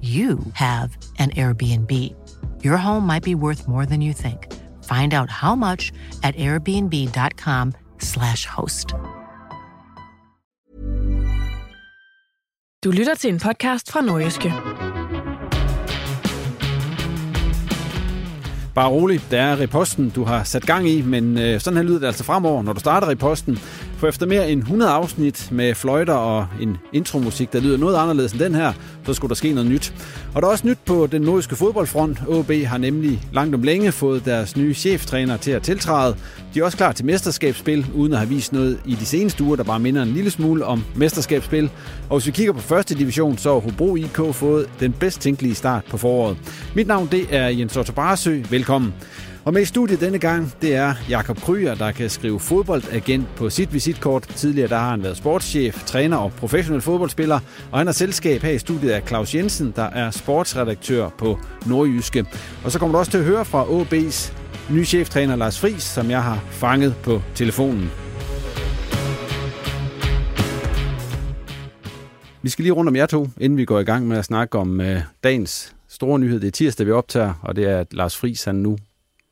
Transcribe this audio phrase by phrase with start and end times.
[0.00, 1.90] you have an Airbnb.
[2.64, 4.46] Your home might be worth more than you think.
[4.84, 8.94] Find out how much at airbnb.com/slash host.
[12.84, 14.52] Du lytter til en podcast fra Nordjyske.
[18.74, 21.98] Bare rolig, der er reposten, du har sat gang i, men øh, sådan her lyder
[21.98, 23.58] det altså fremover, når du starter reposten.
[23.98, 28.32] For efter mere end 100 afsnit med fløjter og en intromusik, der lyder noget anderledes
[28.32, 28.72] end den her,
[29.06, 29.94] så skulle der ske noget nyt.
[30.34, 32.18] Og der er også nyt på den nordiske fodboldfront.
[32.28, 36.16] OB har nemlig langt om længe fået deres nye cheftræner til at tiltræde.
[36.54, 39.56] De er også klar til mesterskabsspil, uden at have vist noget i de seneste uger,
[39.56, 41.70] der bare minder en lille smule om mesterskabsspil.
[42.08, 45.54] Og hvis vi kigger på første division, så har Hobro IK fået den bedst tænkelige
[45.54, 46.36] start på foråret.
[46.74, 48.42] Mit navn det er Jens Otto Barsø.
[48.50, 48.94] Velkommen.
[49.48, 53.50] Og med i studiet denne gang, det er Jakob Kryer, der kan skrive fodboldagent på
[53.50, 54.22] sit visitkort.
[54.22, 57.40] Tidligere der har han været sportschef, træner og professionel fodboldspiller,
[57.72, 62.26] og han har selskab her i studiet af Claus Jensen, der er sportsredaktør på Nordjyske.
[62.64, 64.32] Og så kommer du også til at høre fra OB's
[64.72, 67.90] nye cheftræner Lars Friis, som jeg har fanget på telefonen.
[72.42, 74.58] Vi skal lige rundt om jer to, inden vi går i gang med at snakke
[74.58, 76.40] om øh, dagens store nyhed.
[76.40, 78.76] Det er tirsdag, vi optager, og det er, at Lars Friis han nu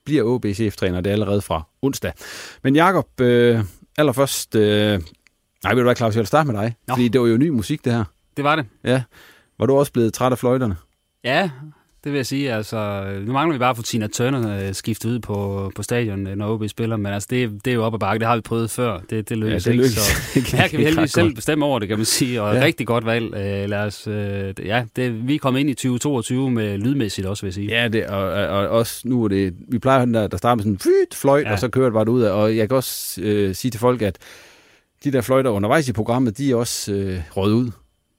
[0.06, 1.00] bliver OB-cheftræner.
[1.00, 2.12] Det er allerede fra onsdag.
[2.62, 3.61] Men Jakob, øh,
[3.99, 4.55] allerførst...
[4.55, 5.00] Øh,
[5.65, 6.75] nej, vil du være, Claus, jeg vil starte med dig.
[6.89, 6.94] Nå.
[6.94, 8.05] Fordi det var jo ny musik, det her.
[8.37, 8.67] Det var det.
[8.84, 9.03] Ja.
[9.59, 10.77] Var du også blevet træt af fløjterne?
[11.25, 11.50] Ja,
[12.06, 12.53] det vil jeg sige.
[12.53, 16.55] Altså, nu mangler vi bare at få Tina Turner skiftet ud på, på stadion, når
[16.55, 18.19] OB spiller, men altså, det, det er jo op ad bakke.
[18.19, 19.00] Det har vi prøvet før.
[19.11, 19.89] Det, det lykkes ja, det ikke.
[19.89, 22.62] Så her kan vi heldigvis selv bestemme over det, kan man sige, og ja.
[22.62, 23.34] rigtig godt valg.
[23.34, 27.43] Øh, lad os, øh, ja, det, vi er kommet ind i 2022 med lydmæssigt også,
[27.43, 27.69] vil jeg sige.
[27.69, 30.62] Ja, det, og, og, og også nu er det, vi plejer der, der starter med
[30.62, 31.53] sådan en fyt fløjt, ja.
[31.53, 34.03] og så kører det bare ud af, og jeg kan også øh, sige til folk,
[34.03, 34.19] at
[35.05, 37.71] de der fløjter undervejs i programmet, de er også øh, røget ud.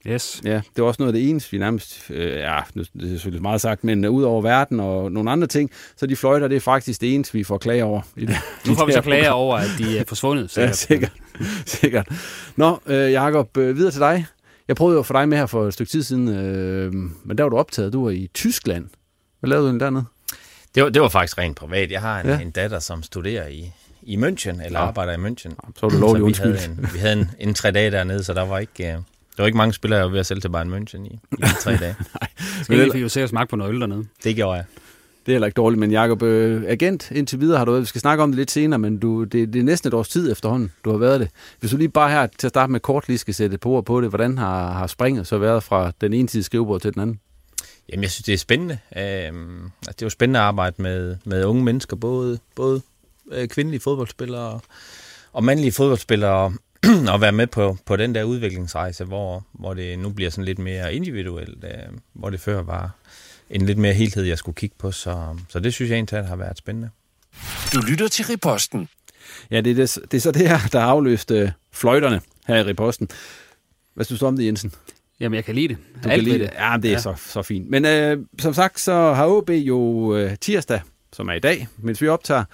[0.08, 0.40] Yes.
[0.44, 3.42] Ja, det var også noget af det eneste, vi nærmest, øh, ja, det er selvfølgelig
[3.42, 6.56] meget sagt, men uh, ud over verden og nogle andre ting, så de fløjter, det
[6.56, 8.00] er faktisk det eneste, vi får klage over.
[8.16, 8.36] I det,
[8.66, 10.50] nu får vi så klage over, at de er forsvundet.
[10.50, 10.68] Sikkert.
[10.68, 11.12] Ja, sikkert.
[11.66, 12.08] sikkert.
[12.56, 14.26] Nå, øh, Jacob, øh, videre til dig.
[14.68, 16.92] Jeg prøvede jo at få dig med her for et stykke tid siden, øh,
[17.24, 17.92] men der var du optaget.
[17.92, 18.86] Du var i Tyskland.
[19.40, 20.04] Hvad lavede du dernede?
[20.74, 21.90] Det var, det var faktisk rent privat.
[21.90, 22.40] Jeg har en, ja.
[22.40, 24.86] en datter, som studerer i, i München, eller ja.
[24.86, 25.48] arbejder i München.
[25.48, 26.52] Ja, så var du lovlig undskyld.
[26.52, 28.92] Vi havde, en, vi havde en, en tre dage dernede, så der var ikke...
[28.92, 28.98] Øh,
[29.38, 31.42] der var ikke mange spillere, jeg var ved at sælge til Bayern München i, i
[31.60, 31.96] tre dage.
[32.20, 32.28] Nej.
[32.62, 34.06] Skal vi fik jo sikkert smagt på noget øl dernede.
[34.24, 34.64] Det gjorde jeg.
[35.26, 38.00] Det er heller ikke dårligt, men Jacob, øh, agent indtil videre har du, vi skal
[38.00, 40.72] snakke om det lidt senere, men du, det, det er næsten et års tid efterhånden,
[40.84, 41.28] du har været det.
[41.60, 43.84] Hvis du lige bare her til at starte med kort lige skal sætte på ord
[43.84, 47.02] på det, hvordan har, har springet så været fra den ene side skrivebord til den
[47.02, 47.20] anden?
[47.92, 48.78] Jamen, jeg synes, det er spændende.
[48.96, 52.80] Øhm, altså, det er jo spændende at arbejde med, med unge mennesker, både, både
[53.32, 54.60] øh, kvindelige fodboldspillere
[55.32, 56.52] og mandlige fodboldspillere,
[57.14, 60.58] at være med på, på den der udviklingsrejse, hvor, hvor det nu bliver sådan lidt
[60.58, 62.90] mere individuelt, øh, hvor det før var
[63.50, 64.92] en lidt mere helhed, jeg skulle kigge på.
[64.92, 66.90] Så, så det synes jeg egentlig har været spændende.
[67.74, 68.88] Du lytter til Riposten.
[69.50, 72.56] Ja, det er, det, det er så det her, der har afløst øh, fløjterne her
[72.56, 73.08] i Riposten.
[73.94, 74.72] Hvad synes du om det, Jensen?
[75.20, 75.76] Jamen, jeg kan lide det.
[76.04, 76.50] Du Alt kan lide det.
[76.58, 76.98] Ja, det er ja.
[76.98, 77.70] Så, så fint.
[77.70, 80.80] Men øh, som sagt, så har OB jo øh, tirsdag,
[81.12, 82.44] som er i dag, mens vi optager,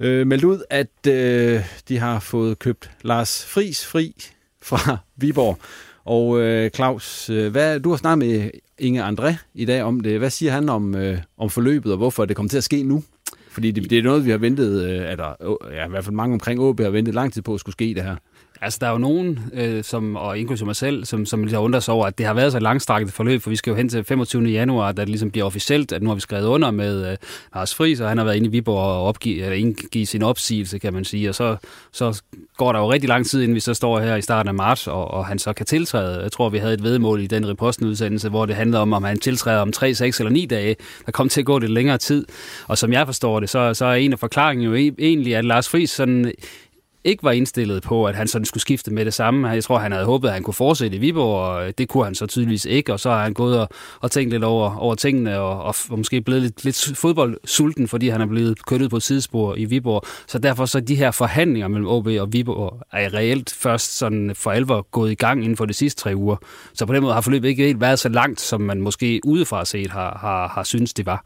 [0.00, 4.14] øh, meldt ud, at øh, de har fået købt Lars Fris fri
[4.62, 5.58] fra Viborg.
[6.04, 10.18] Og øh, Claus, øh, hvad, du har snakket med Inge André i dag om det.
[10.18, 13.02] Hvad siger han om, øh, om forløbet, og hvorfor det kommer til at ske nu?
[13.50, 16.32] Fordi det, det er noget, vi har ventet, øh, eller ja, i hvert fald mange
[16.32, 18.16] omkring AB har ventet lang tid på, at skulle ske det her.
[18.62, 21.80] Altså, der er jo nogen, øh, som, og inklusive mig selv, som, som ligesom undrer
[21.80, 24.04] sig over, at det har været så langstrakt forløb, for vi skal jo hen til
[24.04, 24.44] 25.
[24.44, 27.16] januar, da det ligesom bliver officielt, at nu har vi skrevet under med øh,
[27.54, 30.78] Lars Friis, og han har været inde i Viborg og opgive, eller indgive sin opsigelse,
[30.78, 31.56] kan man sige, og så,
[31.92, 32.22] så
[32.56, 34.86] går der jo rigtig lang tid, inden vi så står her i starten af marts,
[34.86, 36.22] og, og han så kan tiltræde.
[36.22, 39.18] Jeg tror, vi havde et vedmål i den repostenudsendelse, hvor det handlede om, om han
[39.18, 40.76] tiltræder om 3, 6 eller 9 dage.
[41.06, 42.26] Der kom til at gå lidt længere tid,
[42.66, 45.44] og som jeg forstår det, så, så er en af forklaringen jo e-, egentlig, at
[45.44, 46.32] Lars Friis sådan
[47.04, 49.48] ikke var indstillet på, at han sådan skulle skifte med det samme.
[49.48, 52.14] Jeg tror, han havde håbet, at han kunne fortsætte i Viborg, og det kunne han
[52.14, 53.68] så tydeligvis ikke, og så har han gået og,
[54.00, 58.08] og tænkt lidt over, over tingene, og, og, og måske blevet lidt, lidt fodboldsulten, fordi
[58.08, 60.02] han er blevet kørt ud på et sidespor i Viborg.
[60.26, 64.50] Så derfor så de her forhandlinger mellem OB og Viborg er reelt først sådan for
[64.50, 66.36] alvor gået i gang inden for de sidste tre uger.
[66.74, 69.64] Så på den måde har forløbet ikke helt været så langt, som man måske udefra
[69.64, 71.24] set har, har, har synes det var.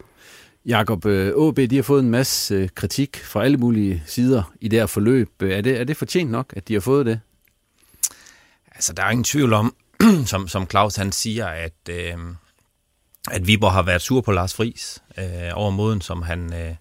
[0.66, 4.68] Jakob, øh, AB de har fået en masse øh, kritik fra alle mulige sider i
[4.68, 5.30] det her forløb.
[5.42, 7.20] Øh, er det, er det fortjent nok, at de har fået det?
[8.74, 9.76] Altså, der er ingen tvivl om,
[10.26, 12.14] som, som Claus han siger, at, øh,
[13.30, 16.74] at Viborg har været sur på Lars Friis øh, over måden, som han, øh,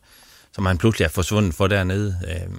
[0.51, 2.19] som han pludselig er forsvundet for dernede.
[2.27, 2.56] Øh,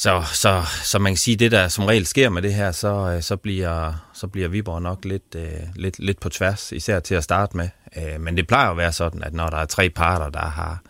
[0.00, 2.88] så, så, så man kan sige, det der som regel sker med det her, så,
[2.88, 7.14] øh, så, bliver, så bliver Viborg nok lidt, øh, lidt, lidt på tværs, især til
[7.14, 7.68] at starte med.
[7.96, 10.82] Øh, men det plejer at være sådan, at når der er tre parter, der har,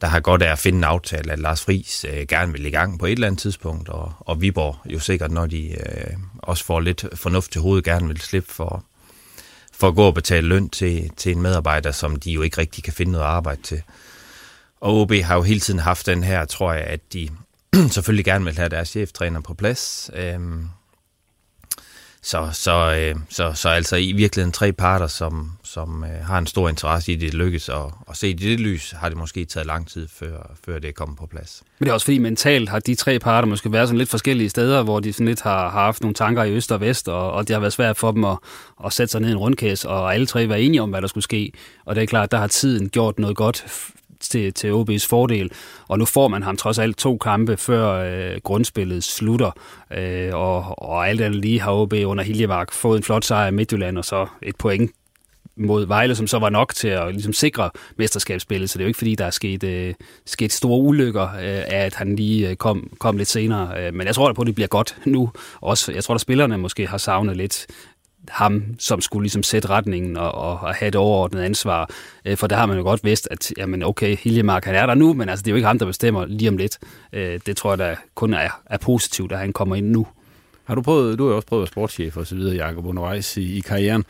[0.00, 2.70] der har godt af at finde en aftale, at Lars Friis øh, gerne vil i
[2.70, 6.64] gang på et eller andet tidspunkt, og, og Viborg jo sikkert, når de øh, også
[6.64, 8.84] får lidt fornuft til hovedet, gerne vil slippe for,
[9.72, 12.84] for at gå og betale løn til, til en medarbejder, som de jo ikke rigtig
[12.84, 13.82] kan finde noget arbejde til.
[14.80, 17.28] Og OB har jo hele tiden haft den her, tror jeg, at de
[17.94, 20.10] selvfølgelig gerne vil have deres cheftræner på plads.
[20.14, 20.68] Øhm,
[22.22, 26.46] så, så, øh, så, så altså i virkeligheden tre parter, som, som øh, har en
[26.46, 27.68] stor interesse i, at det lykkes.
[27.68, 30.88] Og, og se i det lys har det måske taget lang tid, før, før det
[30.88, 31.62] er kommet på plads.
[31.78, 34.48] Men det er også fordi mentalt har de tre parter måske været sådan lidt forskellige
[34.48, 37.32] steder, hvor de sådan lidt har, har haft nogle tanker i øst og vest, og,
[37.32, 38.38] og det har været svært for dem at,
[38.84, 41.08] at sætte sig ned i en rundkæs, og alle tre var enige om, hvad der
[41.08, 41.52] skulle ske.
[41.84, 43.64] Og det er klart, der har tiden gjort noget godt
[44.20, 45.50] til, til OB's fordel.
[45.88, 49.50] Og nu får man ham trods alt to kampe, før øh, grundspillet slutter.
[49.92, 53.50] Øh, og, og alt andet lige har OB under Hiljemark fået en flot sejr i
[53.50, 54.90] Midtjylland, og så et point
[55.58, 58.70] mod Vejle, som så var nok til at ligesom, sikre mesterskabsspillet.
[58.70, 59.94] Så det er jo ikke, fordi der er sket, øh,
[60.26, 63.86] sket store ulykker øh, af, at han lige øh, kom, kom lidt senere.
[63.86, 65.30] Øh, men jeg tror da på, at det bliver godt nu.
[65.60, 67.66] Også, jeg tror, at spillerne måske har savnet lidt
[68.28, 71.90] ham, som skulle ligesom sætte retningen og, og, og have et overordnet ansvar.
[72.24, 74.94] Øh, for der har man jo godt vidst, at jamen okay, Hiljemark han er der
[74.94, 76.78] nu, men altså, det er jo ikke ham, der bestemmer lige om lidt.
[77.12, 80.06] Øh, det tror jeg da kun er, er positivt, at han kommer ind nu.
[80.64, 83.36] Har du prøvet, du har jo også prøvet at sportschef og så videre, Jacob, undervejs
[83.36, 84.04] i, i karrieren.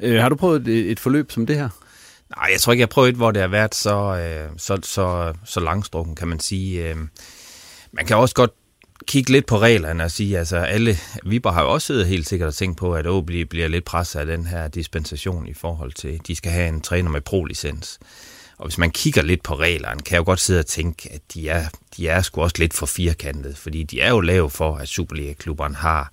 [0.00, 1.68] Øh, har du prøvet et, et forløb som det her?
[2.36, 4.78] Nej, jeg tror ikke, jeg har prøvet et, hvor det har været så, øh, så,
[4.82, 6.88] så, så langstrukken, kan man sige.
[6.88, 6.96] Øh,
[7.92, 8.50] man kan også godt
[9.06, 12.46] kigge lidt på reglerne og sige, altså alle, Viber har jo også siddet helt sikkert
[12.46, 16.08] og tænkt på, at OB bliver lidt presset af den her dispensation i forhold til,
[16.08, 17.98] at de skal have en træner med pro-licens.
[18.58, 21.20] Og hvis man kigger lidt på reglerne, kan jeg jo godt sidde og tænke, at
[21.34, 21.66] de er,
[21.96, 25.74] de er sgu også lidt for firkantet, fordi de er jo lavet for, at Superliga-klubberne
[25.74, 26.12] har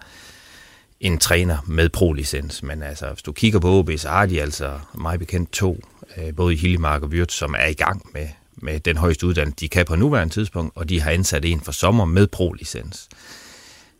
[0.99, 2.63] en træner med pro-licens.
[2.63, 5.79] Men altså, hvis du kigger på OB, så har de altså meget bekendt to,
[6.17, 9.59] øh, både i Hillemark og Vyrt, som er i gang med, med den højeste uddannelse,
[9.59, 13.09] de kan på nuværende tidspunkt, og de har ansat en for sommer med pro-licens.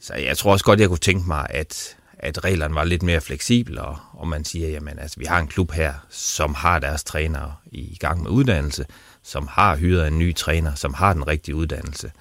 [0.01, 3.21] Så jeg tror også godt, jeg kunne tænke mig, at, at reglerne var lidt mere
[3.21, 7.03] fleksible, og, og man siger, jamen altså, vi har en klub her, som har deres
[7.03, 8.85] trænere i gang med uddannelse,
[9.23, 12.11] som har hyret en ny træner, som har den rigtige uddannelse.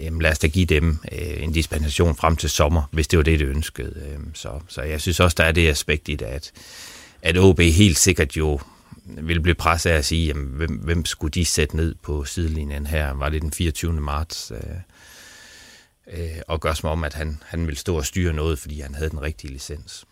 [0.00, 3.22] Jamen, lad os da give dem øh, en dispensation frem til sommer, hvis det var
[3.22, 4.02] det, de ønskede.
[4.06, 6.52] Øh, så, så jeg synes også, der er det aspekt i det, at,
[7.22, 8.60] at OB helt sikkert jo
[9.06, 12.86] ville blive presset af at sige, jamen, hvem, hvem skulle de sætte ned på sidelinjen
[12.86, 13.10] her?
[13.10, 13.92] Var det den 24.
[13.92, 14.50] marts?
[14.50, 14.58] Øh,
[16.12, 18.94] øh, og gør som om, at han, han ville stå og styre noget, fordi han
[18.94, 20.04] havde den rigtige licens.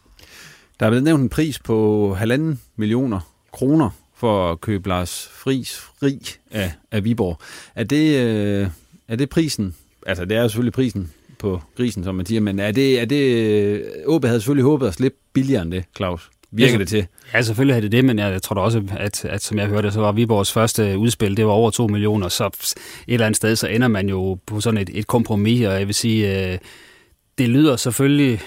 [0.80, 3.20] Der er blevet nævnt en pris på halvanden millioner
[3.52, 6.20] kroner for at købe Lars Friis fri
[6.50, 7.38] af, af Viborg.
[7.74, 8.68] Er det, øh,
[9.08, 9.74] er det prisen?
[10.06, 13.04] Altså, det er jo selvfølgelig prisen på grisen, som man siger, men er det, er
[13.04, 17.06] det, øh, OB havde selvfølgelig håbet at slippe billigere end det, Claus virker det til.
[17.34, 19.92] Ja, selvfølgelig havde det det, men jeg, tror da også, at, at som jeg hørte,
[19.92, 22.75] så var Viborgs første udspil, det var over 2 millioner, så et
[23.08, 25.94] eller andet sted, så ender man jo på sådan et, et kompromis, og jeg vil
[25.94, 26.58] sige, øh,
[27.38, 28.40] det lyder selvfølgelig,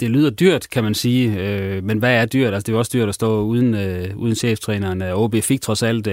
[0.00, 2.54] det lyder dyrt, kan man sige, øh, men hvad er dyrt?
[2.54, 5.02] Altså, det er jo også dyrt at stå uden, øh, uden cheftræneren.
[5.02, 6.08] OB fik trods alt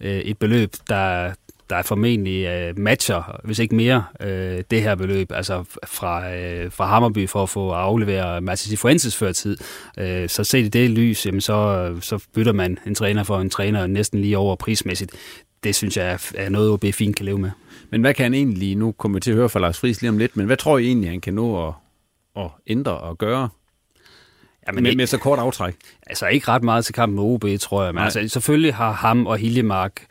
[0.00, 1.32] et beløb, der,
[1.72, 6.86] der formentlig øh, matcher, hvis ikke mere, øh, det her beløb, altså fra, øh, fra
[6.86, 9.56] Hammerby for at få afleveret Martin Fuentes før tid.
[9.98, 13.50] Øh, så set i det lys, jamen så, så bytter man en træner for en
[13.50, 15.12] træner næsten lige over prismæssigt.
[15.64, 17.50] Det synes jeg er noget, OB fint kan leve med.
[17.90, 20.10] Men hvad kan han egentlig, nu kommer vi til at høre fra Lars Friis lige
[20.10, 21.74] om lidt, men hvad tror I egentlig, han kan nå at,
[22.36, 23.48] at ændre og gøre
[24.66, 25.74] Jamen, med, med så kort aftræk?
[26.06, 27.94] Altså ikke ret meget til kampen med OB, tror jeg.
[27.94, 30.06] Men altså, selvfølgelig har ham og Hiljemark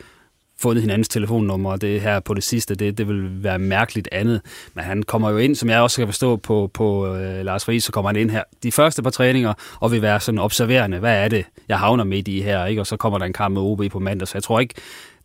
[0.62, 4.41] fundet hinandens telefonnummer, og det her på det sidste, det, det vil være mærkeligt andet.
[4.74, 7.84] Men han kommer jo ind, som jeg også kan forstå på, på øh, Lars Friis,
[7.84, 11.00] så kommer han ind her de første par træninger, og vil være sådan observerende.
[11.00, 12.65] Hvad er det, jeg havner midt i her?
[12.65, 12.82] Ikke?
[12.82, 14.75] Og så kommer der en kamp med OB på mandag, så jeg tror ikke,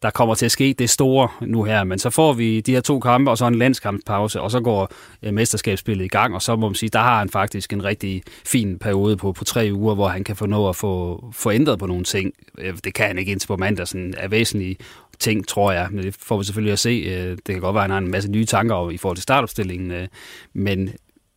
[0.02, 1.84] der kommer til at ske det store nu her.
[1.84, 4.88] Men så får vi de her to kampe, og så en landskampspause, og så går
[5.22, 8.22] øh, mesterskabsspillet i gang, og så må man sige, der har han faktisk en rigtig
[8.46, 11.78] fin periode på, på tre uger, hvor han kan få nå at få, få ændret
[11.78, 12.32] på nogle ting.
[12.58, 14.76] Øh, det kan han ikke indtil på mandag, sådan er væsentlige
[15.18, 15.88] ting, tror jeg.
[15.90, 17.04] Men det får vi selvfølgelig at se.
[17.06, 19.22] Øh, det kan godt være, at han har en masse nye tanker i forhold til
[19.22, 19.90] startopstillingen.
[19.90, 20.08] Øh,
[20.52, 20.90] men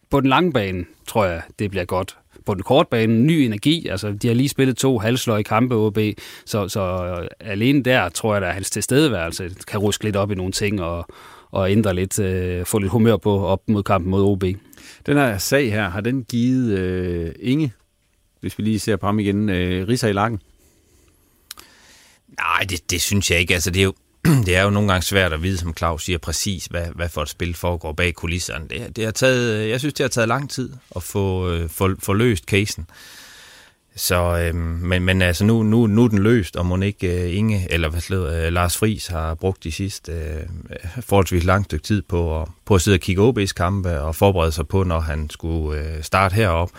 [0.10, 3.88] på den lange bane, tror jeg, det bliver godt på den korte bane, ny energi.
[3.88, 5.98] Altså, de har lige spillet to halvsløje kampe OB,
[6.46, 10.36] så, så øh, alene der tror jeg, at hans tilstedeværelse kan ruske lidt op i
[10.36, 11.06] nogle ting og,
[11.52, 14.44] og ændre lidt, øh, få lidt humør på op mod kampen mod OB.
[15.06, 17.74] Den her sag her, har den givet øh, Inge,
[18.40, 20.42] hvis vi lige ser på ham igen, øh, Risa i lakken?
[22.40, 23.54] Nej, det, det synes jeg ikke.
[23.54, 23.94] Altså, det er jo,
[24.46, 27.22] det er jo nogle gange svært at vide, som Claus siger, præcis, hvad, hvad for
[27.22, 28.68] et spil foregår bag kulisserne.
[28.70, 31.70] Det, det har taget, øh, jeg synes, det har taget lang tid at få, øh,
[31.70, 32.88] få, få løst casen.
[33.96, 37.38] Så, øh, men, men altså nu, nu, nu er den løst, og må ikke øh,
[37.38, 40.44] Inge, eller hvad slet, øh, Lars Fris har brugt de sidste øh,
[41.02, 44.52] forholdsvis langt stykke tid på at, på at sidde og kigge OB's kampe og forberede
[44.52, 46.72] sig på, når han skulle øh, starte herop.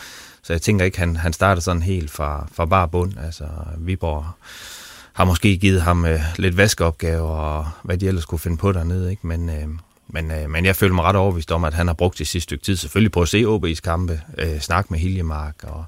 [0.43, 3.13] Så jeg tænker ikke, han, han starter sådan helt fra, fra bare bund.
[3.25, 3.45] Altså,
[3.79, 4.27] Viborg
[5.21, 9.11] har måske givet ham øh, lidt vaskeopgaver og hvad de ellers kunne finde på dernede.
[9.11, 9.27] Ikke?
[9.27, 9.67] Men, øh,
[10.09, 12.45] men, øh, men jeg føler mig ret overbevist om, at han har brugt det sidste
[12.45, 15.85] stykke tid selvfølgelig på at se OB's kampe, øh, snakke med Hiljemark, og,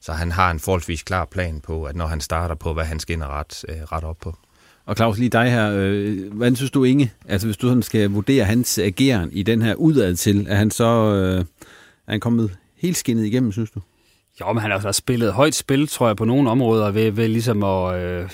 [0.00, 3.00] så han har en forholdsvis klar plan på, at når han starter på, hvad han
[3.00, 4.36] skal ind og ret, øh, ret op på.
[4.86, 5.72] Og Claus, lige dig her.
[5.74, 9.62] Øh, hvordan synes du, Inge, altså hvis du sådan skal vurdere hans ageren i den
[9.62, 11.40] her udad til, er han så øh,
[12.06, 13.80] er han kommet helt skinnet igennem, synes du?
[14.40, 17.28] Jo, men han har også spillet højt spil, tror jeg, på nogle områder, ved, ved
[17.28, 18.02] ligesom at...
[18.02, 18.30] Øh,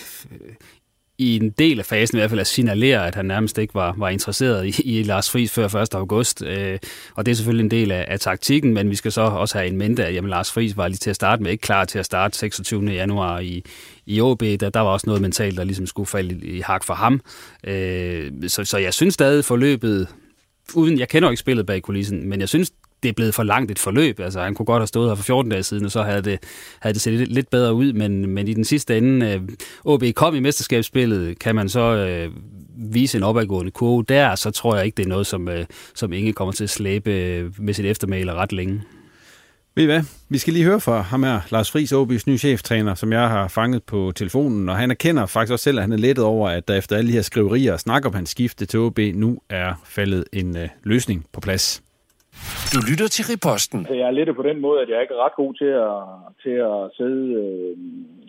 [1.18, 3.94] i en del af fasen i hvert fald at signalere, at han nærmest ikke var,
[3.99, 5.94] var interesseret i, i Lars Friis før 1.
[5.94, 6.42] august.
[6.42, 6.78] Øh,
[7.14, 9.68] og det er selvfølgelig en del af, af taktikken, men vi skal så også have
[9.68, 11.99] en mente, at jamen, Lars Friis var lige til at starte med, ikke klar til
[11.99, 12.84] at starte 26.
[12.84, 13.64] januar i,
[14.06, 14.40] i OB.
[14.40, 17.20] Der, der var også noget mentalt, der ligesom skulle falde i, i hak for ham.
[17.66, 20.08] Øh, så, så jeg synes stadig forløbet,
[20.75, 22.70] uden, jeg kender jo ikke spillet bag kulissen, men jeg synes
[23.04, 24.20] det er blevet for langt et forløb.
[24.20, 26.38] Altså, han kunne godt have stået her for 14 dage siden, og så havde det,
[26.80, 29.40] havde det set lidt bedre ud, men, men i den sidste ende, øh,
[29.84, 32.30] OB kom i mesterskabsspillet, kan man så øh,
[32.76, 36.12] vise en opadgående kurve der, så tror jeg ikke, det er noget, som, øh, som
[36.12, 38.82] Inge kommer til at slæbe øh, med sit eftermæle ret længe.
[39.76, 40.02] Ved I hvad?
[40.28, 43.49] Vi skal lige høre fra ham her, Lars Friis, OB's nye cheftræner, som jeg har
[43.49, 46.68] fanget på telefonen, og han erkender faktisk også selv, at han er lettet over, at
[46.68, 49.82] der efter alle de her skriverier og snak om hans skifte til OB, nu er
[49.84, 51.82] faldet en øh, løsning på plads.
[52.72, 53.80] Du lytter til Riposten.
[53.90, 55.98] Jeg er lidt på den måde, at jeg ikke er ret god til at,
[56.42, 57.76] til at sidde, øh,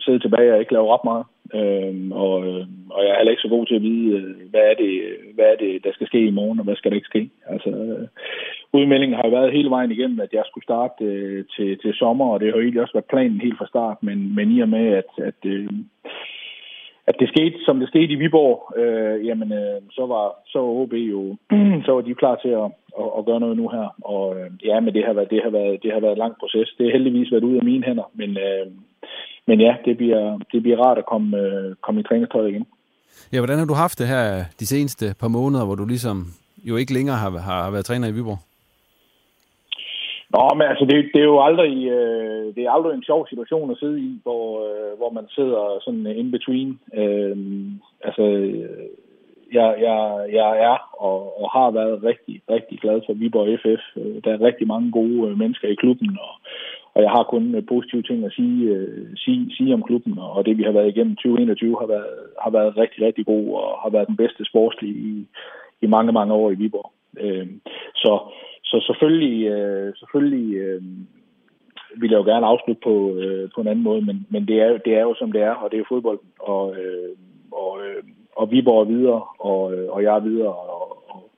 [0.04, 1.26] sidde tilbage og ikke lave ret meget.
[1.58, 2.32] Øhm, øh, og,
[2.94, 4.92] og jeg er heller ikke så god til at vide, øh, hvad er, det,
[5.34, 7.30] hvad er det, der skal ske i morgen, og hvad skal der ikke ske.
[7.52, 8.06] Altså, øh,
[8.72, 12.26] udmeldingen har jo været hele vejen igennem, at jeg skulle starte øh, til, til sommer,
[12.32, 14.68] og det har jo egentlig også været planen helt fra start, men, men i og
[14.68, 15.68] med, at, at øh,
[17.10, 20.72] at det skete, som det skete i Viborg, øh, jamen, øh, så var så var
[20.80, 21.36] OB jo,
[21.86, 22.68] så var de klar til at,
[23.02, 23.86] at, at gøre noget nu her.
[24.14, 26.34] Og øh, ja, men det har været, det har været, det har været en lang
[26.40, 26.68] proces.
[26.78, 28.66] Det har heldigvis været ud af mine hænder, men, øh,
[29.48, 32.66] men ja, det bliver, det bliver rart at komme, øh, komme i træningstøjet igen.
[33.32, 36.16] Ja, hvordan har du haft det her de seneste par måneder, hvor du ligesom
[36.68, 38.38] jo ikke længere har, har været træner i Viborg?
[40.36, 43.70] Nå, men altså, det, det er jo aldrig, øh, det er aldrig en sjov situation
[43.70, 46.80] at sidde i, hvor, øh, hvor man sidder sådan in between.
[46.94, 48.96] Øhm, altså, øh, altså,
[49.52, 50.00] jeg, jeg,
[50.32, 50.76] jeg er
[51.08, 53.82] og, og har været rigtig, rigtig glad for Viborg FF.
[53.96, 56.32] Øh, der er rigtig mange gode øh, mennesker i klubben, og,
[56.94, 60.46] og jeg har kun øh, positive ting at sige, øh, sige, sige om klubben, og
[60.46, 62.14] det vi har været igennem 2021 har været,
[62.44, 65.26] har været rigtig, rigtig god og har været den bedste sportslige i,
[65.80, 66.92] i mange, mange år i Viborg.
[67.20, 67.46] Øh,
[67.94, 68.12] så
[68.66, 70.82] så selvfølgelig, øh, selvfølgelig øh,
[72.00, 74.78] vil jeg jo gerne afslutte på, øh, på en anden måde, men, men det, er,
[74.78, 77.10] det er jo som det er, og det er jo fodbold, og, øh,
[77.52, 78.02] og, øh,
[78.36, 81.30] og Viborg er videre, og, øh, og jeg er videre, og, og,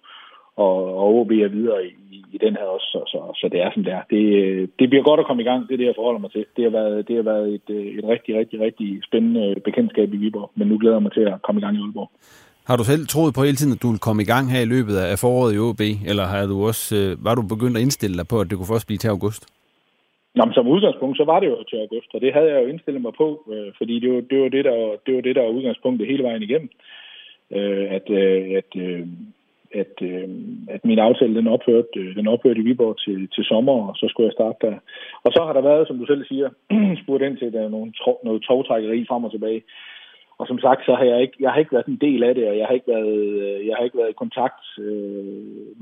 [0.56, 3.70] og, og OB er videre i, i den her også, så, så, så det er
[3.75, 4.02] som det er.
[4.11, 6.30] Det, øh, det bliver godt at komme i gang, det er det, jeg forholder mig
[6.30, 6.44] til.
[6.56, 10.16] Det har været, det har været et, øh, et rigtig, rigtig, rigtig spændende bekendtskab i
[10.16, 12.11] Viborg, men nu glæder jeg mig til at komme i gang i Aalborg.
[12.68, 14.72] Har du selv troet på hele tiden, at du ville komme i gang her i
[14.75, 18.16] løbet af foråret i OB, eller har du også, øh, var du begyndt at indstille
[18.20, 19.42] dig på, at det kunne først blive til august?
[20.37, 22.68] Nå, men som udgangspunkt, så var det jo til august, og det havde jeg jo
[22.72, 25.42] indstillet mig på, øh, fordi det var, det var det, der, det var det, der
[25.42, 26.70] var udgangspunktet hele vejen igennem.
[27.56, 29.02] Øh, at, øh, at, øh,
[29.82, 30.28] at, øh,
[30.75, 34.06] at min aftale, den ophørte, øh, den ophørte i Viborg til, til sommer, og så
[34.08, 34.76] skulle jeg starte der.
[35.25, 36.48] Og så har der været, som du selv siger,
[37.02, 37.92] spurgt ind til, at der er nogle,
[38.25, 39.62] noget togtrækkeri frem og tilbage.
[40.38, 42.49] Og som sagt, så har jeg ikke, jeg har ikke været en del af det,
[42.49, 45.25] og jeg har ikke været, øh, jeg har ikke været i kontakt øh,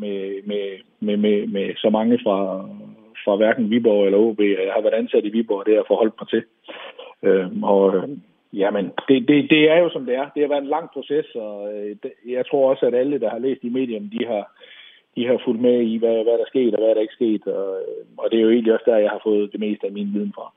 [0.03, 0.65] med, med,
[1.01, 2.69] med, med, med så mange fra,
[3.25, 4.41] fra hverken Viborg eller OB.
[4.41, 6.43] Jeg har været ansat i Viborg, og det har jeg forholdt mig til.
[7.23, 8.09] Øh, og øh,
[8.53, 10.27] jamen, det, det, det er jo som det er.
[10.35, 11.97] Det har været en lang proces, og øh,
[12.27, 14.45] jeg tror også, at alle, der har læst i medierne, de har,
[15.17, 17.21] de har fulgt med i, hvad, hvad der er sket og hvad der ikke er
[17.21, 17.47] sket.
[17.47, 19.93] Og, øh, og det er jo egentlig også der, jeg har fået det meste af
[19.93, 20.53] min viden fra.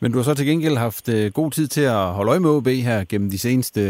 [0.00, 2.50] Men du har så til gengæld haft øh, god tid til at holde øje med
[2.50, 3.80] OB her gennem, de seneste,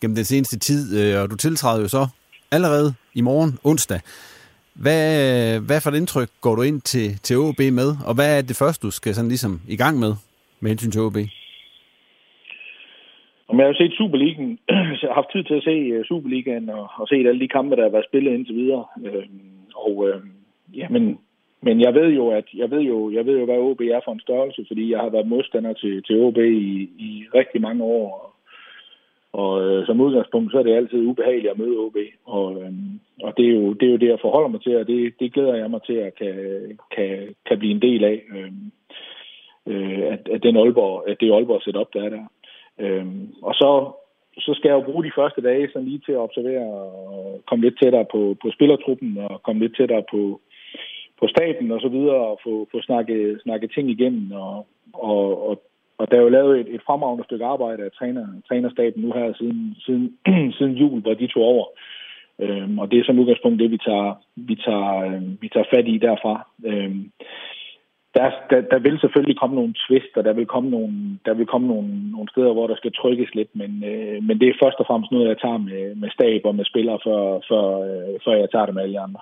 [0.00, 2.06] gennem den seneste tid, øh, og du tiltræder jo så
[2.52, 4.00] allerede i morgen, onsdag.
[4.74, 5.06] Hvad,
[5.66, 8.56] hvad for et indtryk går du ind til, til OB med, og hvad er det
[8.62, 10.12] første, du skal sådan ligesom i gang med,
[10.60, 11.16] med hensyn til OB?
[13.48, 14.58] Om jeg har set Superligaen,
[15.02, 17.76] jeg har haft tid til at se øh, Superligaen og, og set alle de kampe,
[17.76, 18.84] der har været spillet indtil videre.
[19.04, 19.26] Øh,
[19.74, 20.20] og øh,
[20.74, 21.18] jamen,
[21.62, 24.12] men jeg ved jo, at jeg ved jo, jeg ved jo, hvad OB er for
[24.12, 28.32] en størrelse, fordi jeg har været modstander til, til OB i, i rigtig mange år.
[29.32, 31.96] Og øh, som udgangspunkt, så er det altid ubehageligt at møde OB.
[32.24, 32.72] Og, øh,
[33.22, 35.34] og det, er jo, det er jo det, jeg forholder mig til, og det, det
[35.34, 36.34] glæder jeg mig til at kan,
[36.96, 38.22] kan, kan blive en del af.
[38.34, 38.52] Øh,
[39.66, 42.24] øh, at, at, den Aalborg, at det Aalborg setup, der er der.
[42.78, 43.06] Øh,
[43.42, 43.92] og så,
[44.38, 46.66] så skal jeg jo bruge de første dage sådan lige til at observere
[47.14, 50.40] og komme lidt tættere på, på spillertruppen og komme lidt tættere på,
[51.22, 54.32] på staten og så videre og få, få snakket, snakket ting igennem.
[54.32, 55.62] Og, og, og,
[55.98, 59.32] og der er jo lavet et, et fremragende stykke arbejde af træner, trænerstaben nu her
[59.38, 60.06] siden, siden,
[60.58, 61.66] siden jul, hvor de tog over.
[62.44, 65.88] Øhm, og det er som udgangspunkt det, vi tager, vi tager, øh, vi tager fat
[65.88, 66.34] i derfra.
[66.64, 67.10] Øhm,
[68.14, 71.46] der, der, der vil selvfølgelig komme nogle twist, og der vil komme nogle, der vil
[71.46, 74.78] komme nogle, nogle steder, hvor der skal trykkes lidt, men, øh, men det er først
[74.80, 78.34] og fremmest noget, jeg tager med, med stab og med spillere, før, før, øh, før
[78.42, 79.20] jeg tager det med alle andre.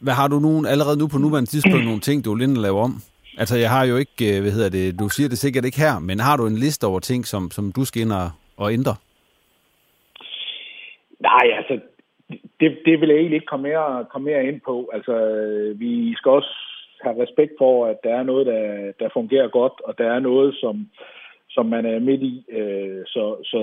[0.00, 2.92] Hvad har du nogen, allerede nu på nuværende tidspunkt nogle ting, du vil lave om?
[3.38, 5.98] Altså, jeg har jo ikke, øh, hvad hedder det, du siger det sikkert ikke her,
[5.98, 8.94] men har du en liste over ting, som, som du skal ind og, og ændre?
[11.20, 11.74] Nej, altså,
[12.60, 14.90] det, det vil jeg egentlig ikke komme mere, komme mere ind på.
[14.92, 16.54] Altså, øh, vi skal også
[17.04, 20.54] have respekt for, at der er noget, der, der fungerer godt, og der er noget,
[20.54, 20.88] som,
[21.50, 22.44] som man er midt i.
[22.52, 23.60] Øh, så, så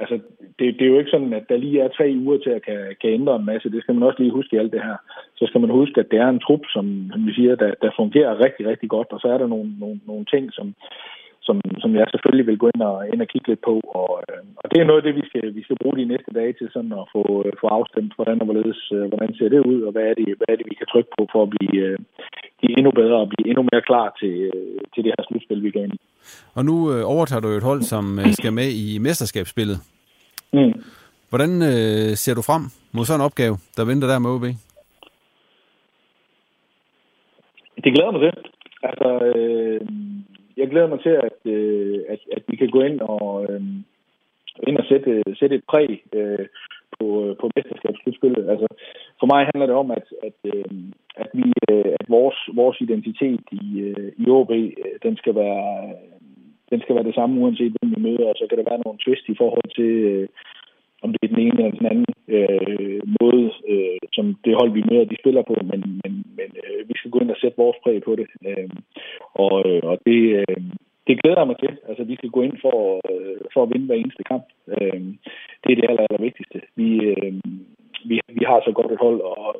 [0.00, 0.16] altså,
[0.58, 2.96] det, det er jo ikke sådan, at der lige er tre uger til at kan,
[3.00, 3.70] kan ændre en masse.
[3.70, 4.96] Det skal man også lige huske i alt det her.
[5.38, 7.90] Så skal man huske, at det er en trup, som, som vi siger, der, der
[7.96, 9.08] fungerer rigtig, rigtig godt.
[9.10, 10.74] Og så er der nogle, nogle, nogle ting, som,
[11.46, 13.74] som, som jeg selvfølgelig vil gå ind og, ind og kigge lidt på.
[14.00, 16.30] Og, øh, og det er noget af det, vi skal, vi skal bruge de næste
[16.38, 19.60] dage til sådan at få, øh, få afstemt, hvordan og hvorledes, øh, hvordan ser det
[19.72, 21.80] ud, og hvad er det, hvad er det vi kan trykke på for at blive,
[22.58, 24.34] blive endnu bedre og blive endnu mere klar til,
[24.92, 26.00] til det her slutspil, vi går ind i.
[26.58, 26.74] Og nu
[27.14, 29.78] overtager du et hold, som øh, skal med i mesterskabsspillet.
[30.52, 30.74] Mm.
[31.30, 32.62] Hvordan øh, ser du frem
[32.94, 34.46] mod sådan en opgave, der venter der med OB?
[37.84, 38.32] Det glæder mig til.
[38.82, 39.80] Altså, øh,
[40.60, 43.62] jeg glæder mig til, at, øh, at, at vi kan gå ind og, øh,
[44.68, 46.46] ind og sætte, sætte et præg øh,
[46.98, 47.06] på,
[47.40, 48.50] på mesterskabsslutspillet.
[48.52, 48.66] Altså,
[49.20, 50.74] for mig handler det om, at, at, øh,
[51.16, 55.64] at, vi, øh, at vores, vores identitet i, øh, i OB, øh, den skal være
[55.88, 56.20] øh,
[56.72, 58.98] den skal være det samme, uanset hvem vi møder, og så kan der være nogle
[59.04, 60.28] twist i forhold til, øh,
[61.02, 64.88] om det er den ene eller den anden øh, måde, øh, som det hold, vi
[64.90, 67.78] møder, de spiller på, men, men, men øh, vi skal gå ind og sætte vores
[67.84, 68.28] præg på det.
[68.48, 68.68] Øhm, øh,
[69.44, 69.52] og,
[69.90, 70.60] og det, øh,
[71.06, 71.72] det glæder jeg mig til.
[71.88, 72.78] Altså, vi skal gå ind for,
[73.10, 74.44] øh, for at vinde hver eneste kamp.
[74.74, 75.00] Øh,
[75.62, 76.58] det er det aller, aller vigtigste.
[76.80, 77.32] Vi, øh,
[78.08, 79.56] vi, vi har så godt et hold, og,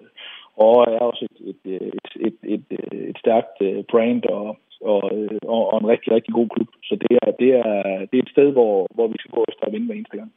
[0.64, 1.82] og er også et, et,
[2.26, 6.34] et, et, et, et stærkt øh, brand, og, og, øh, og, og en rigtig, rigtig
[6.34, 6.68] god klub.
[6.84, 7.72] Så det er, det er,
[8.08, 10.32] det er et sted, hvor, hvor vi skal gå og vinde hver eneste gang.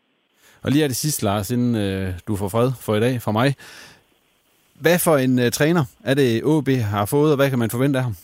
[0.63, 3.31] Og lige er det sidste, Lars, inden øh, du får fred for i dag fra
[3.39, 3.49] mig.
[4.83, 7.99] Hvad for en øh, træner er det, OB har fået, og hvad kan man forvente
[7.99, 8.15] af ham?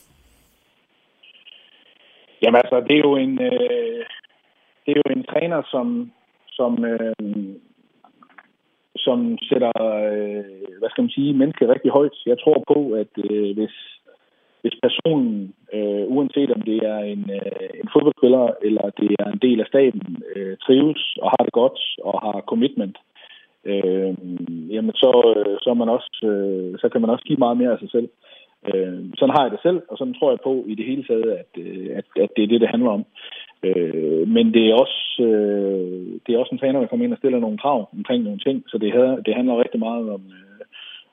[2.41, 3.99] Jamen altså, det er jo en, øh,
[4.83, 6.11] det er jo en træner, som,
[6.57, 7.55] som, øh,
[9.05, 9.73] som sætter,
[10.13, 12.15] øh, hvad skal man sige, mennesket rigtig højt.
[12.25, 13.75] Jeg tror på, at øh, hvis,
[14.61, 19.41] hvis personen, øh, uanset om det er en, øh, en fodboldspiller eller det er en
[19.41, 22.97] del af staten, øh, trives og har det godt og har commitment,
[23.65, 24.13] øh,
[24.75, 27.79] jamen så, øh, så, man også, øh, så kan man også give meget mere af
[27.79, 28.09] sig selv.
[28.73, 31.29] Øh, sådan har jeg det selv, og sådan tror jeg på i det hele taget,
[31.41, 33.05] at, øh, at, at det er det, det handler om.
[33.63, 37.17] Øh, men det er, også, øh, det er også en træner, der kommer ind og
[37.17, 40.65] stiller nogle krav omkring nogle ting, så det, her, det handler rigtig meget om, øh,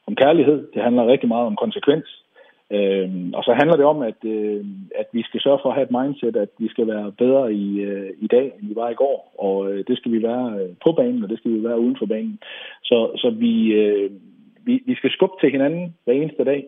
[0.07, 2.26] om kærlighed, det handler rigtig meget om konsekvens,
[2.71, 5.85] øh, og så handler det om, at, øh, at vi skal sørge for at have
[5.85, 8.95] et mindset, at vi skal være bedre i, øh, i dag, end vi var i
[8.95, 11.81] går, og øh, det skal vi være øh, på banen, og det skal vi være
[11.81, 12.39] uden for banen.
[12.83, 14.11] Så, så vi, øh,
[14.65, 16.67] vi, vi skal skubbe til hinanden hver eneste dag.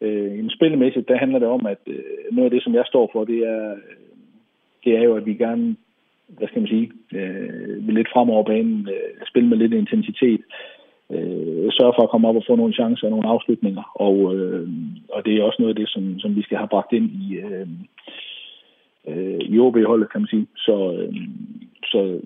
[0.00, 3.10] Øh, en spillemæssigt, der handler det om, at øh, noget af det, som jeg står
[3.12, 3.98] for, det er øh,
[4.84, 5.76] det er jo, at vi gerne,
[6.28, 10.40] hvad skal man sige, øh, vil lidt fremover banen, øh, spille med lidt intensitet,
[11.14, 13.84] øh, sørge for at komme op og få nogle chancer og nogle afslutninger.
[13.94, 14.68] Og, øh,
[15.12, 17.34] og det er også noget af det, som, som vi skal have bragt ind i,
[17.34, 17.68] øh,
[19.08, 20.46] øh, i OB-holdet, kan man sige.
[20.56, 21.14] Så, øh,
[21.84, 22.20] så,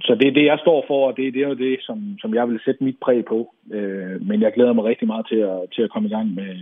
[0.00, 2.48] så det er det, jeg står for, og det, det er det, som, som jeg
[2.48, 3.54] vil sætte mit præg på.
[3.72, 6.56] Øh, men jeg glæder mig rigtig meget til at, til at komme i gang med,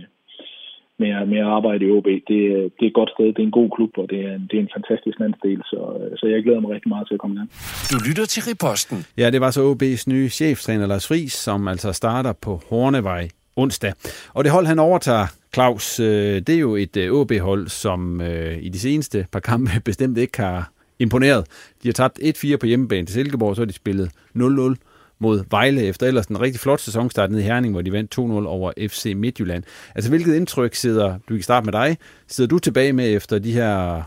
[1.03, 2.07] med, med at arbejde i OB.
[2.29, 2.39] Det,
[2.77, 4.63] det er et godt sted, det er en god klub, og det er, det er
[4.67, 5.79] en fantastisk landsdel, så,
[6.19, 7.49] så jeg glæder mig rigtig meget til at komme i gang.
[7.91, 8.97] Du lytter til Riposten.
[9.21, 13.23] Ja, det var så OB's nye cheftræner Lars Friis, som altså starter på Hornevej
[13.55, 13.93] onsdag.
[14.33, 18.57] Og det hold, han overtager, Claus, øh, det er jo et OB-hold, øh, som øh,
[18.61, 21.45] i de seneste par kampe bestemt ikke har imponeret.
[21.83, 24.75] De har tabt 1-4 på hjemmebane til Silkeborg, så har de spillet 0-0
[25.21, 28.21] mod Vejle efter ellers en rigtig flot sæsonstart nede i Herning, hvor de vandt 2-0
[28.21, 29.63] over FC Midtjylland.
[29.95, 33.51] Altså hvilket indtryk sidder, du kan starte med dig, sidder du tilbage med efter de
[33.51, 34.03] her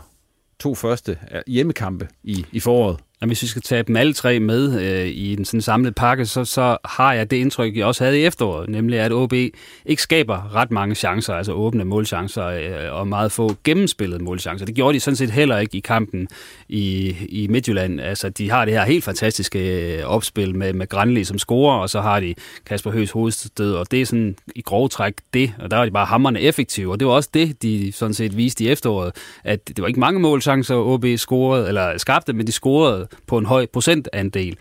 [0.59, 2.99] to første hjemmekampe i, i foråret?
[3.21, 6.25] Jamen, hvis vi skal tage dem alle tre med øh, i den sådan samlede pakke,
[6.25, 10.01] så, så har jeg det indtryk, jeg også havde i efteråret, nemlig at OB ikke
[10.01, 14.65] skaber ret mange chancer, altså åbne målchancer øh, og meget få gennemspillede målchancer.
[14.65, 16.27] Det gjorde de sådan set heller ikke i kampen
[16.69, 18.01] i, i Midtjylland.
[18.01, 21.89] Altså, de har det her helt fantastiske øh, opspil med, med Granli som scorer, og
[21.89, 25.71] så har de Kasper Høs hovedstød, og det er sådan i grove træk det, og
[25.71, 28.63] der var de bare hammerne effektive, og det var også det, de sådan set viste
[28.63, 29.11] i efteråret,
[29.43, 33.45] at det var ikke mange målchancer, OB scorede, eller skabte, men de scorede på en
[33.45, 34.57] høj procentandel.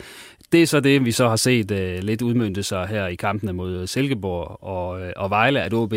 [0.53, 3.53] Det er så det, vi så har set uh, lidt udmyndte sig her i kampene
[3.53, 5.95] mod øh, Silkeborg og, uh, og Vejle, at OB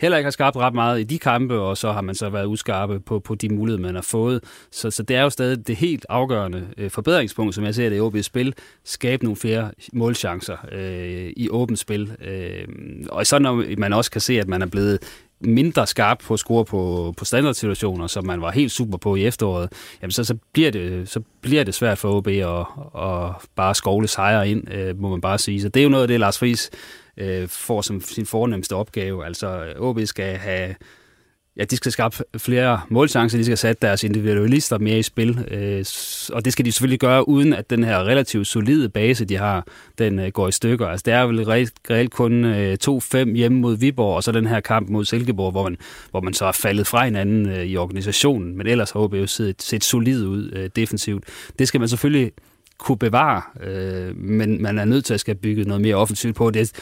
[0.00, 2.46] heller ikke har skabt ret meget i de kampe, og så har man så været
[2.46, 4.44] uskarpe på, på de muligheder, man har fået.
[4.70, 7.96] Så, så det er jo stadig det helt afgørende uh, forbedringspunkt, som jeg ser det
[7.96, 8.54] i OB's spil,
[8.84, 12.12] skabe nogle flere målchancer uh, i åbent spil.
[12.20, 12.74] Uh,
[13.08, 16.40] og så når man også kan se, at man er blevet mindre skarp på at
[16.40, 19.72] score på, på standardsituationer, som man var helt super på i efteråret,
[20.02, 22.66] jamen så, så, bliver, det, så bliver det svært for OB at,
[23.02, 25.60] at bare skovle sejre ind, øh, må man bare sige.
[25.60, 26.70] Så det er jo noget af det, Lars Friis
[27.16, 29.26] øh, får som sin fornemmeste opgave.
[29.26, 30.74] Altså OB skal have
[31.56, 35.84] Ja, de skal skabe flere målchancer, de skal sætte deres individualister mere i spil, øh,
[36.32, 39.66] og det skal de selvfølgelig gøre, uden at den her relativt solide base, de har,
[39.98, 40.86] den øh, går i stykker.
[40.86, 44.46] Altså, det er vel reelt, reelt kun øh, 2-5 hjemme mod Viborg, og så den
[44.46, 45.76] her kamp mod Silkeborg, hvor man,
[46.10, 49.26] hvor man så er faldet fra hinanden øh, i organisationen, men ellers har OB jo
[49.26, 51.24] set, set solid ud øh, defensivt.
[51.58, 52.32] Det skal man selvfølgelig
[52.78, 56.50] kunne bevare, øh, men man er nødt til at skal bygge noget mere offensivt på.
[56.50, 56.72] Det,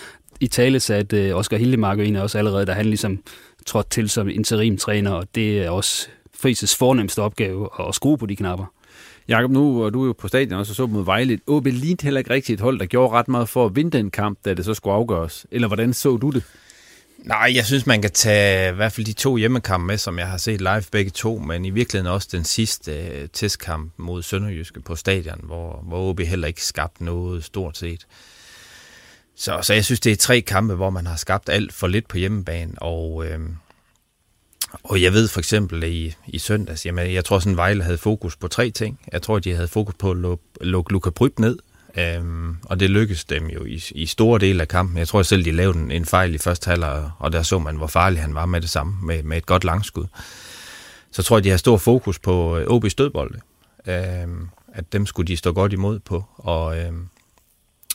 [0.44, 3.18] i tale satte øh, Oscar Hildemark jo også allerede, da han ligesom
[3.66, 8.36] trådt til som interimtræner, og det er også Frises fornemmeste opgave at skrue på de
[8.36, 8.66] knapper.
[9.28, 11.38] Jakob, nu og du er jo på stadion også så mod Vejle.
[11.46, 14.10] OB lignede heller ikke rigtigt et hold, der gjorde ret meget for at vinde den
[14.10, 15.46] kamp, da det så skulle afgøres.
[15.50, 16.42] Eller hvordan så du det?
[17.18, 20.26] Nej, jeg synes, man kan tage i hvert fald de to hjemmekampe med, som jeg
[20.26, 24.80] har set live begge to, men i virkeligheden også den sidste uh, testkamp mod Sønderjyske
[24.80, 28.06] på stadion, hvor, hvor OB heller ikke skabte noget stort set.
[29.36, 32.08] Så, så jeg synes, det er tre kampe, hvor man har skabt alt for lidt
[32.08, 33.40] på hjemmebane, og, øh,
[34.82, 38.36] og jeg ved for eksempel i, i søndags, jamen, jeg tror sådan, Vejle havde fokus
[38.36, 39.00] på tre ting.
[39.12, 41.58] Jeg tror, de havde fokus på at lukke, lukke Luka Bryb ned,
[41.98, 44.98] Øhm, og det lykkedes dem jo i, i store dele af kampen.
[44.98, 47.76] Jeg tror selv, de lavede en, en fejl i første halvleg, og der så man,
[47.76, 50.06] hvor farlig han var med det samme, med, med et godt langskud.
[51.10, 53.40] Så tror jeg, de har stor fokus på øh, OB stødbolde.
[53.86, 56.24] Øhm, at dem skulle de stå godt imod på.
[56.36, 57.08] Og, øhm,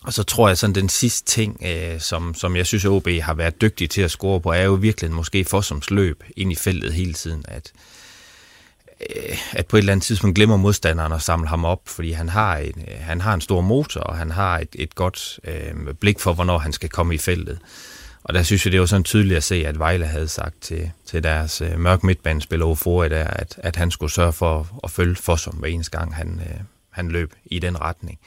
[0.04, 3.34] og så tror jeg sådan, den sidste ting, øh, som, som jeg synes, OB har
[3.34, 6.94] været dygtig til at score på, er jo virkelig måske Fossums løb ind i feltet
[6.94, 7.72] hele tiden, at,
[9.10, 12.30] øh, at på et eller andet tidspunkt glemmer modstanderen at samle ham op, fordi han
[12.30, 15.94] har en, øh, han har en stor motor, og han har et, et godt øh,
[16.00, 17.60] blik for, hvornår han skal komme i feltet.
[18.24, 20.92] Og der synes jeg, det var sådan tydeligt at se, at Vejle havde sagt til,
[21.06, 25.16] til deres øh, mørk midtbanespiller Ofori der, at, at han skulle sørge for at følge
[25.16, 26.60] Fossum hver eneste gang, han, øh,
[26.90, 28.20] han løb i den retning.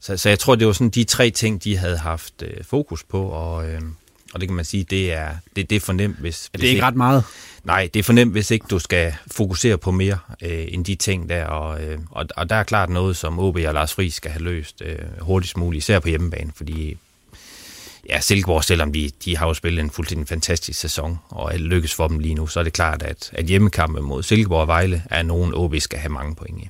[0.00, 3.04] Så, så jeg tror, det var sådan de tre ting, de havde haft øh, fokus
[3.04, 3.80] på, og, øh,
[4.34, 6.50] og det kan man sige, det er, det, det er fornemt, hvis...
[6.54, 7.24] Er det ikke ret meget?
[7.64, 11.28] Nej, det er fornemt, hvis ikke du skal fokusere på mere øh, end de ting
[11.28, 14.30] der, og, øh, og, og der er klart noget, som OB og Lars Friis skal
[14.30, 16.96] have løst øh, hurtigst muligt, især på hjemmebane, fordi
[18.08, 22.08] ja, Silkeborg, selvom de, de har jo spillet en fuldstændig fantastisk sæson, og lykkes for
[22.08, 25.22] dem lige nu, så er det klart, at, at hjemmekampe mod Silkeborg og Vejle er
[25.22, 26.68] nogen, OB skal have mange point i.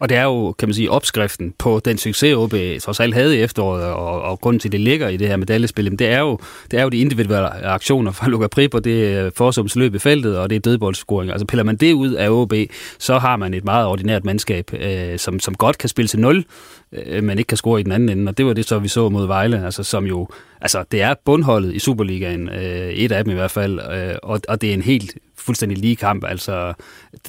[0.00, 3.38] Og det er jo, kan man sige, opskriften på den succes, OB trods alt havde
[3.38, 6.18] i efteråret, og, og grunden til, at det ligger i det her medaljespil, det er
[6.18, 6.38] jo,
[6.70, 10.38] det er jo de individuelle aktioner fra Luka Prip, og det er forsumsløb i feltet,
[10.38, 11.30] og det er dødboldscoring.
[11.30, 12.52] Altså piller man det ud af OB,
[12.98, 16.44] så har man et meget ordinært mandskab, øh, som, som godt kan spille til 0,
[16.92, 18.88] øh, men ikke kan score i den anden ende, og det var det så, vi
[18.88, 20.28] så mod Vejle, altså som jo,
[20.60, 24.40] altså det er bundholdet i Superligaen, øh, et af dem i hvert fald, øh, og,
[24.48, 26.72] og det er en helt fuldstændig lige kamp, altså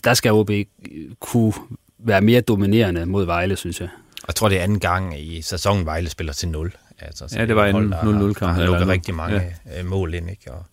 [0.04, 0.52] der skal OB
[1.20, 1.54] kunne
[2.04, 3.90] være mere dominerende mod Vejle, synes jeg.
[4.28, 6.74] Jeg tror, det er anden gang i sæsonen, Vejle spiller til 0.
[7.00, 8.54] Altså, ja, det var en 0-0 kamp.
[8.54, 9.80] Han lukker rigtig mange ja.
[9.80, 10.52] Øh, mål ind, ikke?
[10.52, 10.66] Og,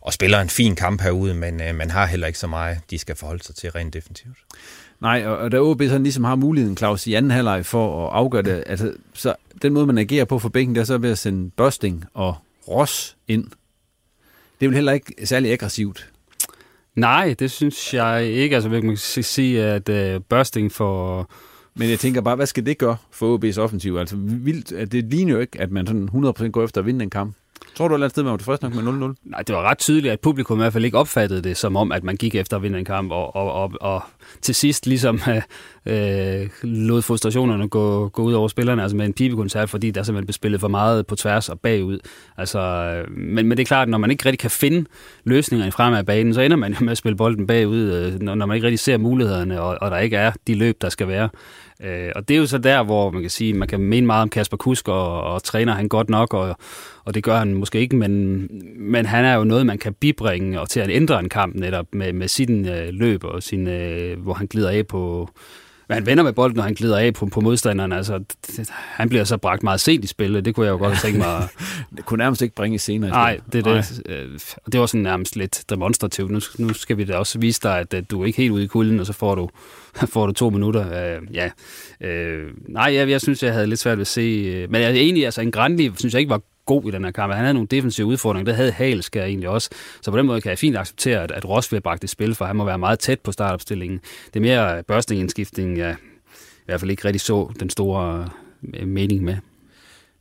[0.00, 2.98] og spiller en fin kamp herude, men øh, man har heller ikke så meget, de
[2.98, 4.36] skal forholde sig til rent defensivt.
[5.00, 8.12] Nej, og, og da OB sådan ligesom har muligheden, Claus, i anden halvleg for at
[8.12, 11.10] afgøre det, altså, så den måde, man agerer på for bænken, det er så ved
[11.10, 12.36] at sende Børsting og
[12.68, 13.44] Ross ind.
[14.60, 16.11] Det er vel heller ikke særlig aggressivt.
[16.96, 18.54] Nej, det synes jeg ikke.
[18.54, 21.30] Altså, man kan sige, at uh, Børsting for...
[21.74, 23.96] Men jeg tænker bare, hvad skal det gøre for OB's offensiv?
[23.96, 27.02] Altså, vildt, at det ligner jo ikke, at man sådan 100% går efter at vinde
[27.02, 27.36] en kamp.
[27.76, 29.14] Tror du et eller andet sted, man var tilfreds nok med 0-0?
[29.24, 31.92] Nej, det var ret tydeligt, at publikum i hvert fald ikke opfattede det som om,
[31.92, 34.02] at man gik efter at vinde en kamp, og, og, og, og
[34.40, 35.20] til sidst ligesom
[35.86, 40.26] øh, lod frustrationerne gå, gå ud over spillerne, altså med en pibekoncert, fordi der simpelthen
[40.26, 41.98] blev spillet for meget på tværs og bagud.
[42.36, 44.86] Altså, øh, men, men det er klart, at når man ikke rigtig kan finde
[45.24, 48.20] løsninger i fremad af banen, så ender man jo med at spille bolden bagud, øh,
[48.20, 50.88] når, når man ikke rigtig ser mulighederne, og, og der ikke er de løb, der
[50.88, 51.28] skal være.
[51.84, 54.22] Øh, og det er jo så der, hvor man kan sige, man kan mene meget
[54.22, 56.56] om Kasper Kusk, og, og træner han godt nok, og,
[57.04, 60.60] og det gør han måske ikke, men, men han er jo noget, man kan bibringe
[60.60, 64.20] og til at ændre en kamp netop med, med sin øh, løb, og sin, øh,
[64.20, 65.28] hvor han glider af på,
[65.86, 67.92] hvad han vender med bolden, når han glider af på, på modstanderen.
[67.92, 70.44] Altså, det, han bliver så bragt meget sent i spillet.
[70.44, 71.48] Det kunne jeg jo godt tænke mig.
[71.96, 73.10] det kunne nærmest ikke bringe senere.
[73.10, 74.38] Nej, det, det, øh,
[74.72, 76.30] det var sådan nærmest lidt demonstrativt.
[76.30, 78.64] Nu, nu skal vi da også vise dig, at, at du er ikke helt ude
[78.64, 79.48] i kulden, og så får du,
[80.14, 81.18] får du to minutter.
[81.18, 81.50] Uh, ja.
[82.00, 84.64] Uh, nej, jeg, jeg synes, jeg havde lidt svært ved at se.
[84.64, 87.10] Uh, men jeg enig, altså en Grandli synes jeg ikke var god i den her
[87.10, 87.32] kamp.
[87.32, 89.70] Han havde nogle defensive udfordringer, det havde Halskær egentlig også.
[90.02, 92.34] Så på den måde kan jeg fint acceptere, at, at Ross bliver bragt i spil,
[92.34, 94.00] for han må være meget tæt på startopstillingen.
[94.26, 95.96] Det er mere øh, børstingindskiftning, jeg
[96.32, 98.28] i hvert fald ikke rigtig så den store
[98.74, 99.36] øh, mening med.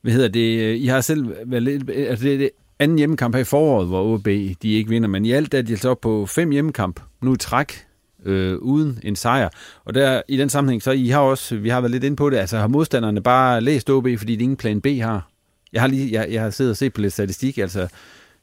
[0.02, 0.76] Hvad hedder det?
[0.76, 2.50] I har selv været lidt, øh, altså det er det
[2.80, 5.72] anden hjemmekamp her i foråret, hvor OB de ikke vinder, men i alt er de
[5.72, 7.86] altså op på fem hjemmekamp nu i træk,
[8.26, 9.50] øh, uden en sejr.
[9.86, 12.30] Og der, i den sammenhæng, så I har også, vi har været lidt inde på
[12.30, 15.31] det, altså har modstanderne bare læst OB, fordi de ingen plan B har?
[15.74, 17.88] Jeg har lige, jeg, jeg har siddet og set på lidt statistik, altså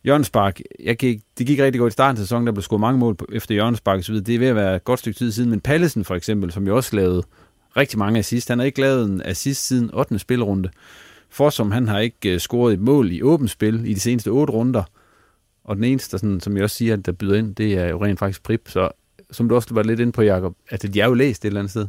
[0.07, 2.99] Jørgenspark, jeg gik, det gik rigtig godt i starten af sæsonen, der blev scoret mange
[2.99, 5.61] mål efter Jørgenspark så Det er ved at være et godt stykke tid siden, men
[5.61, 7.23] Pallesen for eksempel, som jo også lavede
[7.77, 10.19] rigtig mange assist, han har ikke lavet en assist siden 8.
[10.19, 10.71] spilrunde.
[11.31, 14.53] Forsom, han har ikke øh, scoret et mål i åbent spil i de seneste 8
[14.53, 14.83] runder.
[15.65, 18.19] Og den eneste, sådan, som jeg også siger, der byder ind, det er jo rent
[18.19, 18.69] faktisk Prip.
[18.69, 18.91] Så
[19.31, 21.61] som du også var lidt inde på, Jacob, at de er jo læst et eller
[21.61, 21.87] andet sted.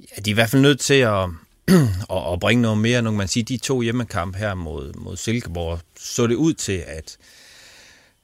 [0.00, 1.28] Ja, de er i hvert fald nødt til at,
[2.08, 3.02] og, og bringe noget mere.
[3.02, 6.84] Nu kan man sige, de to hjemmekamp her mod, mod Silkeborg, så det ud til,
[6.86, 7.16] at,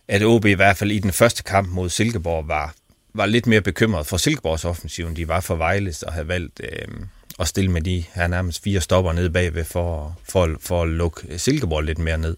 [0.08, 2.74] at OB i hvert fald i den første kamp mod Silkeborg var,
[3.14, 6.60] var lidt mere bekymret for Silkeborgs offensiv, end de var for Vejles og havde valgt
[6.64, 6.88] øh,
[7.38, 11.38] at stille med de her nærmest fire stopper nede bagved for, for, for at lukke
[11.38, 12.36] Silkeborg lidt mere ned.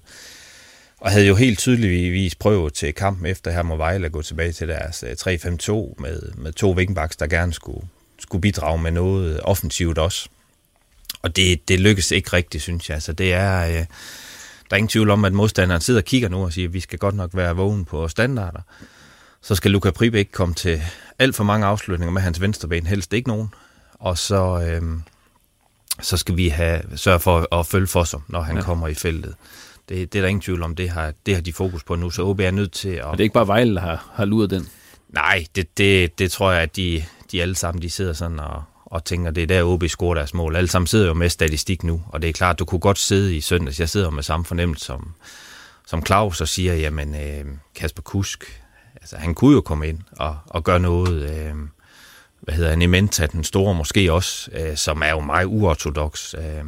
[1.00, 4.52] Og havde jo helt tydeligvis prøvet til kampen efter her mod Vejle at gå tilbage
[4.52, 7.86] til deres øh, 3-5-2 med, med to vingbaks, der gerne skulle,
[8.18, 10.28] skulle bidrage med noget offensivt også.
[11.24, 12.94] Og det, det lykkes ikke rigtigt, synes jeg.
[12.94, 16.44] Altså, det er, øh, der er ingen tvivl om, at modstanderen sidder og kigger nu
[16.44, 18.60] og siger, at vi skal godt nok være vågen på standarder.
[19.42, 20.82] Så skal Luka Pribe ikke komme til
[21.18, 23.48] alt for mange afslutninger med hans venstre ben, helst ikke nogen.
[23.94, 24.82] Og så, øh,
[26.02, 28.62] så skal vi have sørge for at følge for sig, når han ja.
[28.62, 29.34] kommer i feltet.
[29.88, 32.10] Det, det er der ingen tvivl om, det har, det har de fokus på nu,
[32.10, 33.04] så OB er nødt til at...
[33.04, 34.68] Og det er ikke bare Vejle, der har, har luret den?
[35.08, 38.62] Nej, det, det, det tror jeg, at de, de alle sammen de sidder sådan og,
[38.94, 40.56] og tænker, det er der OB scorer deres mål.
[40.56, 43.36] Alle sammen sidder jo med statistik nu, og det er klart, du kunne godt sidde
[43.36, 43.80] i søndags.
[43.80, 45.14] Jeg sidder med samme fornemmelse som,
[45.86, 48.62] som Claus og siger, jamen øh, Kasper Kusk,
[48.96, 51.54] altså han kunne jo komme ind og, og gøre noget, øh,
[52.40, 56.64] hvad hedder han, Ementa, den store måske også, øh, som er jo meget uortodox, øh,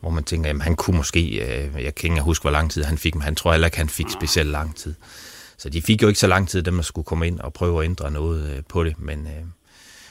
[0.00, 2.84] hvor man tænker, jamen han kunne måske, øh, jeg kan ikke huske, hvor lang tid
[2.84, 4.94] han fik, men han tror heller ikke, han fik specielt lang tid.
[5.58, 7.80] Så de fik jo ikke så lang tid, dem der skulle komme ind og prøve
[7.80, 9.26] at ændre noget øh, på det, men...
[9.26, 9.44] Øh,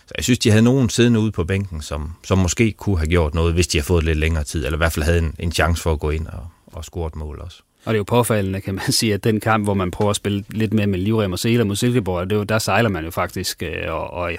[0.05, 3.07] så jeg synes, de havde nogen siddende ude på bænken, som, som måske kunne have
[3.07, 5.35] gjort noget, hvis de havde fået lidt længere tid, eller i hvert fald havde en,
[5.39, 7.61] en chance for at gå ind og, og score et mål også.
[7.85, 10.15] Og det er jo påfaldende, kan man sige, at den kamp, hvor man prøver at
[10.15, 13.05] spille lidt mere med livrem og seler mod Silkeborg, det er jo, der sejler man
[13.05, 14.31] jo faktisk, øh, og, og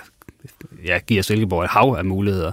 [0.84, 2.52] ja, giver Silkeborg et hav af muligheder.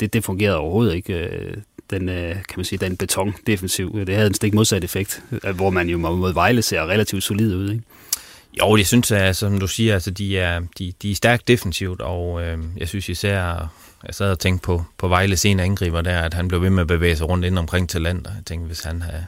[0.00, 1.56] Det, det fungerede overhovedet ikke øh,
[1.90, 4.06] den, øh, kan man sige, den beton defensiv.
[4.06, 5.22] Det havde en stik modsat effekt,
[5.54, 7.70] hvor man jo mod Vejle ser relativt solid ud.
[7.70, 7.82] Ikke?
[8.60, 12.00] Jo, det synes, jeg, som du siger, altså, de, er, de, de er stærkt defensivt,
[12.00, 13.72] og øh, jeg synes især,
[14.06, 16.80] jeg sad og tænkte på, på Vejle senere angriber der, at han blev ved med
[16.80, 18.30] at bevæge sig rundt ind omkring talenter.
[18.34, 19.26] Jeg tænkte, hvis han havde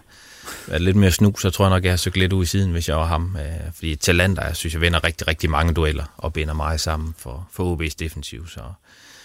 [0.66, 2.70] været lidt mere snu, så tror jeg nok, jeg har søgt lidt ud i siden,
[2.70, 3.36] hvis jeg var ham.
[3.40, 7.14] Øh, fordi talenter, jeg synes, jeg vinder rigtig, rigtig mange dueller og binder meget sammen
[7.18, 8.48] for, for OB's defensiv.
[8.48, 8.60] Så,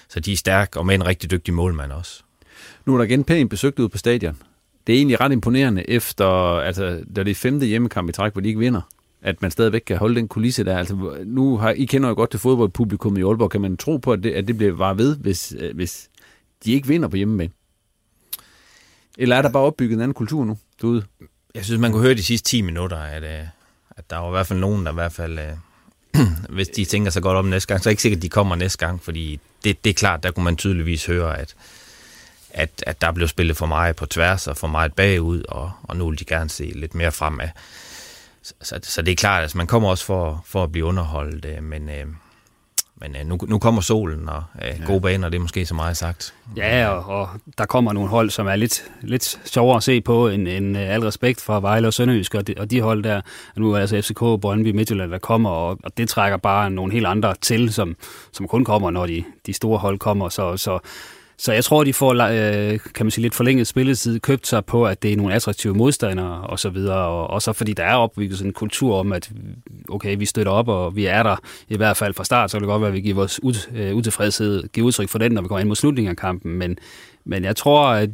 [0.09, 2.23] så de er stærke, og med en rigtig dygtig målmand også.
[2.85, 4.37] Nu er der igen pænt besøgt ud på stadion.
[4.87, 6.27] Det er egentlig ret imponerende, efter,
[6.59, 8.81] altså, da det er femte hjemmekamp i træk, hvor de ikke vinder
[9.25, 10.77] at man stadigvæk kan holde den kulisse der.
[10.77, 13.51] Altså, nu har, I kender jo godt til fodboldpublikum i Aalborg.
[13.51, 16.09] Kan man tro på, at det, at det bliver bare ved, hvis, øh, hvis
[16.65, 17.51] de ikke vinder på hjemmebane?
[19.17, 21.03] Eller er der bare opbygget en anden kultur nu derude?
[21.55, 23.47] Jeg synes, man kunne høre de sidste 10 minutter, at, øh,
[23.97, 27.11] at der var i hvert fald nogen, der i hvert fald, øh, hvis de tænker
[27.11, 29.03] sig godt om næste gang, så er det ikke sikkert, at de kommer næste gang,
[29.03, 31.55] fordi det, det er klart, der kunne man tydeligvis høre, at,
[32.49, 35.97] at, at der blev spillet for meget på tværs og for meget bagud, og, og
[35.97, 37.49] nu vil de gerne se lidt mere fremad.
[38.45, 40.85] Så, så, så det er klart, at altså, man kommer også for, for at blive
[40.85, 42.05] underholdt, øh, men, øh,
[42.95, 44.85] men øh, nu, nu kommer solen, og øh, ja.
[44.85, 46.33] gode baner, det er måske så meget sagt.
[46.57, 50.27] Ja, og, og der kommer nogle hold, som er lidt, lidt sjovere at se på,
[50.27, 53.21] end, end al respekt for Vejle og Sønderjysk, og de, og de hold der,
[53.55, 57.05] nu er altså FCK, Brøndby, Midtjylland, der kommer, og, og det trækker bare nogle helt
[57.05, 57.95] andre til, som,
[58.31, 60.79] som kun kommer, når de, de store hold kommer, så, så
[61.37, 64.85] så jeg tror, de får øh, kan man sige, lidt forlænget spilletid, købt sig på,
[64.85, 66.97] at det er nogle attraktive modstandere og så videre.
[66.97, 69.31] Og, og så fordi der er opbygget sådan en kultur om, at
[69.89, 71.35] okay, vi støtter op, og vi er der
[71.69, 73.69] i hvert fald fra start, så kan det godt være, at vi giver vores ud,
[73.75, 76.55] øh, utilfredshed, giver udtryk for den, når vi går ind mod slutningen af kampen.
[76.55, 76.77] Men,
[77.25, 78.09] men jeg tror, at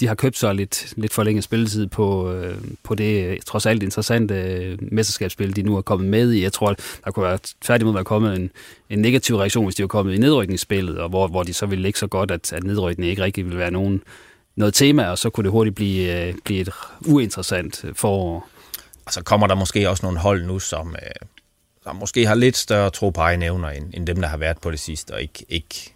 [0.00, 3.82] de har købt sig lidt, lidt forlænget spilletid på, øh, på det øh, trods alt
[3.82, 6.42] interessante øh, mesterskabsspil, de nu er kommet med i.
[6.42, 8.50] Jeg tror, der kunne være tværtimod være kommet en,
[8.90, 11.82] en negativ reaktion, hvis de var kommet i nedrykningsspillet, og hvor, hvor de så ville
[11.82, 14.02] ligge så godt, at, at nedrykning ikke rigtig ville være nogen,
[14.56, 16.70] noget tema, og så kunne det hurtigt blive, øh, blive et
[17.06, 18.48] uinteressant øh, forår.
[19.06, 21.28] Og så kommer der måske også nogle hold nu, som, øh,
[21.82, 24.58] som måske har lidt større tro på egne evner, end, end dem, der har været
[24.60, 25.94] på det sidste, og ikke, ikke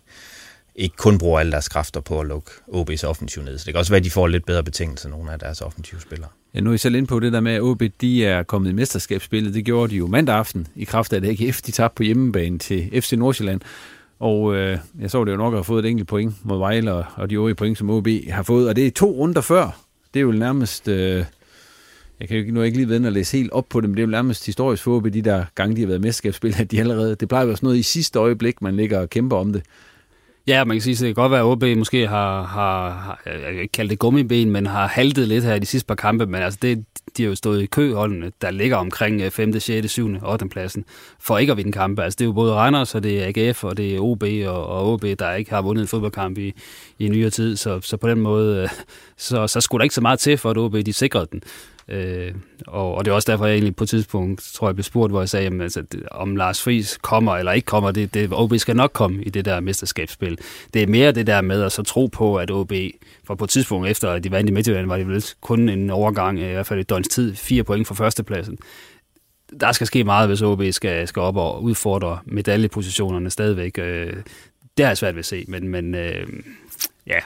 [0.75, 3.59] ikke kun bruger alle deres kræfter på at lukke OB's offensiv ned.
[3.59, 6.01] Så det kan også være, at de får lidt bedre betingelser, nogle af deres offensive
[6.01, 6.31] spillere.
[6.55, 8.71] Ja, nu er I selv inde på det der med, at OB de er kommet
[8.71, 9.55] i mesterskabsspillet.
[9.55, 12.59] Det gjorde de jo mandag aften i kraft af, at AGF de tabte på hjemmebane
[12.59, 13.61] til FC Nordsjælland.
[14.21, 17.05] Og øh, jeg så det jo nok har fået et enkelt point mod Vejle, og,
[17.17, 18.69] og de øvrige point, som OB har fået.
[18.69, 19.81] Og det er to runder før.
[20.15, 20.89] Det er jo nærmest...
[20.89, 21.25] Øh,
[22.21, 24.03] jeg kan jo nu ikke lige vende at læse helt op på det, men det
[24.03, 26.81] er jo nærmest historisk for OB, de der gange, de har været mesterskabsspil, at de
[26.81, 27.15] allerede...
[27.15, 29.63] Det plejer jo også noget i sidste øjeblik, man ligger og kæmper om det.
[30.46, 33.20] Ja, man kan sige, at det kan godt være, at OB måske har, har, har
[33.26, 35.94] jeg kan ikke kalde det gummiben, men har haltet lidt her i de sidste par
[35.94, 36.85] kampe, men altså det,
[37.16, 40.48] de har jo stået i køholdene, der ligger omkring 5., 6., 7., 8.
[40.48, 40.85] pladsen,
[41.20, 42.02] for ikke at vinde kampe.
[42.02, 44.66] Altså det er jo både Randers, og det er AGF, og det er OB og,
[44.66, 46.52] og OB, der ikke har vundet en fodboldkamp i,
[46.98, 48.68] i nyere tid, så, så på den måde, øh,
[49.16, 51.42] så, så skulle der ikke så meget til for, at OB de sikrede den.
[51.88, 52.35] Øh,
[52.66, 55.12] og, og det er også derfor, jeg egentlig på et tidspunkt, tror jeg, blev spurgt,
[55.12, 58.55] hvor jeg sagde, jamen, altså, om Lars Friis kommer eller ikke kommer, det, det, OB
[58.57, 60.38] skal nok komme i det der mesterskabsspil.
[60.75, 62.73] Det er mere det der med at så tro på, at OB,
[63.25, 65.90] for på et tidspunkt efter, at de vandt i Midtjylland, var det vel kun en
[65.90, 68.59] overgang, i hvert fald et døgns tid, fire point fra førstepladsen.
[69.61, 73.79] Der skal ske meget, hvis OB skal, skal op og udfordre medaljepositionerne stadigvæk.
[73.79, 74.16] Øh,
[74.77, 76.27] det har jeg svært ved at se, men, men øh,
[77.07, 77.18] ja,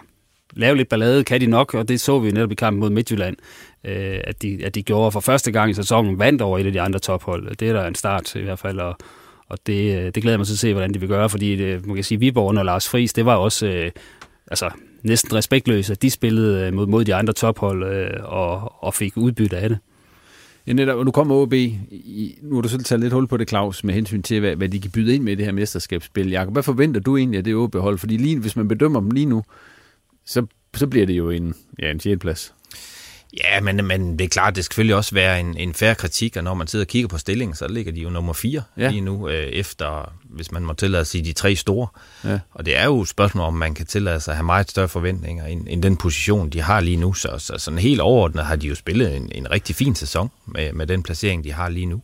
[0.56, 3.36] lave lidt ballade kan de nok, og det så vi netop i kampen mod Midtjylland,
[3.84, 6.72] øh, at, de, at de gjorde for første gang i sæsonen, vandt over et af
[6.72, 7.56] de andre tophold.
[7.56, 8.96] Det er der en start i hvert fald, og,
[9.48, 11.86] og det, øh, det glæder mig til at se, hvordan de vil gøre, fordi det,
[11.86, 13.90] man kan sige, Viborg under Lars Friis, det var også øh,
[14.46, 14.70] altså,
[15.02, 19.16] næsten respektløst, at De spillede øh, mod, mod de andre tophold øh, og, og fik
[19.16, 19.78] udbytte af det.
[20.66, 21.52] Ja, netop, og nu kommer OB,
[22.42, 24.68] nu har du selv taget lidt hul på det, Claus, med hensyn til, hvad, hvad
[24.68, 26.30] de kan byde ind med i det her mesterskabsspil.
[26.30, 27.98] Jakob, hvad forventer du egentlig af det OB-hold?
[27.98, 29.42] Fordi lige, hvis man bedømmer dem lige nu,
[30.26, 32.20] så, så bliver det jo en, ja, en 6.
[32.20, 32.52] plads.
[33.44, 36.36] Ja, men, men det er klart, det skal selvfølgelig også være en, en færre kritik,
[36.36, 38.90] og når man sidder og kigger på stillingen, så ligger de jo nummer 4 ja.
[38.90, 41.88] lige nu, øh, efter, hvis man må tillade sig de tre store.
[42.24, 42.38] Ja.
[42.50, 44.88] Og det er jo et spørgsmål, om man kan tillade sig at have meget større
[44.88, 47.12] forventninger end, end den position, de har lige nu.
[47.12, 50.72] Så, så sådan helt overordnet har de jo spillet en, en rigtig fin sæson med,
[50.72, 52.02] med den placering, de har lige nu.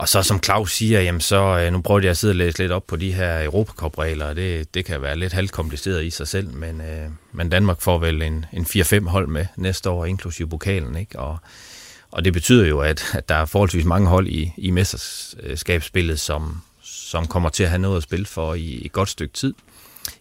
[0.00, 2.58] Og så som Claus siger, jamen så, øh, nu prøver jeg at sidde og læse
[2.58, 6.28] lidt op på de her Europacup-regler, og det, det kan være lidt halvkompliceret i sig
[6.28, 10.48] selv, men, øh, men Danmark får vel en, en 4-5 hold med næste år, inklusive
[10.48, 11.18] pokalen, ikke?
[11.18, 11.38] Og,
[12.10, 16.62] og det betyder jo, at, at der er forholdsvis mange hold i, i mesterskabsspillet, som,
[16.82, 19.54] som kommer til at have noget at spille for i et godt stykke tid.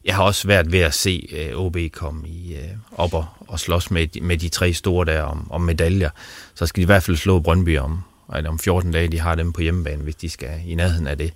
[0.06, 3.60] Jeg har også været ved at se øh, OB komme i, øh, op og, og
[3.60, 6.10] slås med, med de tre store der om, om medaljer.
[6.56, 8.04] Så skal de i hvert fald slå Brøndby om,
[8.36, 11.18] eller om 14 dage, de har dem på hjemmebane, hvis de skal i nærheden af
[11.18, 11.34] det.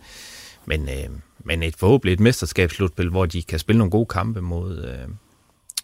[0.66, 1.10] Men, øh,
[1.46, 5.10] men et forhåbentlig et mesterskabsslutspil, hvor de kan spille nogle gode kampe mod, øh,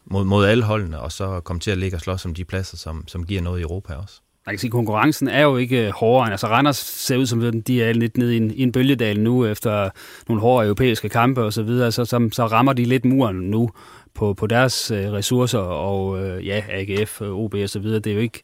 [0.05, 2.78] mod, mod alle holdene, og så komme til at ligge og slås om de pladser,
[2.78, 4.22] som, som giver noget i Europa også.
[4.45, 6.32] man kan sige, konkurrencen er jo ikke øh, hårdere.
[6.32, 9.45] Altså Randers ser ud som, de er lidt nede i en, i en bølgedal nu,
[9.45, 9.89] efter
[10.28, 13.70] nogle hårde europæiske kampe og så videre, så, så, så rammer de lidt muren nu
[14.14, 17.99] på, på deres øh, ressourcer, og øh, ja, AGF, OB og så videre.
[17.99, 18.41] Det er jo ikke,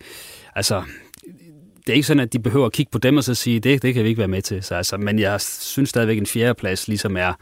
[0.56, 0.84] altså,
[1.88, 3.82] det er ikke sådan, at de behøver at kigge på dem og så sige, det,
[3.82, 4.64] det kan vi ikke være med til.
[4.64, 7.34] Så, altså, men jeg synes stadigvæk, en fjerdeplads ligesom er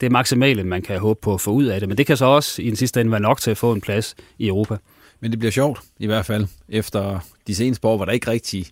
[0.00, 1.88] det maksimale, man kan håbe på at få ud af det.
[1.88, 3.80] Men det kan så også i den sidste ende være nok til at få en
[3.80, 4.76] plads i Europa.
[5.20, 8.66] Men det bliver sjovt, i hvert fald, efter de seneste år, hvor der ikke rigtig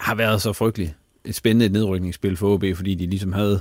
[0.00, 3.60] har været så frygteligt et spændende nedrykningsspil for OB, fordi de ligesom havde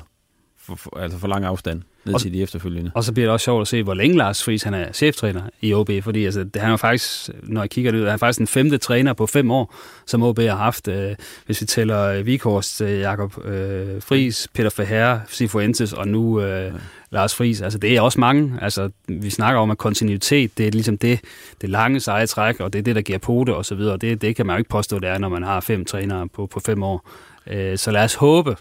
[0.58, 2.92] for, for, altså for lang afstand ned og, til de efterfølgende.
[2.94, 5.42] Og så bliver det også sjovt at se, hvor længe Lars Friis han er cheftræner
[5.62, 8.18] i OB, fordi altså, det, han er faktisk, når jeg kigger det ud, han er
[8.18, 9.76] faktisk den femte træner på fem år,
[10.06, 10.88] som OB har haft.
[10.88, 16.66] Øh, hvis vi tæller Vikhorst, øh, Jakob øh, Friis, Peter Verherre, Sifuentes og nu øh,
[16.66, 16.72] ja.
[17.12, 17.62] Lars Friis.
[17.62, 18.54] Altså, det er også mange.
[18.62, 21.20] Altså, vi snakker om, at kontinuitet, det er ligesom det,
[21.62, 23.98] det lange seje træk, og det er det, der giver pote og så videre.
[23.98, 26.46] Det, det kan man jo ikke påstå, det er, når man har fem trænere på,
[26.46, 27.10] på fem år.
[27.48, 28.56] Øh, så lad os håbe,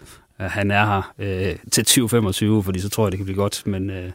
[0.47, 3.63] han er her øh, til 2025, fordi så tror jeg, det kan blive godt.
[3.65, 4.11] Men øh,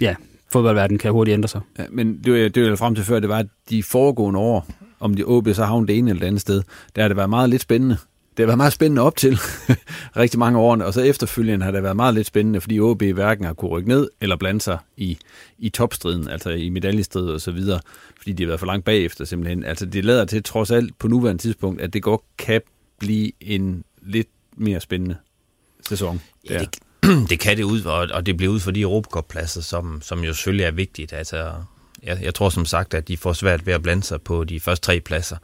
[0.00, 0.14] ja,
[0.52, 1.60] fodboldverdenen kan hurtigt ændre sig.
[1.78, 4.66] Ja, men det, det var frem til før, det var, at de foregående år,
[5.00, 6.62] om de OB så havnet det ene eller det andet sted,
[6.96, 7.96] der har det været meget lidt spændende.
[8.36, 9.38] Det har været meget spændende op til
[10.16, 13.44] rigtig mange år, og så efterfølgende har det været meget lidt spændende, fordi OB hverken
[13.44, 15.18] har kunne rykke ned eller blande sig i,
[15.58, 17.80] i topstriden, altså i medaljestriden og så videre,
[18.18, 19.64] fordi de har været for langt bagefter simpelthen.
[19.64, 22.60] Altså det lader til trods alt på nuværende tidspunkt, at det godt kan
[22.98, 25.16] blive en lidt mere spændende
[25.88, 26.20] sæson.
[26.50, 26.78] Ja, det,
[27.30, 30.34] det kan det ud, og, og det bliver ud for de Europacup-pladser, som, som jo
[30.34, 31.12] selvfølgelig er vigtigt.
[31.12, 31.52] Altså,
[32.02, 34.60] jeg, jeg tror som sagt, at de får svært ved at blande sig på de
[34.60, 35.36] første tre pladser.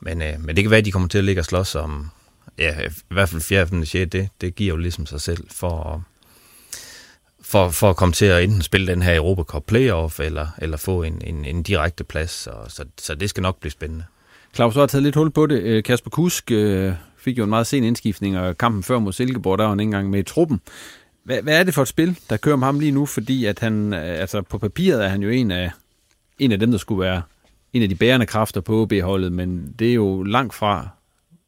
[0.00, 2.10] Men, øh, men det kan være, at de kommer til at ligge og slås om,
[2.58, 3.62] ja, i hvert fald 4.
[3.62, 4.10] og 6.
[4.10, 6.04] Det, det giver jo ligesom sig selv for,
[7.42, 10.76] for, for at komme til at enten spille den her Europa Cup playoff, eller, eller
[10.76, 12.30] få en, en, en direkte plads.
[12.30, 14.04] Så, så, så det skal nok blive spændende.
[14.54, 15.62] Claus, du har taget lidt hul på det.
[15.62, 16.92] Øh, Kasper Kusk øh,
[17.24, 19.88] fik jo en meget sen indskiftning, og kampen før mod Silkeborg, der var han ikke
[19.88, 20.60] engang med i truppen.
[21.24, 23.06] Hvad, hvad er det for et spil, der kører med ham lige nu?
[23.06, 25.70] Fordi at han, øh, altså på papiret er han jo en af,
[26.38, 27.22] en af dem, der skulle være
[27.72, 30.88] en af de bærende kræfter på OB-holdet, men det er jo langt fra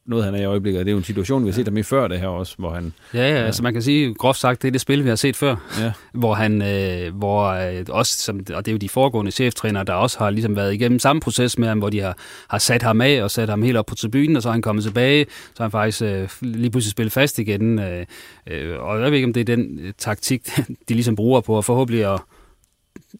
[0.06, 0.80] noget, han er i øjeblikket.
[0.80, 2.70] Det er jo en situation, vi har set ham i før det her også, hvor
[2.70, 2.92] han...
[3.14, 5.36] Ja, ja, altså man kan sige, groft sagt, det er det spil, vi har set
[5.36, 5.92] før, ja.
[6.20, 9.92] hvor han, øh, hvor øh, også, som, og det er jo de foregående cheftrænere, der
[9.92, 12.16] også har ligesom været igennem samme proces med ham, hvor de har,
[12.48, 14.62] har sat ham af og sat ham helt op på tribunen, og så er han
[14.62, 17.78] kommet tilbage, så har han faktisk øh, lige pludselig spillet fast igen.
[17.78, 18.06] Øh,
[18.46, 20.48] øh, og jeg ved ikke, om det er den øh, taktik,
[20.88, 22.20] de ligesom bruger på at forhåbentlig at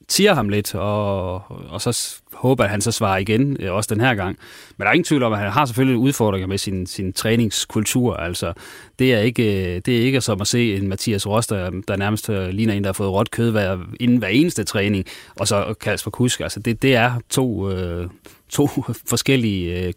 [0.09, 1.35] tiger ham lidt, og,
[1.71, 4.39] og så håber at han så svarer igen, øh, også den her gang.
[4.77, 8.15] Men der er ingen tvivl om, at han har selvfølgelig udfordringer med sin, sin træningskultur.
[8.15, 8.53] Altså,
[8.99, 11.97] det er, ikke, øh, det er ikke som at se en Mathias Roster, øh, der
[11.97, 15.05] nærmest øh, ligner en, der har fået råt kød hver, inden hver eneste træning,
[15.41, 16.41] og så Kasper Kusk.
[16.41, 18.09] Altså, det, det er to, øh,
[18.49, 18.67] to
[19.11, 19.93] forskellige øh,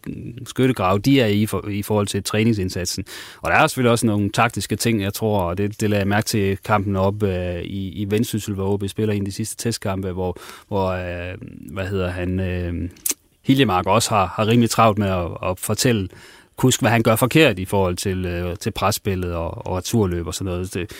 [0.46, 3.04] skyttegrave, de er i, for, i forhold til træningsindsatsen.
[3.42, 6.08] Og der er selvfølgelig også nogle taktiske ting, jeg tror, og det, det lader jeg
[6.08, 9.56] mærke til kampen op øh, i, i Vendsyssel, hvor OB spiller en af de sidste
[9.56, 10.36] testkampe, hvor,
[10.68, 11.34] hvor øh,
[11.72, 12.90] hvad hedder han, øh,
[13.42, 16.08] Hiljemark også har, har rimelig travlt med at, at fortælle
[16.60, 20.34] Kusk, hvad han gør forkert i forhold til, øh, til presspillet og, og returløb og
[20.34, 20.74] sådan noget.
[20.74, 20.90] Det,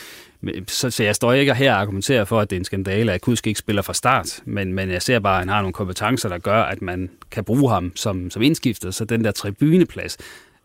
[0.69, 3.21] så, så jeg står ikke her og argumenterer for, at det er en skandale, at
[3.21, 6.29] Kudsk ikke spiller fra start, men, men jeg ser bare, at han har nogle kompetencer,
[6.29, 10.19] der gør, at man kan bruge ham som, som indskiftet, så den der tribuneplads,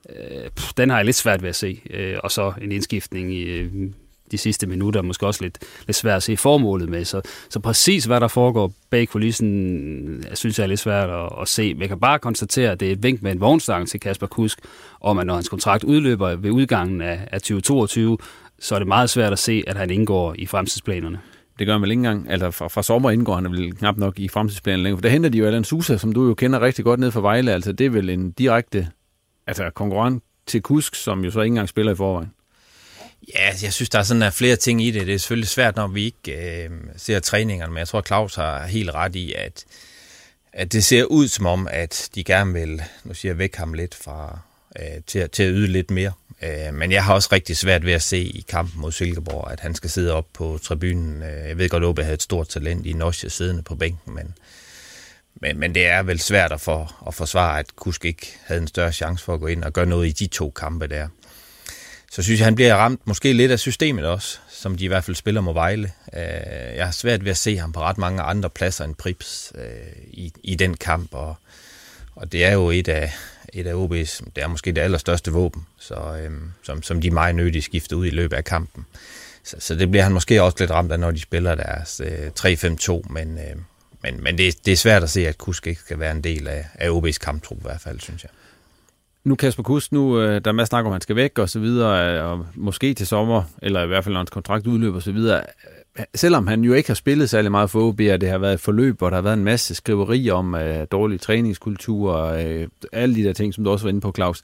[0.10, 1.82] øh, den har jeg lidt svært ved at se.
[1.90, 3.72] Øh, og så en indskiftning i øh,
[4.32, 5.58] de sidste minutter, måske også lidt,
[5.88, 7.06] lidt svært at se formålet med.
[7.06, 11.30] Så, så præcis hvad der foregår bag kulissen, jeg synes jeg er lidt svært at,
[11.42, 11.74] at se.
[11.74, 14.28] Men jeg kan bare konstatere, at det er et vink med en vognstang til Kasper
[14.28, 14.60] Kusk,
[15.02, 18.18] om at når hans kontrakt udløber ved udgangen af, af 2022,
[18.60, 21.20] så er det meget svært at se, at han indgår i fremtidsplanerne.
[21.60, 22.32] Det gør han vel ikke engang.
[22.32, 24.98] Altså fra, fra sommer indgår han vel knap nok i fremtidsplanerne længere.
[24.98, 27.22] For der henter de jo Alan Sousa, som du jo kender rigtig godt ned fra
[27.22, 27.52] Vejle.
[27.52, 28.88] Altså det er vel en direkte
[29.48, 32.32] altså, konkurrent til Kusk, som jo så ikke engang spiller i forvejen.
[33.36, 35.08] Ja, jeg synes, der er sådan der flere ting i det.
[35.08, 38.66] Det er selvfølgelig svært, når vi ikke øh, ser træningerne, men jeg tror, Claus har
[38.66, 39.66] helt ret i, at,
[40.54, 43.74] at det ser ud som om, at de gerne vil, nu siger jeg, væk ham
[43.74, 44.40] lidt fra,
[44.80, 46.12] øh, til, til at yde lidt mere.
[46.46, 49.60] Øh, men jeg har også rigtig svært ved at se i kampen mod Silkeborg, at
[49.60, 51.24] han skal sidde op på tribunen.
[51.24, 54.16] Øh, jeg ved godt, at Åbe havde et stort talent i Norge siddende på bænken,
[54.16, 54.36] men,
[55.42, 58.68] men, men det er vel svært at, for, at forsvare, at Kusk ikke havde en
[58.68, 61.08] større chance for at gå ind og gøre noget i de to kampe der.
[62.12, 65.04] Så synes jeg, han bliver ramt måske lidt af systemet også, som de i hvert
[65.04, 65.92] fald spiller mod Vejle.
[66.14, 69.54] Øh, jeg har svært ved at se ham på ret mange andre pladser end Prips
[69.56, 69.64] øh,
[70.08, 71.36] i, i den kamp, og,
[72.16, 73.14] og det er jo et af,
[73.56, 77.36] et af OB's, det er måske det allerstørste våben, så, øhm, som, som de meget
[77.36, 78.86] nødigt skifter ud i løbet af kampen.
[79.44, 82.28] Så, så det bliver han måske også lidt ramt af, når de spiller deres øh,
[82.40, 83.56] 3-5-2, men, øh,
[84.04, 86.48] men, men det, det er svært at se, at Kusk ikke skal være en del
[86.48, 88.32] af, af OB's kamptrup i hvert fald, synes jeg.
[89.24, 91.50] Nu Kasper Kusk, nu øh, der er masser snak om, at han skal væk og
[91.50, 95.04] så videre, og måske til sommer, eller i hvert fald når hans kontrakt udløber og
[95.04, 95.44] så videre.
[96.16, 98.60] Selvom han jo ikke har spillet særlig meget for OB, og det har været et
[98.60, 103.16] forløb, hvor der har været en masse skriverier om øh, dårlig træningskultur og øh, alle
[103.16, 104.42] de der ting, som du også var inde på, Claus.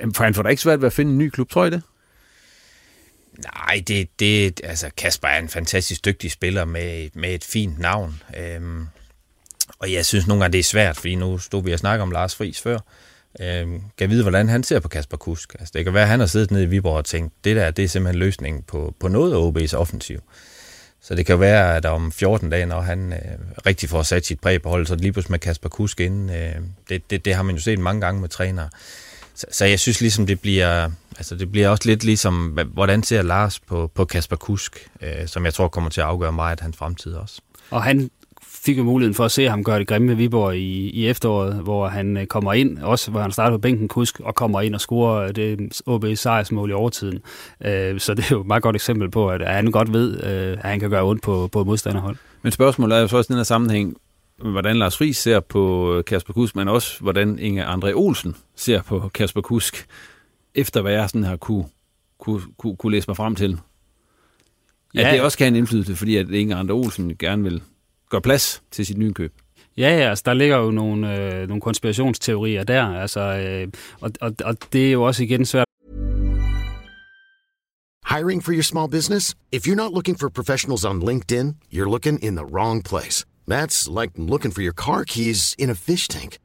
[0.00, 1.72] Øh, for han får da ikke svært ved at finde en ny klub, tror jeg
[1.72, 1.82] det?
[3.44, 8.22] Nej, det, det, altså Kasper er en fantastisk dygtig spiller med, med et fint navn.
[8.38, 8.86] Øhm,
[9.78, 12.10] og jeg synes nogle gange, det er svært, fordi nu stod vi og snakke om
[12.10, 12.78] Lars Friis før.
[13.40, 15.54] Øhm, kan vide, hvordan han ser på Kasper Kusk.
[15.58, 17.70] Altså, det kan være, at han har siddet nede i Viborg og tænkt, det der,
[17.70, 20.20] det er simpelthen løsningen på, på noget af OB's offensiv.
[21.02, 23.18] Så det kan være, at om 14 dage, når han øh,
[23.66, 26.00] rigtig får sat sit præg på holdet, så er det lige pludselig med Kasper Kusk
[26.00, 26.30] inden.
[26.30, 26.54] Øh,
[26.88, 28.68] det, det, det har man jo set mange gange med trænere.
[29.34, 33.22] Så, så jeg synes ligesom, det bliver, altså det bliver også lidt ligesom, hvordan ser
[33.22, 36.62] Lars på, på Kasper Kusk, øh, som jeg tror kommer til at afgøre meget af
[36.62, 37.40] hans fremtid også.
[37.70, 38.10] Og han
[38.62, 41.54] fik jo muligheden for at se ham gøre det grimme ved Viborg i, i efteråret,
[41.54, 44.74] hvor han øh, kommer ind, også hvor han starter på bænken kusk, og kommer ind
[44.74, 47.18] og scorer det OB sejrsmål i overtiden.
[47.64, 50.52] Øh, så det er jo et meget godt eksempel på, at han godt ved, øh,
[50.52, 52.16] at han kan gøre ondt på, på modstanderhold.
[52.42, 53.96] Men spørgsmålet er jo så også den her sammenhæng,
[54.36, 59.10] hvordan Lars Friis ser på Kasper Kusk, men også hvordan Inge André Olsen ser på
[59.14, 59.86] Kasper Kusk,
[60.54, 61.64] efter hvad jeg sådan har kunne,
[62.18, 63.58] kunne, kunne, kunne læse mig frem til.
[64.94, 65.06] Ja.
[65.06, 67.62] At det også kan have en indflydelse, fordi at Inge André Olsen gerne vil
[68.10, 69.32] gøre plads til sit nye køb.
[69.76, 73.68] Ja, ja, altså der ligger jo nogle, øh, nogle konspirationsteorier der, altså, øh,
[74.00, 75.64] og, og, og det er jo også igen svært.
[78.16, 79.34] Hiring for your small business?
[79.52, 83.24] If you're not looking for professionals on LinkedIn, you're looking in the wrong place.
[83.46, 86.38] That's like looking for your car keys in a fish tank.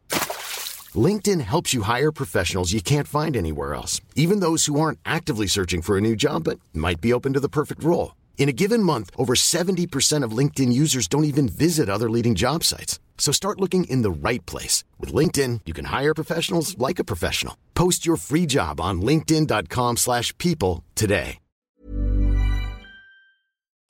[1.08, 5.48] LinkedIn helps you hire professionals you can't find anywhere else, even those who aren't actively
[5.48, 8.12] searching for a new job but might be open to the perfect role.
[8.38, 12.64] In a given month, over 70% of LinkedIn users don't even visit other leading job
[12.64, 13.00] sites.
[13.18, 14.84] So start looking in the right place.
[15.00, 17.54] With LinkedIn, you can hire professionals like a professional.
[17.74, 21.40] Post your free job on linkedin.com slash people today.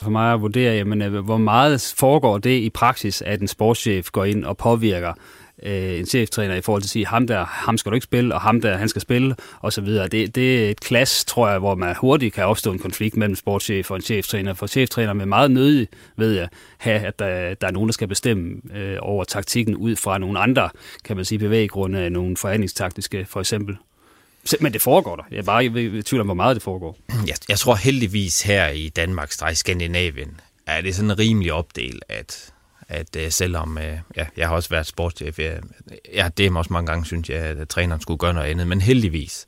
[0.01, 4.11] For mig at vurdere, jamen, øh, hvor meget foregår det i praksis, at en sportschef
[4.11, 5.13] går ind og påvirker
[5.65, 8.35] øh, en cheftræner i forhold til at sige, ham der, ham skal du ikke spille,
[8.35, 10.07] og ham der, han skal spille, og så videre.
[10.07, 13.35] Det, det er et klasse, tror jeg, hvor man hurtigt kan opstå en konflikt mellem
[13.35, 14.53] sportschef og en cheftræner.
[14.53, 15.87] For cheftræner med meget nødig,
[16.17, 16.47] ved jeg,
[16.77, 20.39] have, at der, der er nogen, der skal bestemme øh, over taktikken ud fra nogle
[20.39, 20.69] andre,
[21.03, 23.77] kan man sige, bevæggrunde, nogle forhandlingstaktiske, for eksempel.
[24.59, 25.23] Men det foregår der.
[25.31, 26.97] Jeg er bare i tvivl om, hvor meget det foregår.
[27.27, 32.53] Jeg, jeg tror heldigvis her i Danmark, i Skandinavien, er det sådan rimelig opdel, at
[32.87, 35.59] at øh, selvom øh, ja, jeg har også været sportschef, jeg,
[36.13, 38.81] jeg det også mange gange synes jeg, at øh, træneren skulle gøre noget andet, men
[38.81, 39.45] heldigvis,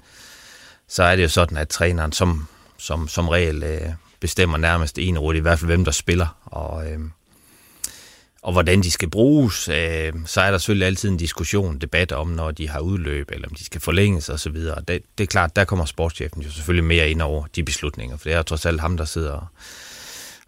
[0.87, 5.35] så er det jo sådan, at træneren som, som, som regel øh, bestemmer nærmest en
[5.35, 6.99] i hvert fald hvem der spiller, og, øh,
[8.41, 12.27] og hvordan de skal bruges, øh, så er der selvfølgelig altid en diskussion, debat om,
[12.27, 14.55] når de har udløb, eller om de skal forlænges osv.
[14.55, 18.23] Det, det er klart, der kommer sportschefen jo selvfølgelig mere ind over de beslutninger, for
[18.23, 19.47] det er trods alt ham, der sidder og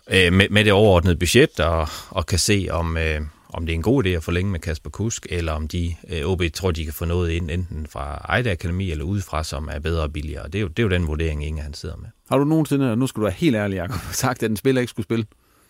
[0.09, 3.75] øh, med, med det overordnede budget og, og kan se, om, øh, om det er
[3.75, 6.83] en god idé at forlænge med Kasper Kusk, eller om de øh, OB tror, de
[6.83, 10.45] kan få noget ind, enten fra Ejde Akademi eller udefra, som er bedre og billigere.
[10.45, 12.07] Det er jo, det er jo den vurdering, Inge han sidder med.
[12.29, 14.81] Har du nogensinde, og nu skal du være helt ærlig, Jacob, sagt, at den spiller
[14.81, 15.25] ikke skulle spille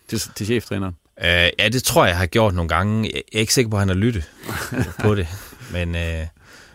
[0.08, 0.96] til, til cheftræneren?
[1.20, 3.10] Øh, ja, det tror jeg, jeg har gjort nogle gange.
[3.14, 4.30] Jeg er ikke sikker på, at han har lyttet
[5.04, 5.28] på det,
[5.72, 5.96] men...
[5.96, 6.26] Øh,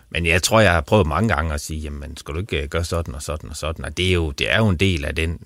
[0.10, 2.70] men jeg tror, jeg har prøvet mange gange at sige, jamen, skal du ikke øh,
[2.70, 3.86] gøre sådan og sådan og sådan?
[3.86, 5.40] Og det er jo, det er jo en del af den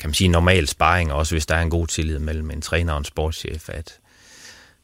[0.00, 2.92] kan man sige, normal sparring, også hvis der er en god tillid mellem en træner
[2.92, 3.98] og en sportschef, at,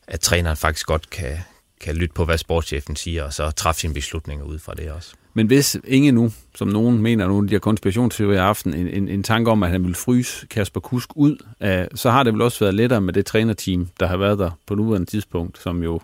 [0.07, 1.39] at træneren faktisk godt kan,
[1.81, 5.15] kan lytte på, hvad sportschefen siger, og så træffe sine beslutninger ud fra det også.
[5.35, 9.09] Men hvis ingen nu, som nogen mener nu, de har konspirationsteorier i aften, en, en,
[9.09, 12.43] en tanke om, at han vil fryse Kasper Kusk ud, uh, så har det vel
[12.43, 16.01] også været lettere med det trænerteam, der har været der på nuværende tidspunkt, som jo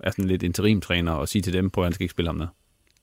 [0.00, 2.36] er sådan lidt interimtræner, og sige til dem på, at han skal ikke spille ham
[2.36, 2.50] noget.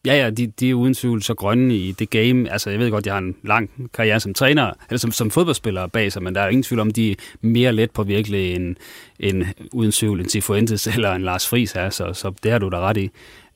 [0.06, 2.52] Ja, ja, de, de er uden tvivl så grønne i det game.
[2.52, 5.88] Altså, jeg ved godt, de har en lang karriere som træner, eller som, som fodboldspiller
[5.88, 8.78] bag sig, men der er ingen tvivl om, de er mere let på virkelig en,
[9.20, 12.70] en uden tvivl en Cifuentes eller en Lars Friis er, så, så det har du
[12.70, 13.12] da ret i.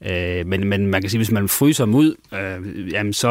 [0.06, 3.30] Øh, men, men man kan sige, hvis man fryser ham ud, øh, jamen så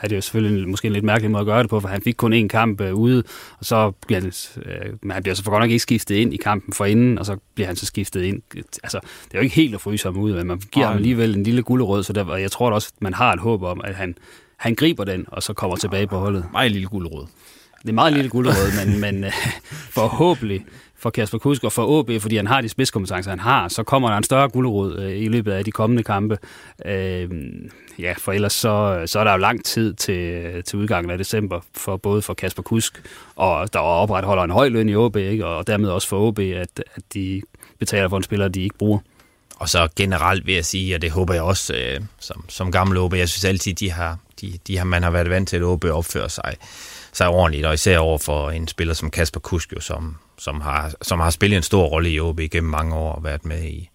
[0.00, 2.02] er det jo selvfølgelig måske en lidt mærkelig måde at gøre det på, for han
[2.02, 3.22] fik kun én kamp øh, ude,
[3.58, 4.32] og så bliver han,
[4.66, 7.26] øh, han bliver så for godt nok ikke skiftet ind i kampen for inden, og
[7.26, 8.42] så bliver han så skiftet ind.
[8.82, 10.92] Altså, det er jo ikke helt at fryse ham ud, men man giver Ej.
[10.92, 13.62] ham alligevel en lille gulderød, så der, jeg tror også, at man har et håb
[13.62, 14.14] om, at han,
[14.56, 16.44] han griber den, og så kommer tilbage på holdet.
[16.52, 17.26] Meget lille gulderød.
[17.82, 19.32] Det er meget lille gulderød, men, men øh,
[19.90, 20.64] forhåbentlig
[21.04, 24.08] for Kasper Kusk og for AB, fordi han har de spidskompetencer, han har, så kommer
[24.08, 26.38] der en større guldrod øh, i løbet af de kommende kampe.
[26.86, 27.30] Øh,
[27.98, 31.60] ja, for ellers så, så er der jo lang tid til, til udgangen af december,
[31.76, 33.02] for både for Kasper Kusk,
[33.36, 35.46] og der opretholder en høj løn i AB, ikke?
[35.46, 37.42] og dermed også for AB, at, at de
[37.78, 38.98] betaler for en spiller, de ikke bruger.
[39.56, 42.98] Og så generelt vil jeg sige, og det håber jeg også øh, som, som gammel
[42.98, 45.62] OB, jeg synes altid, de har, de, de har, man har været vant til, at
[45.62, 46.54] OB opfører sig,
[47.12, 50.92] sig ordentligt, og især over for en spiller som Kasper Kusk, jo, som, som, har,
[51.02, 53.90] som har spillet en stor rolle i OB gennem mange år og været med i,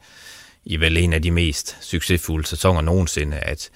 [0.66, 3.70] i vel en af de mest succesfulde sæsoner nogensinde, at,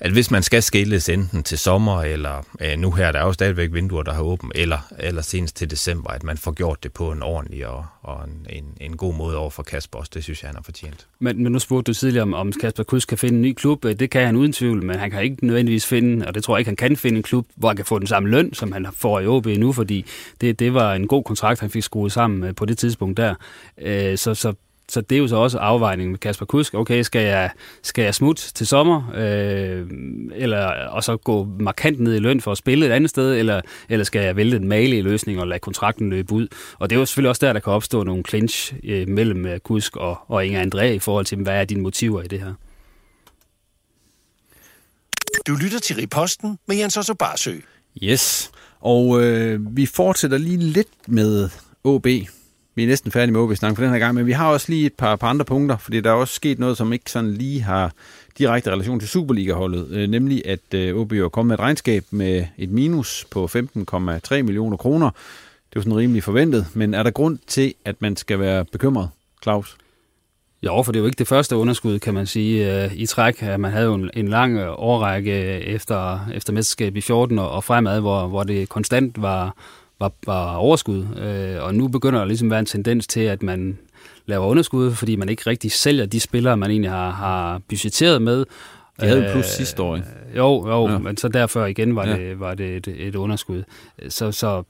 [0.00, 3.32] at hvis man skal skilles enten til sommer, eller øh, nu her, der er jo
[3.32, 6.92] stadigvæk vinduer, der har åbent, eller, eller senest til december, at man får gjort det
[6.92, 10.10] på en ordentlig og, og en, en, en god måde over for Kasper også.
[10.14, 11.06] Det synes jeg, han har fortjent.
[11.18, 13.84] Men, men nu spurgte du tidligere, om, om Kasper Kuds kan finde en ny klub.
[13.84, 16.56] Øh, det kan han uden tvivl, men han kan ikke nødvendigvis finde, og det tror
[16.56, 18.72] jeg ikke, han kan finde en klub, hvor han kan få den samme løn, som
[18.72, 20.06] han får i OB nu, fordi
[20.40, 23.34] det, det var en god kontrakt, han fik skruet sammen øh, på det tidspunkt der.
[23.78, 24.54] Øh, så, så
[24.88, 26.74] så det er jo så også afvejningen med Kasper Kusk.
[26.74, 27.50] Okay, skal jeg,
[27.82, 29.86] skal jeg smutte til sommer, øh,
[30.34, 33.60] eller, og så gå markant ned i løn for at spille et andet sted, eller,
[33.88, 36.48] eller skal jeg vælge den malige løsning og lade kontrakten løbe ud?
[36.78, 39.60] Og det er jo selvfølgelig også der, der kan opstå nogle clinch øh, mellem øh,
[39.60, 42.54] Kusk og, og Inger André i forhold til, hvad er dine motiver i det her?
[45.46, 47.56] Du lytter til Riposten med Jens Otto Barsø.
[48.02, 51.48] Yes, og øh, vi fortsætter lige lidt med
[51.84, 52.06] OB,
[52.78, 54.86] vi er næsten færdige med OB-snakken for den her gang, men vi har også lige
[54.86, 57.62] et par, par andre punkter, fordi der er også sket noget, som ikke sådan lige
[57.62, 57.92] har
[58.38, 62.44] direkte relation til Superliga-holdet, øh, nemlig at øh, OB er kommet med et regnskab med
[62.58, 65.10] et minus på 15,3 millioner kroner.
[65.10, 68.64] Det er jo sådan rimelig forventet, men er der grund til, at man skal være
[68.64, 69.08] bekymret,
[69.42, 69.76] Claus?
[70.62, 73.42] Jo, for det er jo ikke det første underskud, kan man sige, øh, i træk.
[73.58, 78.26] Man havde jo en, en lang årrække efter, efter mesterskab i 14 og fremad, hvor,
[78.26, 79.54] hvor det konstant var,
[80.00, 81.06] var, var overskud.
[81.16, 83.78] Øh, og nu begynder der ligesom at være en tendens til, at man
[84.26, 88.44] laver underskud, fordi man ikke rigtig sælger de spillere, man egentlig har, har budgetteret med.
[89.00, 90.08] De havde jo plus øh, sidste år, ikke?
[90.36, 90.98] Jo, jo, ja.
[90.98, 92.16] men så derfor igen var ja.
[92.16, 93.62] det, var det et, et underskud.
[94.08, 94.62] Så, så,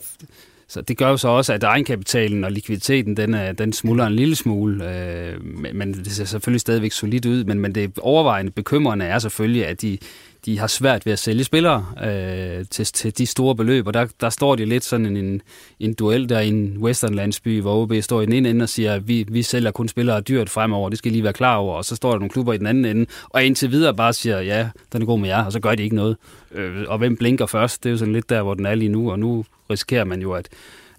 [0.69, 4.13] så det gør jo så også, at egenkapitalen og likviditeten, den, er, den smuldrer en
[4.13, 9.05] lille smule, øh, men det ser selvfølgelig stadigvæk solidt ud, men, men det overvejende bekymrende
[9.05, 9.99] er selvfølgelig, at de,
[10.47, 14.07] de har svært ved at sælge spillere øh, til, til de store beløb, og der,
[14.21, 15.43] der står de lidt sådan en,
[15.81, 18.95] en duel der i en western-landsby, hvor OB står i den ene ende og siger,
[18.95, 21.77] at vi, vi sælger kun spillere dyrt fremover, det skal I lige være klar over,
[21.77, 24.41] og så står der nogle klubber i den anden ende, og indtil videre bare siger,
[24.41, 26.17] ja, den er god med jer, og så gør de ikke noget.
[26.53, 28.89] Øh, og hvem blinker først, det er jo sådan lidt der, hvor den er lige
[28.89, 30.49] nu, og nu risikerer man jo, at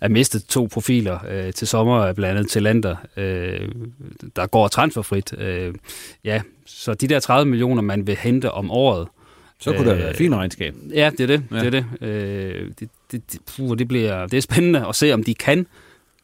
[0.01, 3.69] at miste to profiler øh, til sommer, blandt andet til Lander, øh,
[4.35, 5.33] der går transferfrit.
[5.37, 5.73] Øh,
[6.23, 9.07] ja, så de der 30 millioner, man vil hente om året,
[9.60, 10.76] så kunne det være et fint regnskab.
[10.93, 11.43] Ja, det er det.
[11.51, 11.60] Ja.
[11.60, 11.86] det, er det.
[12.01, 15.68] Øh, det, det, det, puh, det, bliver, det er spændende at se, om de kan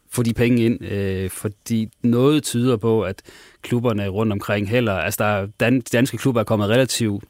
[0.10, 3.22] få de penge ind, øh, fordi noget tyder på, at
[3.62, 7.24] klubberne rundt omkring heller, altså der er, dan, danske klubber er kommet relativt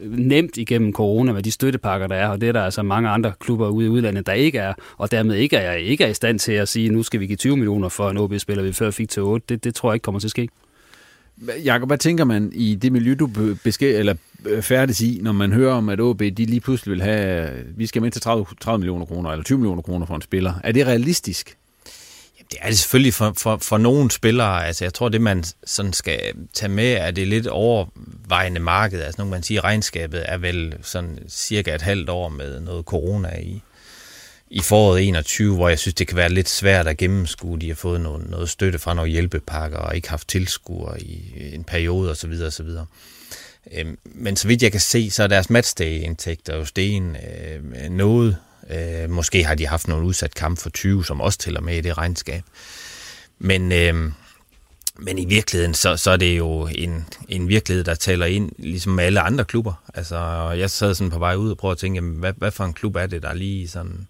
[0.00, 3.32] nemt igennem corona med de støttepakker, der er, og det er der altså mange andre
[3.40, 6.38] klubber ude i udlandet, der ikke er, og dermed ikke er, ikke er i stand
[6.38, 9.08] til at sige, nu skal vi give 20 millioner for en OB-spiller, vi før fik
[9.08, 9.44] til 8.
[9.48, 10.48] Det, det tror jeg ikke kommer til at ske.
[11.64, 13.26] Jakob, hvad tænker man i det miljø, du
[13.66, 14.14] beskæ- eller
[14.46, 17.78] øh, færdes i, når man hører om, at OB de lige pludselig vil have, øh,
[17.78, 20.54] vi skal med til 30, 30 millioner kroner, eller 20 millioner kroner for en spiller.
[20.64, 21.56] Er det realistisk?
[22.38, 24.66] Jamen, det er det selvfølgelig for, for, for nogle spillere.
[24.66, 26.20] Altså, jeg tror, det man sådan skal
[26.52, 29.00] tage med, er det lidt overvejende marked.
[29.00, 33.28] Altså, når man siger, regnskabet er vel sådan cirka et halvt år med noget corona
[33.42, 33.62] i
[34.50, 37.58] i foråret 21, hvor jeg synes, det kan være lidt svært at gennemskue.
[37.58, 41.54] De har fået noget, noget støtte fra nogle hjælpepakker og ikke haft tilskuer i øh,
[41.54, 42.32] en periode osv.
[42.46, 42.68] osv.
[43.72, 48.36] Øhm, men så vidt jeg kan se, så er deres matchday-indtægter jo sten øh, noget.
[48.70, 51.80] Øh, måske har de haft nogle udsat kamp for 20, som også tæller med i
[51.80, 52.42] det regnskab.
[53.38, 54.12] Men, øh,
[54.98, 58.92] men i virkeligheden, så, så er det jo en, en virkelighed, der taler ind, ligesom
[58.92, 59.72] med alle andre klubber.
[59.94, 62.64] Altså, jeg sad sådan på vej ud og prøvede at tænke, jamen, hvad, hvad for
[62.64, 64.06] en klub er det, der lige sådan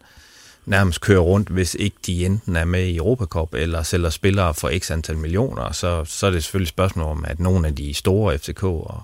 [0.66, 4.78] nærmest kører rundt, hvis ikke de enten er med i Europacup eller sælger spillere for
[4.78, 7.94] x antal millioner, så, så er det selvfølgelig et spørgsmål om, at nogle af de
[7.94, 9.02] store FCK og,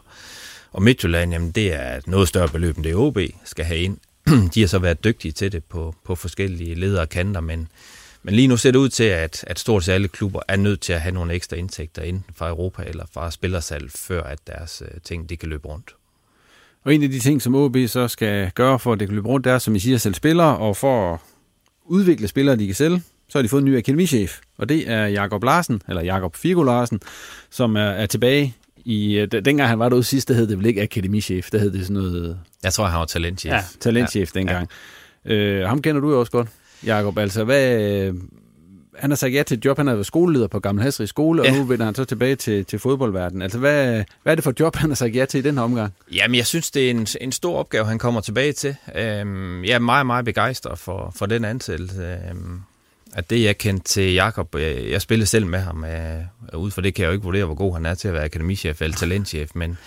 [0.73, 3.99] og Midtjylland, jamen det er noget større beløb, end det OB skal have ind.
[4.55, 7.69] de har så været dygtige til det på, på forskellige ledere og kanter, men,
[8.23, 10.81] men lige nu ser det ud til, at, at stort set alle klubber er nødt
[10.81, 14.83] til at have nogle ekstra indtægter enten fra Europa eller fra spillersalg, før at deres
[14.85, 15.95] øh, ting det kan løbe rundt.
[16.85, 19.29] Og en af de ting, som OB så skal gøre for, at det kan løbe
[19.29, 21.23] rundt, det er, som I siger, selv spillere, og for
[21.89, 25.07] udvikle spillere, de kan sælge, så har de fået en ny akademichef, og det er
[25.07, 27.01] Jakob Larsen, eller Jakob Figo Larsen,
[27.51, 30.67] som er, er tilbage i, øh, dengang han var derude sidst, der hed det vel
[30.67, 32.39] ikke akademichef, der hed det sådan noget...
[32.63, 33.53] Jeg tror, han var talentchef.
[33.53, 34.39] Ja, talentchef ja.
[34.39, 34.69] dengang.
[35.25, 35.35] Ja.
[35.35, 36.49] Øh, ham kender du jo også godt,
[36.85, 37.19] Jakob.
[37.19, 38.13] Altså, hvad,
[38.99, 39.77] han har sagt ja til et job.
[39.77, 41.51] Han har været skoleleder på Gamle Hasri Skole, ja.
[41.51, 43.43] og nu vender han så tilbage til, til fodboldverdenen.
[43.43, 45.55] Altså, hvad, hvad er det for et job, han har sagt ja til i den
[45.55, 45.93] her omgang?
[46.13, 48.77] Jamen, jeg synes, det er en, en stor opgave, han kommer tilbage til.
[48.95, 52.19] Øhm, jeg er meget, meget begejstret for, for den ansættelse.
[52.31, 52.61] Øhm,
[53.15, 55.85] at det, jeg kendte til Jakob, jeg, jeg spillede selv med ham.
[55.85, 56.25] Øh,
[56.55, 58.25] ud for det kan jeg jo ikke vurdere, hvor god han er til at være
[58.25, 59.79] akademichef eller talentchef, men,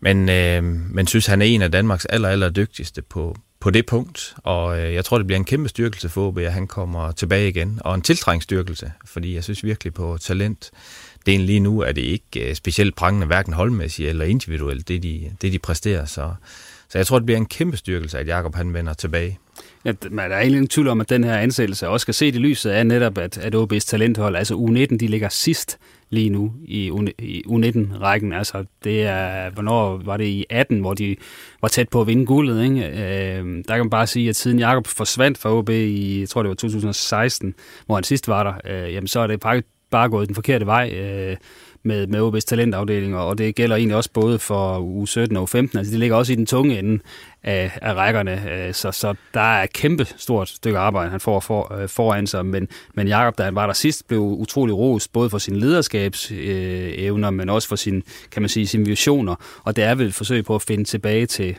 [0.00, 3.86] men, øh, men synes, han er en af Danmarks aller, aller dygtigste på, på det
[3.86, 7.12] punkt, og øh, jeg tror, det bliver en kæmpe styrkelse for OB, at han kommer
[7.12, 10.70] tilbage igen, og en tiltrængsstyrkelse, fordi jeg synes virkelig på talent,
[11.26, 15.02] det er lige nu at det ikke øh, specielt prangende, hverken holdmæssigt eller individuelt, det
[15.02, 16.34] de, det de præsterer, så,
[16.88, 19.38] så jeg tror, det bliver en kæmpe styrkelse, at Jakob han vender tilbage.
[19.84, 22.40] Ja, man er egentlig ingen tvivl om, at den her ansættelse også skal se det
[22.40, 25.78] lyset af netop, at, at OB's talenthold, altså U19, de ligger sidst
[26.12, 26.90] lige nu i
[27.46, 28.32] U19-rækken.
[28.32, 31.16] Altså, det er, hvornår var det i 18, hvor de
[31.62, 32.86] var tæt på at vinde guldet, ikke?
[32.86, 36.42] Øh, der kan man bare sige, at siden Jakob forsvandt fra OB i, jeg tror
[36.42, 37.54] det var 2016,
[37.86, 40.66] hvor han sidst var der, øh, jamen så er det faktisk bare gået den forkerte
[40.66, 40.90] vej.
[40.94, 41.36] Øh,
[41.82, 45.46] med, med OB's talentafdeling, og det gælder egentlig også både for u 17 og u
[45.46, 45.78] 15.
[45.78, 47.02] Altså, de ligger også i den tunge ende
[47.42, 51.40] af, af rækkerne, øh, så, så der er et kæmpe stort stykke arbejde, han får
[51.40, 52.46] for, øh, foran sig.
[52.46, 57.34] Men, men Jakob, der var der sidst, blev utrolig rost, både for sine lederskabsevner, øh,
[57.34, 59.34] men også for sin, kan man sige, sine visioner.
[59.64, 61.56] Og det er vel et forsøg på at finde tilbage til,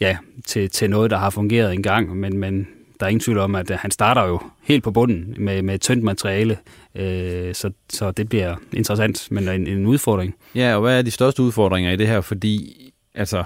[0.00, 2.68] ja, til, til noget, der har fungeret engang, men, men
[3.00, 6.04] der er ingen tvivl om, at han starter jo helt på bunden med, med tyndt
[6.04, 6.58] materiale,
[6.94, 10.34] øh, så, så det bliver interessant, men en, en udfordring.
[10.54, 12.20] Ja, og hvad er de største udfordringer i det her?
[12.20, 12.82] Fordi,
[13.14, 13.44] altså...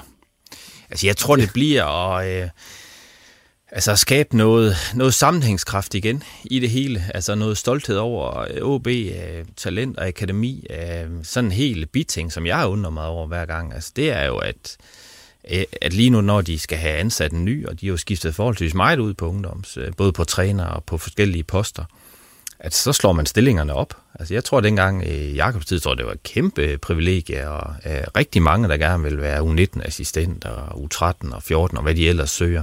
[0.90, 2.48] Altså, jeg tror, det bliver at, øh,
[3.72, 7.02] altså, skabe noget, noget sammenhængskraft igen i det hele.
[7.14, 10.66] Altså noget stolthed over OB, øh, talent og akademi.
[10.70, 13.74] Øh, sådan en helt biting, som jeg har undret mig over hver gang.
[13.74, 14.99] Altså, det er jo, at Øh,
[15.50, 17.96] Øh, at lige nu, når de skal have ansat en ny, og de har jo
[17.96, 21.84] skiftet forholdsvis meget ud på ungdoms, øh, både på træner og på forskellige poster,
[22.58, 23.96] at så slår man stillingerne op.
[24.14, 27.74] Altså jeg tror, dengang øh, i Jakobs tid, tror det var et kæmpe privilegie, og
[27.86, 32.08] uh, rigtig mange, der gerne vil være U19-assistent, og U13 og 14, og hvad de
[32.08, 32.62] ellers søger.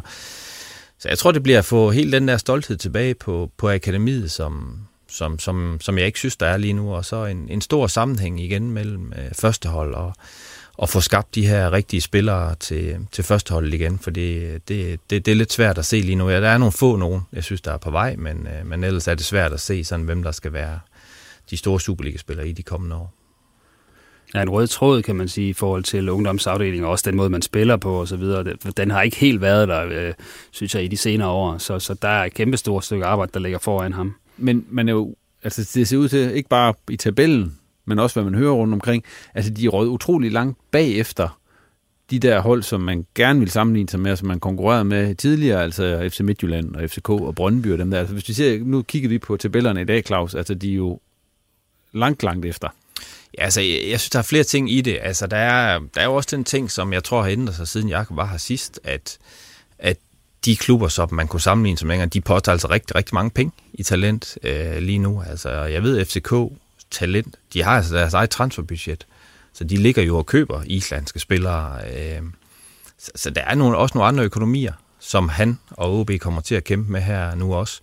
[0.99, 4.31] Så jeg tror, det bliver at få hele den der stolthed tilbage på, på akademiet,
[4.31, 7.61] som, som, som, som jeg ikke synes, der er lige nu, og så en, en
[7.61, 10.13] stor sammenhæng igen mellem øh, førstehold og,
[10.81, 15.25] at få skabt de her rigtige spillere til, til førsteholdet igen, for det, det, det,
[15.25, 16.29] det er lidt svært at se lige nu.
[16.29, 18.83] Ja, der er nogle få nogen, jeg synes, der er på vej, men, øh, men
[18.83, 20.79] ellers er det svært at se, sådan, hvem der skal være
[21.49, 23.13] de store Superliga-spillere i de kommende år.
[24.33, 27.29] Ja, en rød tråd, kan man sige, i forhold til ungdomsafdelingen, og også den måde,
[27.29, 28.23] man spiller på osv.
[28.77, 30.13] Den har ikke helt været der, øh,
[30.51, 31.57] synes jeg, i de senere år.
[31.57, 34.15] Så, så der er et kæmpe stort stykke arbejde, der ligger foran ham.
[34.37, 37.56] Men man er jo, altså det ser ud til, ikke bare i tabellen,
[37.87, 39.03] men også hvad man hører rundt omkring.
[39.35, 41.39] Altså, de er røget utrolig langt bagefter
[42.09, 45.63] de der hold, som man gerne vil sammenligne sig med, som man konkurrerede med tidligere,
[45.63, 47.99] altså FC Midtjylland og FCK og Brøndby og dem der.
[47.99, 50.75] Altså, hvis vi ser, nu kigger vi på tabellerne i dag, Claus, altså de er
[50.75, 50.99] jo
[51.93, 52.67] langt, langt efter.
[53.37, 54.97] Ja, altså, jeg, jeg synes, der er flere ting i det.
[55.01, 57.67] Altså, der er, der er jo også den ting, som jeg tror har ændret sig,
[57.67, 59.17] siden jeg var her sidst, at,
[59.79, 59.97] at
[60.45, 63.51] de klubber, som man kunne sammenligne som længere, de påtager altså rigtig, rigtig mange penge
[63.73, 65.23] i talent øh, lige nu.
[65.29, 66.33] Altså, jeg ved, FCK
[66.91, 67.35] talent.
[67.53, 69.07] De har altså deres eget transferbudget,
[69.53, 71.79] så de ligger jo og køber islandske spillere.
[71.93, 72.21] Øh,
[72.97, 76.55] så, så der er nogle, også nogle andre økonomier, som han og OB kommer til
[76.55, 77.81] at kæmpe med her nu også.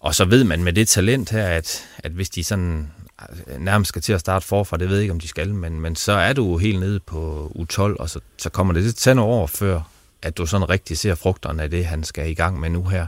[0.00, 2.90] Og så ved man med det talent her, at, at hvis de sådan
[3.46, 5.80] øh, nærmest skal til at starte forfra, det ved jeg ikke, om de skal, men,
[5.80, 8.94] men så er du helt nede på U12, og så, så kommer det til at
[8.94, 9.80] tage nogle år før,
[10.22, 13.06] at du sådan rigtig ser frugterne af det, han skal i gang med nu her.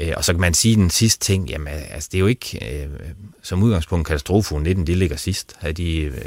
[0.00, 2.82] Øh, og så kan man sige den sidste ting, jamen altså, det er jo ikke
[2.82, 2.88] øh,
[3.42, 5.56] som udgangspunkt katastrofe 19, de ligger sidst.
[5.58, 6.24] Har de øh,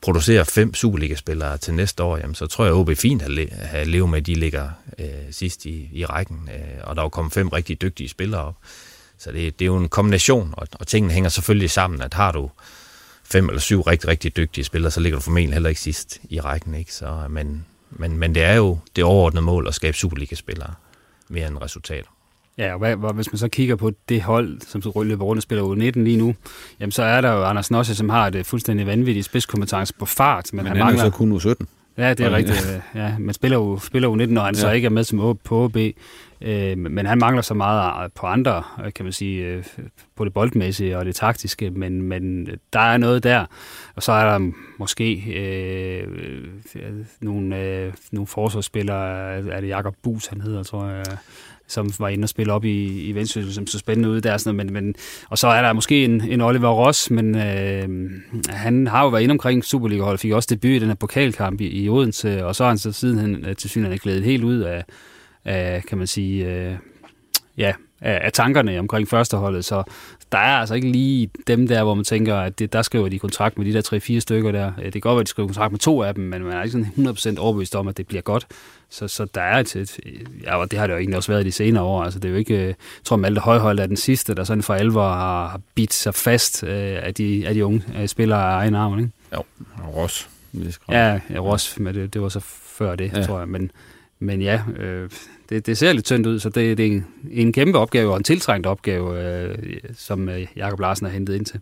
[0.00, 4.08] producerer fem Superliga-spillere til næste år, jamen, så tror jeg, at OB fint har levet
[4.08, 6.48] med, at de ligger øh, sidst i, i rækken.
[6.54, 8.56] Øh, og der er jo kommet fem rigtig dygtige spillere op.
[9.18, 12.32] Så det, det er jo en kombination, og, og tingene hænger selvfølgelig sammen, at har
[12.32, 12.50] du
[13.24, 16.40] fem eller syv rigtig, rigtig dygtige spillere, så ligger du formentlig heller ikke sidst i
[16.40, 16.74] rækken.
[16.74, 16.94] Ikke?
[16.94, 20.74] Så, øh, men, men, men det er jo det overordnede mål at skabe Superliga-spillere
[21.28, 22.08] mere end resultater.
[22.60, 25.64] Ja, og hvad, hvis man så kigger på det hold, som løber rundt og spiller
[25.64, 26.34] U19 lige nu,
[26.80, 30.52] jamen så er der jo Anders Nosse, som har et fuldstændig vanvittigt spidskompetence på fart.
[30.52, 31.04] Men, men han, han mangler...
[31.04, 31.66] så kun U17.
[31.96, 32.82] Ja, det er rigtigt.
[32.94, 34.60] Ja, man spiller jo, spiller U19, når han ja.
[34.60, 35.76] så ikke er med som på OB.
[36.40, 38.62] Øh, men han mangler så meget på andre,
[38.94, 39.64] kan man sige, øh,
[40.16, 43.46] på det boldmæssige og det taktiske, men, men der er noget der.
[43.94, 46.06] Og så er der måske øh,
[47.20, 51.04] nogle, øh, nogle forsvarsspillere, er det Jakob Bus, han hedder, tror jeg,
[51.70, 54.36] som var inde og spille op i, i Vendsyssel, som så spændende ud der.
[54.36, 54.94] Sådan noget, men, men,
[55.28, 58.10] og så er der måske en, en Oliver Ross, men øh,
[58.48, 61.82] han har jo været inde omkring Superliga-hold, fik også debut i den her pokalkamp i,
[61.82, 64.84] i Odense, og så har han så sidenhen øh, til synligheden glædet helt ud af,
[65.44, 66.74] af kan man sige, øh,
[67.58, 69.82] ja, af, af tankerne omkring førsteholdet, så
[70.32, 73.18] der er altså ikke lige dem der, hvor man tænker, at det, der skriver de
[73.18, 74.72] kontrakt med de der tre-fire stykker der.
[74.82, 76.62] Det kan godt være, at de skriver kontrakt med to af dem, men man er
[76.62, 78.46] ikke sådan 100% overbevist om, at det bliver godt.
[78.90, 80.00] Så, så der er et, et
[80.44, 82.02] ja, og det har det jo egentlig også været i de senere år.
[82.02, 82.74] Altså, det er jo ikke, jeg
[83.04, 86.64] tror, Malte Højhold er den sidste, der sådan for alvor har, har bidt sig fast
[86.64, 89.10] øh, af, de, af de unge øh, spillere af egen arm, ikke?
[89.36, 89.44] Jo,
[89.96, 90.28] Ross.
[90.88, 93.22] Ja, ja, Ross, men det, det var så før det, ja.
[93.22, 93.48] tror jeg.
[93.48, 93.70] Men,
[94.18, 95.10] men ja, øh,
[95.50, 98.16] det, det ser lidt tyndt ud, så det, det er en, en kæmpe opgave og
[98.16, 99.58] en tiltrængt opgave, øh,
[99.96, 101.60] som øh, Jakob Larsen har hentet ind til.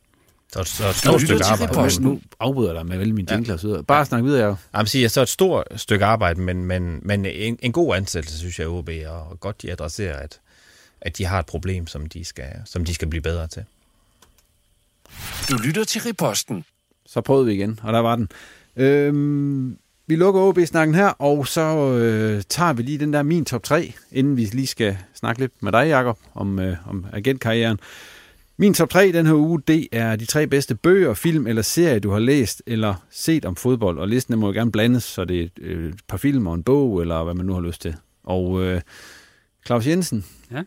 [0.52, 2.02] Så, så et stort stykke arbejde.
[2.02, 3.66] Nu afbryder dig med vel min jingler ja.
[3.66, 3.84] videre.
[3.84, 4.56] Bare snak videre, jeg.
[4.74, 8.58] Jamen, siger, så et stort stykke arbejde, men, men, men en, en god ansættelse, synes
[8.58, 10.40] jeg, OB, og godt de adresserer, at,
[11.00, 13.64] at de har et problem, som de skal, som de skal blive bedre til.
[15.50, 16.64] Du lytter til Riposten.
[17.06, 18.28] Så prøvede vi igen, og der var den.
[18.76, 19.78] Øhm,
[20.08, 23.94] vi lukker OB-snakken her, og så øh, tager vi lige den der min top 3,
[24.12, 27.78] inden vi lige skal snakke lidt med dig, Jacob, om, øh, om agentkarrieren.
[28.56, 31.98] Min top 3 den her uge, det er de tre bedste bøger, film eller serier,
[31.98, 33.98] du har læst eller set om fodbold.
[33.98, 36.54] Og listen må jo gerne blandes, så det er et, øh, et par film og
[36.54, 37.96] en bog, eller hvad man nu har lyst til.
[38.24, 38.80] Og øh,
[39.66, 40.24] Claus Jensen.
[40.50, 40.62] Ja.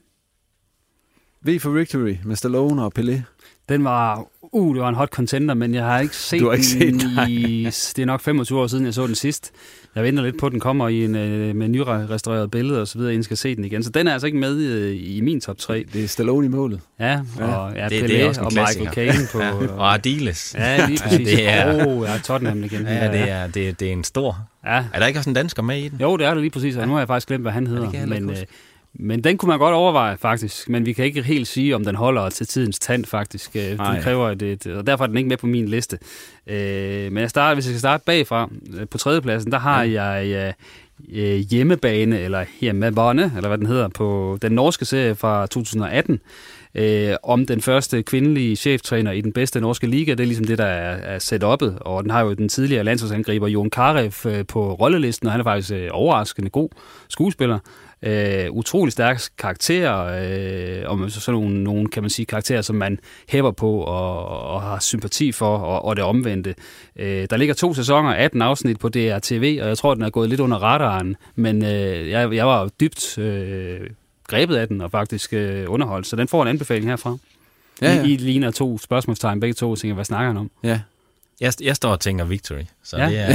[1.42, 3.22] V for Victory med Stallone og Pelé.
[3.70, 6.54] Den var, uh, det var en hot contender, men jeg har ikke set, du har
[6.54, 9.52] ikke den set den i, det er nok 25 år siden, jeg så den sidst.
[9.96, 12.98] Jeg venter lidt på, at den kommer i en, øh, med nyrestaureret billede og så
[12.98, 13.84] videre, inden skal se den igen.
[13.84, 15.86] Så den er altså ikke med i, i min top 3.
[15.94, 16.80] Det er Stallone i målet.
[17.00, 18.52] Ja, og ja, det, Pelé det er også og.
[18.54, 19.40] Michael Caine på...
[19.40, 19.68] ja.
[19.74, 20.56] Og Ardiles.
[20.58, 21.28] Ja, lige præcis.
[21.28, 22.82] det er, oh, ja, Tottenham igen.
[22.82, 24.48] Ja, det er, det, det er en stor...
[24.66, 24.84] Ja.
[24.94, 26.02] Er der ikke også en dansker med i den?
[26.02, 27.90] Jo, det er det lige præcis, og nu har jeg faktisk glemt, hvad han hedder.
[27.94, 28.38] Ja, men, øh,
[28.94, 30.70] men den kunne man godt overveje, faktisk.
[30.70, 33.56] Men vi kan ikke helt sige, om den holder til tidens tand, faktisk.
[33.56, 33.62] Øh.
[33.62, 36.00] Den kræver et, og derfor er den ikke med på min liste.
[36.48, 40.02] Øh, men jeg starter, hvis jeg skal starte bagfra, øh, på tredjepladsen, der har ja.
[40.02, 40.54] jeg
[41.10, 46.20] øh, hjemmebane, eller hjemmebane, eller hvad den hedder, på den norske serie fra 2018,
[46.76, 50.12] øh, om den første kvindelige cheftræner i den bedste norske liga.
[50.12, 52.84] Det er ligesom det, der er, er set oppet, og den har jo den tidligere
[52.84, 56.70] landsholdsangriber Jon Karev øh, på rollelisten, og han er faktisk øh, overraskende god
[57.10, 57.60] skuespiller.
[58.04, 63.00] Øh, utrolig stærk karakter, øh, og sådan nogle, nogle, kan man sige, karakterer, som man
[63.30, 66.56] hæver på og, og har sympati for, og, og det omvendte.
[66.96, 70.30] Øh, der ligger to sæsoner, 18 afsnit på DRTV, og jeg tror, den er gået
[70.30, 73.80] lidt under radaren, men øh, jeg, jeg var dybt øh,
[74.28, 77.18] grebet af den, og faktisk øh, underholdt, så den får en anbefaling herfra.
[77.82, 78.04] Ja, ja.
[78.04, 80.52] I, I ligner to spørgsmålstegn, begge to, og tænker, hvad snakker han om?
[80.64, 80.80] Ja.
[81.42, 83.10] Jeg, jeg står og tænker Victory, så Ja.
[83.10, 83.28] det er...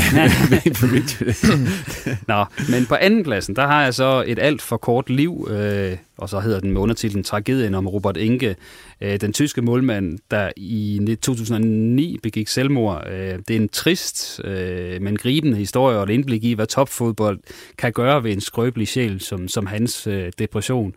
[2.39, 5.97] Nå, men på anden pladsen, der har jeg så et alt for kort liv, øh,
[6.19, 8.57] og så hedder den med undertitlen Tragedien om Robert Inge,
[9.01, 13.07] øh, den tyske målmand, der i 2009 begik selvmord.
[13.11, 17.39] Øh, det er en trist, øh, men gribende historie og et indblik i, hvad topfodbold
[17.79, 20.95] kan gøre ved en skrøbelig sjæl som, som hans øh, depression.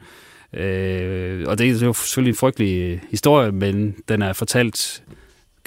[0.54, 5.04] Øh, og det er jo selvfølgelig en frygtelig historie, men den er fortalt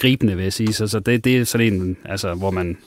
[0.03, 0.73] gribende, vil jeg sige.
[0.73, 2.77] Så, så det, det er sådan en, altså, hvor man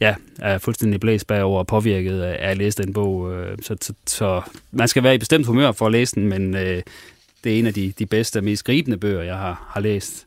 [0.00, 3.32] ja, er fuldstændig blæst bagover og påvirket af at læse den bog.
[3.32, 4.42] Øh, så, så, så
[4.72, 6.82] man skal være i bestemt humør for at læse den, men øh,
[7.44, 10.26] det er en af de, de bedste og mest gribende bøger, jeg har, har læst.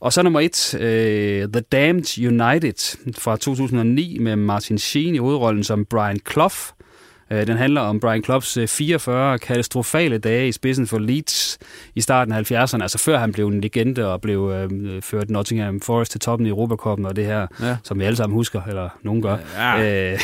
[0.00, 5.64] Og så nummer et, øh, The Damned United fra 2009 med Martin Sheen i hovedrollen
[5.64, 6.54] som Brian Clough.
[6.54, 6.84] Øh,
[7.40, 8.22] den handler om Brian
[8.58, 11.58] øh, 44 katastrofale dage i spidsen for Leeds
[11.94, 15.80] i starten af 70'erne, altså før han blev en legende og blev øh, ført Nottingham
[15.80, 17.76] Forest til toppen i Europacupen og det her, Ja.
[17.84, 19.36] som vi alle sammen husker, eller nogen gør.
[19.56, 20.12] Ja.
[20.12, 20.20] Øh,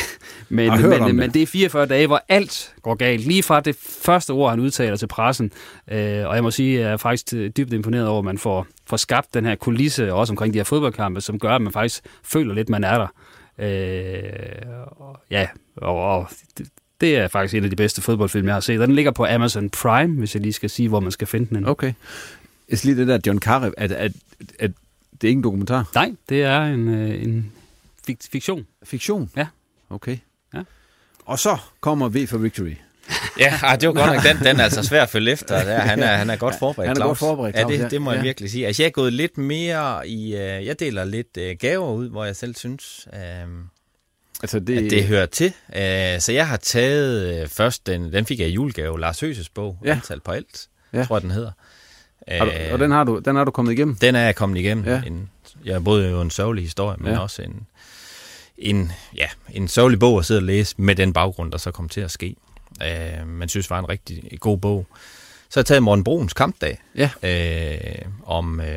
[0.49, 1.15] men, men, det.
[1.15, 3.25] men det er 44 dage, hvor alt går galt.
[3.27, 5.51] Lige fra det første ord, han udtaler til pressen.
[5.91, 8.37] Øh, og jeg må sige, at jeg er faktisk øh, dybt imponeret over, at man
[8.37, 11.73] får, får skabt den her kulisse, også omkring de her fodboldkampe, som gør, at man
[11.73, 13.07] faktisk føler lidt, man er der.
[13.59, 14.23] Øh,
[14.87, 15.47] og, ja,
[15.77, 16.27] og, og
[17.01, 18.79] det, er faktisk en af de bedste fodboldfilm, jeg har set.
[18.81, 21.55] Og Den ligger på Amazon Prime, hvis jeg lige skal sige, hvor man skal finde
[21.55, 21.65] den.
[21.67, 21.93] Okay.
[22.69, 24.11] Jeg skal lige det der John Karev, at, at,
[24.59, 24.71] at
[25.11, 25.89] det er ikke en dokumentar.
[25.95, 27.51] Nej, det er en, øh, en
[28.07, 28.65] fik- fiktion.
[28.83, 29.29] Fiktion?
[29.37, 29.47] Ja.
[29.89, 30.17] Okay.
[30.53, 30.61] Ja.
[31.25, 32.73] Og så kommer V for Victory.
[33.39, 35.63] Ja, ah, det var godt nok, den, den er altså svær at følge efter.
[35.63, 35.79] Der.
[35.79, 37.07] Han, er, han er godt forberedt, Han er Claus.
[37.07, 37.83] godt forberedt, Claus, ja.
[37.83, 38.23] det, det må jeg Ja.
[38.23, 38.67] virkelig sige.
[38.67, 40.33] Altså, jeg er gået lidt mere i...
[40.33, 43.49] Uh, jeg deler lidt uh, gaver ud, hvor jeg selv synes, uh,
[44.43, 44.77] altså, det...
[44.85, 45.53] at det hører til.
[45.69, 49.49] Uh, så jeg har taget uh, først, den, den fik jeg i julegave, Lars Høses
[49.49, 49.89] bog, Ja.
[49.89, 49.95] ja.
[49.95, 50.97] Antal på alt, Ja.
[50.99, 51.05] ja.
[51.05, 51.51] tror jeg, den hedder.
[52.27, 53.95] Har du, og den har, du, den har du kommet igennem?
[53.95, 54.85] Den er jeg kommet igennem.
[54.85, 54.91] Ja.
[54.95, 55.01] Ja.
[55.07, 55.29] En,
[55.65, 57.13] jeg er både jo en sørgelig historie, men Ja.
[57.13, 57.19] ja.
[57.19, 57.67] også en,
[58.57, 61.89] en, ja, en sørgelig bog at sidde og læse med den baggrund, der så kom
[61.89, 62.35] til at ske.
[62.81, 64.87] Uh, man synes var en rigtig god bog.
[65.49, 67.09] Så har jeg taget Morten Bruns kampdag Ja.
[67.23, 68.67] øh, om, øh,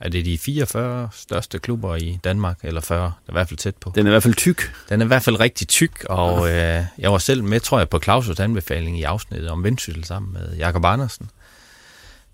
[0.00, 3.58] er det de 44 største klubber i Danmark, eller 40, der er i hvert fald
[3.58, 3.92] tæt på.
[3.94, 4.72] Den er i hvert fald tyk.
[4.88, 7.88] Den er i hvert fald rigtig tyk, og øh, jeg var selv med, tror jeg,
[7.88, 11.30] på Claus' anbefaling i afsnittet om Vendsyssel sammen med Jakob Andersen.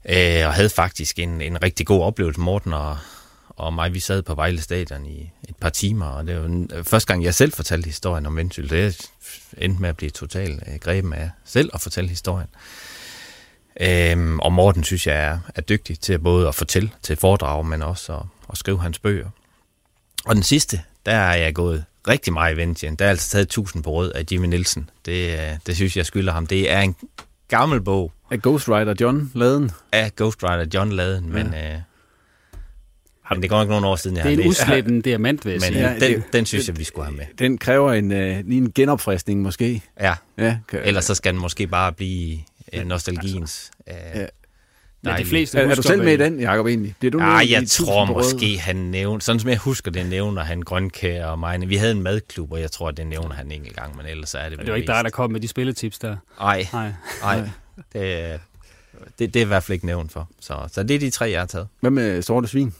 [0.09, 2.99] Øh, og havde faktisk en, en rigtig god oplevelse, Morten og,
[3.49, 6.71] og mig, vi sad på Vejle Stadion i et par timer, og det var den
[6.83, 8.71] første gang, jeg selv fortalte historien om Vendsyssel.
[8.71, 9.11] Det
[9.59, 12.49] endte med at blive totalt øh, greben af selv at fortælle historien.
[13.81, 17.83] Øhm, og Morten synes jeg er, er dygtig til både at fortælle til foredrag, men
[17.83, 19.29] også at, at skrive hans bøger.
[20.25, 22.95] Og den sidste, der er jeg gået rigtig meget i Vendtjen.
[22.97, 24.91] Der er altså taget 1000 på rød af Jimmy Nielsen.
[25.07, 26.47] Det, øh, det synes jeg skylder ham.
[26.47, 26.97] Det er en
[27.49, 28.13] gammel bog.
[28.31, 29.71] Af Ghostwriter John Laden?
[29.93, 31.53] Af Ghostwriter John Laden, men...
[31.53, 31.75] Ja.
[31.75, 31.81] Øh,
[33.31, 34.39] men det går ikke nogen år siden, jeg har læst.
[34.39, 35.89] Det er en uslætten diamant, vil jeg Men sige.
[35.89, 37.25] ja, den, den synes jeg, vi skulle have med.
[37.39, 39.83] Den kræver en, øh, lige en genopfriskning måske.
[40.01, 40.15] Ja.
[40.39, 42.39] ja kan, Ellers så skal den måske bare blive
[42.73, 43.71] ja, nostalgiens...
[43.87, 44.27] Altså, øh, ja.
[45.03, 46.95] Men de fleste er, er du selv med i den, Jacob, egentlig?
[46.99, 49.21] Bliver du ah, jeg tror måske, han nævner...
[49.21, 51.69] Sådan som jeg husker, det nævner han grønkær og mig.
[51.69, 54.49] Vi havde en madklub, og jeg tror, det nævner han en gang, men ellers er
[54.49, 54.59] det...
[54.59, 56.17] Det var ikke dig, der kom med de spilletips der?
[56.41, 56.93] Nej, nej.
[57.23, 57.51] nej.
[57.93, 58.41] Det,
[59.19, 60.29] det, det er i hvert fald ikke nævnt for.
[60.41, 61.69] Så, så det er de tre, jeg har taget.
[61.81, 62.75] Hvad med Sorte Svin?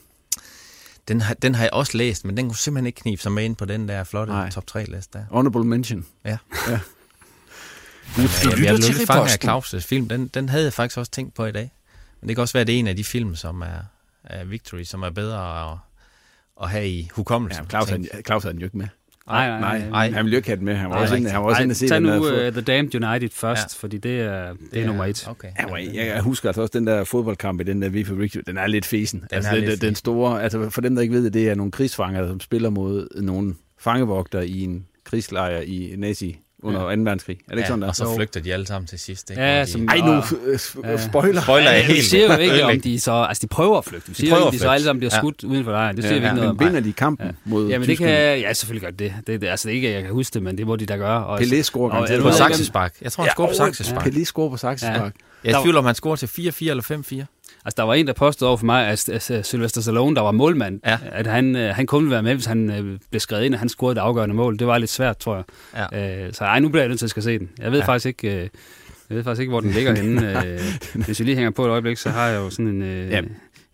[1.09, 3.45] Den har, den har jeg også læst, men den kunne simpelthen ikke knibe sig med
[3.45, 4.51] ind på den der flotte Nej.
[4.51, 5.25] top 3-liste der.
[5.31, 6.07] Honorable mention.
[6.25, 6.39] Ja.
[6.69, 6.79] ja.
[8.17, 10.09] Du, du jeg lytter til fange af Claus' film.
[10.09, 11.71] Den, den havde jeg faktisk også tænkt på i dag.
[12.21, 13.83] Men det kan også være, at det er en af de film, som er,
[14.25, 15.79] er Victory, som er bedre at,
[16.63, 17.65] at have i hukommelsen.
[17.65, 18.87] Ja, Claus, han, Claus havde den jo ikke med.
[19.27, 20.11] Nej, nej, nej, nej.
[20.11, 20.75] Han ville jo ikke have den med.
[20.75, 22.61] Han var nej, også inde, han var også inde at se Tag nu uh, The
[22.61, 23.83] Damned United først, ja.
[23.83, 25.29] fordi det er, det, er nummer et.
[25.29, 25.49] Okay.
[25.59, 28.43] Ja, jeg, jeg husker altså også den der fodboldkamp i den der VF Victory.
[28.47, 29.21] Den er lidt fesen.
[29.21, 31.73] Den, altså, den, den store, altså for dem, der ikke ved det, det er nogle
[31.73, 36.97] krigsfanger, som spiller mod nogle fangevogter i en krigslejr i Nazi under ja.
[36.97, 37.03] 2.
[37.03, 37.35] verdenskrig.
[37.35, 37.89] Er det ikke ja, sådan der?
[37.89, 39.31] og så flygter de alle sammen til sidst.
[39.31, 39.43] Ikke?
[39.43, 40.13] Ja, de, som, ej, nu
[40.85, 40.97] ja.
[40.97, 41.41] spoiler.
[41.43, 41.99] Spoiler er helt.
[41.99, 43.13] Vi siger jo ikke, om de så...
[43.13, 44.09] Altså, de prøver at flygte.
[44.09, 45.49] Vi siger de, jo, om de så alle sammen bliver skudt ja.
[45.49, 45.97] uden for lejren.
[45.97, 46.57] Det siger ja, vi ikke noget om.
[46.57, 47.33] Men vinder de kampen ja.
[47.45, 48.09] mod Ja, men det kan...
[48.41, 49.15] Ja, selvfølgelig gør det.
[49.27, 50.97] det, det altså, det er ikke, jeg kan huske det, men det må de da
[50.97, 51.27] gøre.
[51.27, 51.45] Også.
[51.45, 52.23] Pelé scorer garanteret.
[52.23, 52.95] På Saxespark.
[53.03, 54.07] Jeg tror, han scorer på Saxespark.
[54.07, 55.13] Pelé scorer på Saxespark.
[55.45, 57.36] Jeg er i tvivl om, han scorer til 4-4 eller 5-4.
[57.65, 60.31] Altså, der var en, der påstod over for mig, at, at Sylvester Stallone, der var
[60.31, 60.99] målmand, ja.
[61.03, 63.61] at han, øh, han kunne ville være med, hvis han øh, blev skrevet ind, og
[63.61, 64.59] han scorede det afgørende mål.
[64.59, 65.45] Det var lidt svært, tror
[65.75, 65.87] jeg.
[65.93, 66.27] Ja.
[66.27, 67.49] Øh, så ej, nu bliver jeg nødt til at skal se den.
[67.59, 67.87] Jeg ved ja.
[67.87, 68.43] faktisk ikke...
[68.43, 68.49] Øh,
[69.09, 70.47] jeg ved faktisk ikke, hvor den ligger henne.
[70.47, 70.61] Øh,
[70.95, 73.21] hvis vi lige hænger på et øjeblik, så har jeg jo sådan en, øh, ja.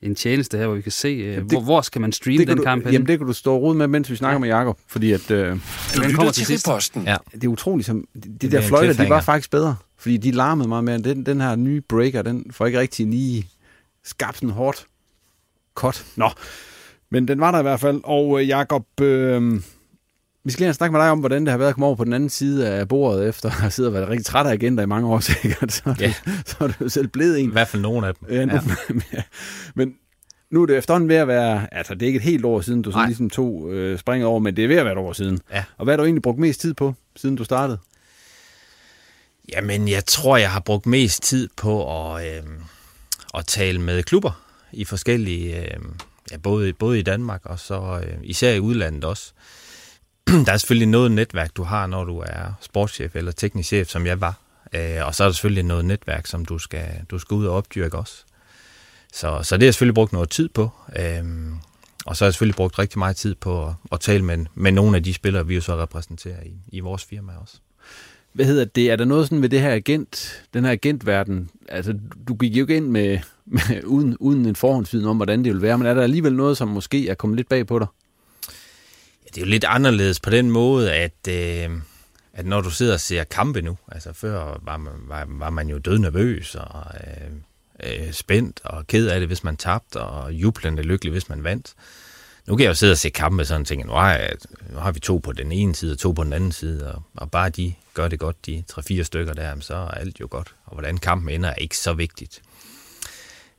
[0.03, 2.57] en tjeneste her, hvor vi kan se, jamen, det, hvor, hvor skal man streame den
[2.57, 4.39] du, kamp Jamen, det kan du stå rod med, mens vi snakker ja.
[4.39, 5.31] med Jakob, fordi at...
[5.31, 5.57] Øh,
[5.95, 6.69] den kommer til sidst.
[7.07, 7.17] Ja.
[7.33, 10.69] Det er utroligt, som de, de der fløjter, de var faktisk bedre, fordi de larmede
[10.69, 10.99] meget mere.
[10.99, 13.47] Den, den her nye breaker, den får ikke rigtig lige
[14.05, 14.87] skabt sådan hårdt
[15.75, 16.05] kort.
[16.17, 16.31] Nå,
[17.11, 18.01] men den var der i hvert fald.
[18.05, 19.63] Og øh, Jakob, øh,
[20.45, 22.05] vi skal lige snakke med dig om, hvordan det har været at komme over på
[22.05, 24.83] den anden side af bordet, efter at have siddet og været rigtig træt af agenter
[24.83, 25.73] i mange år sikkert.
[25.73, 26.15] Så, ja.
[26.27, 27.49] du, så er du selv blevet en.
[27.49, 28.29] I hvert fald nogen af dem.
[28.31, 28.41] Ja,
[29.13, 29.23] ja.
[29.75, 29.95] Men
[30.51, 32.83] nu er det efterhånden ved at være, altså det er ikke et helt år siden,
[32.83, 35.13] du sådan ligesom to øh, springer over, men det er ved at være et år
[35.13, 35.41] siden.
[35.53, 35.65] Ja.
[35.79, 37.79] Og hvad har du egentlig brugt mest tid på, siden du startede?
[39.53, 42.37] Jamen, jeg tror, jeg har brugt mest tid på at...
[42.37, 42.43] Øh
[43.35, 45.81] at tale med klubber i forskellige, øh,
[46.31, 49.33] ja, både, både i Danmark og så øh, især i udlandet også.
[50.47, 54.07] der er selvfølgelig noget netværk, du har, når du er sportschef eller teknisk chef, som
[54.07, 54.41] jeg var.
[54.73, 57.57] Øh, og så er der selvfølgelig noget netværk, som du skal, du skal ud og
[57.57, 58.25] opdyrke også.
[59.13, 60.71] Så, så det har jeg selvfølgelig brugt noget tid på.
[60.97, 61.25] Øh,
[62.07, 64.73] og så har jeg selvfølgelig brugt rigtig meget tid på at, at tale med, med
[64.73, 67.57] nogle af de spillere, vi jo så repræsenterer i, i vores firma også
[68.33, 71.95] hvad hedder det, er der noget sådan ved det her agent, den her agentverden, altså
[72.29, 75.63] du gik jo ikke ind med, med uden, uden en forhåndsviden om, hvordan det ville
[75.63, 77.87] være, men er der alligevel noget, som måske er kommet lidt bag på dig?
[79.25, 81.71] Ja, det er jo lidt anderledes på den måde, at, øh,
[82.33, 85.69] at når du sidder og ser kampe nu, altså før var man, var, var man
[85.69, 87.31] jo død nervøs og øh,
[87.83, 91.75] øh, spændt og ked af det, hvis man tabte, og jublende lykkelig, hvis man vandt.
[92.47, 94.31] Nu kan jeg jo sidde og se kampe sådan og tænke, nu har, jeg,
[94.71, 97.03] nu har vi to på den ene side og to på den anden side, og,
[97.17, 100.55] og bare de gør det godt, de tre-fire stykker der, så er alt jo godt.
[100.65, 102.43] Og hvordan kampen ender er ikke så vigtigt.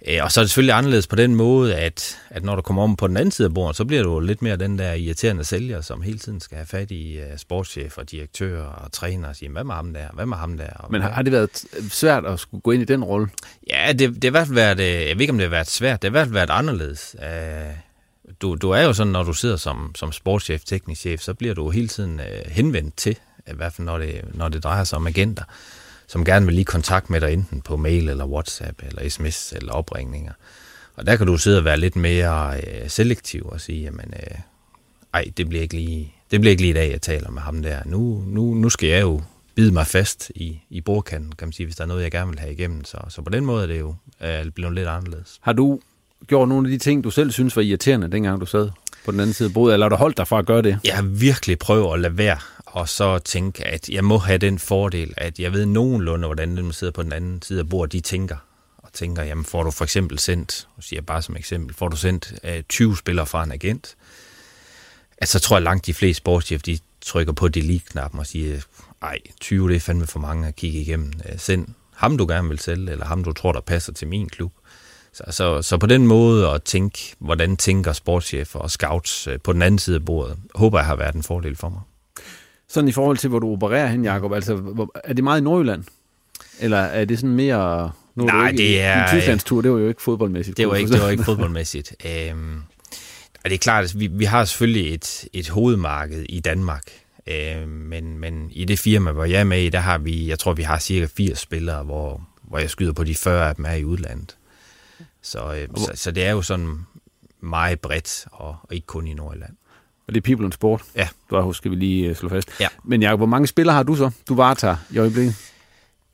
[0.07, 2.83] Øh, og så er det selvfølgelig anderledes på den måde, at, at når du kommer
[2.83, 5.43] om på den anden side af bordet, så bliver du lidt mere den der irriterende
[5.43, 9.49] sælger, som hele tiden skal have fat i uh, sportschefer, direktører og træner og sige,
[9.49, 10.69] hvad med ham der, hvad med ham der?
[10.73, 13.27] Og Men har, har det været svært at skulle gå ind i den rolle?
[13.69, 15.49] Ja, det, det har i hvert fald været, øh, jeg ved ikke om det har
[15.49, 17.15] været svært, det har i hvert fald været anderledes.
[18.41, 21.53] Du, du er jo sådan, når du sidder som, som sportschef, teknisk chef, så bliver
[21.53, 23.17] du hele tiden øh, henvendt til,
[23.47, 25.43] i hvert fald når det, når det drejer sig om agenter,
[26.07, 29.73] som gerne vil lige kontakt med dig enten på mail eller WhatsApp eller sms eller
[29.73, 30.31] opringninger.
[30.95, 34.37] Og der kan du sidde og være lidt mere øh, selektiv og sige, jamen, øh,
[35.13, 37.61] ej, det bliver, ikke lige, det bliver ikke lige i dag, jeg taler med ham
[37.61, 37.79] der.
[37.85, 39.21] Nu, nu, nu skal jeg jo
[39.55, 42.29] bide mig fast i, i bordkanten, kan man sige, hvis der er noget, jeg gerne
[42.29, 42.85] vil have igennem.
[42.85, 45.39] Så, så på den måde er det jo øh, blevet lidt anderledes.
[45.41, 45.79] Har du
[46.27, 48.69] gjort nogle af de ting, du selv synes var irriterende, dengang du sad
[49.05, 50.79] på den anden side af bordet, eller har du holdt dig fra at gøre det?
[50.83, 54.59] Jeg har virkelig prøvet at lade være, og så tænke, at jeg må have den
[54.59, 57.93] fordel, at jeg ved nogenlunde, hvordan dem, der sidder på den anden side af bordet,
[57.93, 58.35] de tænker.
[58.77, 61.97] Og tænker, jamen får du for eksempel sendt, og siger bare som eksempel, får du
[61.97, 63.95] sendt øh, uh, 20 spillere fra en agent,
[65.17, 68.61] at så tror jeg langt de fleste sportschef, de trykker på delete-knappen og siger,
[69.01, 71.13] ej, 20 det er fandme for mange at kigge igennem.
[71.19, 74.29] Uh, send ham, du gerne vil sælge, eller ham, du tror, der passer til min
[74.29, 74.53] klub.
[75.13, 79.53] Så, så, så på den måde at tænke, hvordan tænker sportschefer og scouts øh, på
[79.53, 81.81] den anden side af bordet, håber jeg har været en fordel for mig.
[82.67, 85.83] Sådan i forhold til, hvor du opererer hen, Jacob, altså er det meget i Nordjylland?
[86.59, 87.91] Eller er det sådan mere...
[88.15, 89.03] Nu Nej, det, det er...
[89.03, 90.57] En Tysklandstur, det var jo ikke fodboldmæssigt.
[90.57, 91.95] Det var ikke, det var ikke fodboldmæssigt.
[92.05, 92.61] øhm,
[93.43, 96.91] og det er klart, at vi, vi har selvfølgelig et, et hovedmarked i Danmark,
[97.27, 100.39] øh, men, men i det firma, hvor jeg er med i, der har vi, jeg
[100.39, 103.65] tror, vi har cirka 80 spillere, hvor, hvor jeg skyder på de 40 af dem
[103.65, 104.35] er i udlandet.
[105.23, 106.85] Så, øh, så, så det er jo sådan
[107.39, 109.53] meget bredt, og, og ikke kun i Nordjylland.
[110.07, 110.83] Og det er People and Sport?
[110.95, 111.07] Ja.
[111.29, 112.49] Du har skal vi lige uh, slå fast.
[112.59, 112.67] Ja.
[112.83, 115.35] Men Jacob, hvor mange spillere har du så, du varetager i øjeblikket?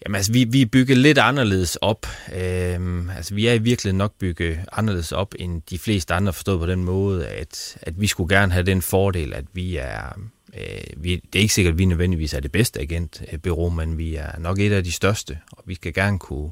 [0.05, 2.07] Jamen altså, vi, vi er bygget lidt anderledes op.
[2.35, 6.59] Øhm, altså, vi er i virkeligheden nok bygget anderledes op, end de fleste andre forstået
[6.59, 10.19] på den måde, at, at vi skulle gerne have den fordel, at vi er...
[10.57, 14.15] Øh, vi, det er ikke sikkert, at vi nødvendigvis er det bedste agentbureau, men vi
[14.15, 16.51] er nok et af de største, og vi skal gerne kunne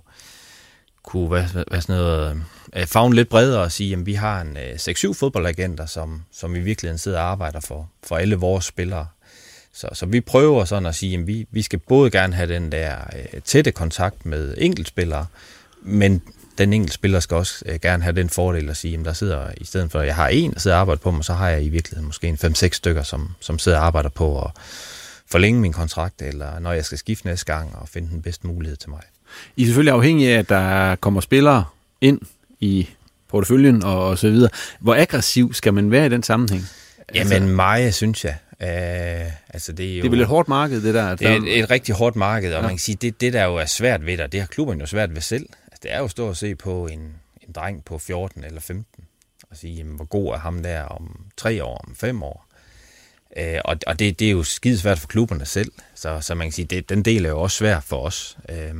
[1.07, 2.29] kunne være, være sådan noget,
[2.75, 6.23] øh, øh fagne lidt bredere og sige, at vi har en øh, 6-7 fodboldagenter, som,
[6.31, 9.07] som i virkeligheden sidder og arbejder for, for alle vores spillere.
[9.73, 12.71] Så, så vi prøver sådan at sige, at vi, vi skal både gerne have den
[12.71, 12.95] der
[13.33, 15.25] øh, tætte kontakt med enkeltspillere,
[15.81, 16.21] men
[16.57, 19.51] den enkelte spiller skal også øh, gerne have den fordel at sige, at der sidder,
[19.57, 21.49] i stedet for at jeg har en, der sidder og arbejder på mig, så har
[21.49, 24.51] jeg i virkeligheden måske en 5-6 stykker, som, som sidder og arbejder på at
[25.31, 28.77] forlænge min kontrakt, eller når jeg skal skifte næste gang og finde den bedste mulighed
[28.77, 29.01] til mig.
[29.55, 31.65] I er selvfølgelig afhængige af, at der kommer spillere
[32.01, 32.21] ind
[32.59, 32.89] i
[33.29, 34.49] porteføljen og, og så videre.
[34.79, 36.63] Hvor aggressiv skal man være i den sammenhæng?
[37.15, 38.37] Jamen altså, mig, synes jeg.
[38.61, 41.15] Uh, altså det, er jo, det er vel et hårdt marked, det der?
[41.15, 42.61] Det er et, et rigtig hårdt marked, og ja.
[42.61, 44.85] man kan sige, det, det der jo er svært ved det, det har klubberne jo
[44.85, 45.49] svært ved selv.
[45.65, 46.99] Altså, det er jo at stå og se på en,
[47.47, 49.03] en dreng på 14 eller 15,
[49.51, 52.47] og sige, jamen, hvor god er ham der om tre år, om fem år.
[53.39, 56.51] Uh, og og det, det er jo skidesvært for klubberne selv, så, så man kan
[56.51, 58.37] sige, det, den del er jo også svær for os.
[58.49, 58.77] Uh,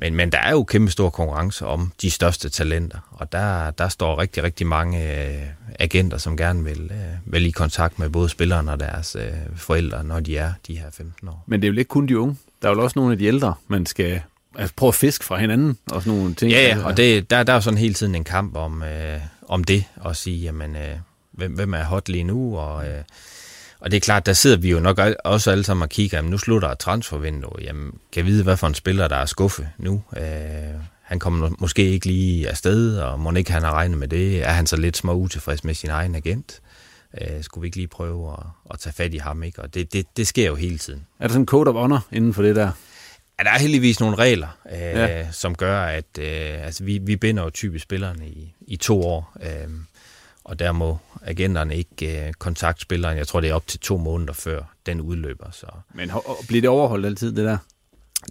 [0.00, 3.88] men, men der er jo kæmpe stor konkurrence om de største talenter, og der, der
[3.88, 5.42] står rigtig, rigtig mange øh,
[5.78, 10.04] agenter, som gerne vil, øh, vil i kontakt med både spillerne og deres øh, forældre,
[10.04, 11.44] når de er de her 15 år.
[11.46, 12.36] Men det er jo ikke kun de unge.
[12.62, 14.20] Der er jo også nogle af de ældre, man skal
[14.58, 16.52] altså, prøve at fiske fra hinanden og sådan nogle ting.
[16.52, 19.20] Ja, ja og det, der, der er jo sådan hele tiden en kamp om, øh,
[19.48, 20.96] om det, og sige, jamen, øh,
[21.32, 22.88] hvem, hvem er hot lige nu, og...
[22.88, 23.02] Øh,
[23.80, 26.30] og det er klart, der sidder vi jo nok også alle sammen og kigger, jamen
[26.30, 30.02] nu slutter transfervinduet, jamen kan vide, hvad for en spiller, der er skuffe nu.
[30.16, 30.22] Øh,
[31.02, 34.42] han kommer måske ikke lige afsted, og må ikke han har regnet med det.
[34.42, 36.60] Er han så lidt små utilfreds med sin egen agent?
[37.20, 39.42] Øh, skulle vi ikke lige prøve at, at tage fat i ham?
[39.42, 39.62] Ikke?
[39.62, 41.06] Og det, det, det sker jo hele tiden.
[41.18, 42.70] Er der sådan en code of honor inden for det der?
[43.38, 45.32] Ja, der er heldigvis nogle regler, øh, ja.
[45.32, 49.36] som gør, at øh, altså, vi, vi binder jo typisk spillerne i, i to år.
[49.42, 49.68] Øh,
[50.50, 53.18] og der må agenterne ikke øh, kontakte spilleren.
[53.18, 55.50] Jeg tror, det er op til to måneder før den udløber.
[55.50, 55.66] Så.
[55.94, 56.10] Men
[56.48, 57.58] bliver det overholdt altid, det der?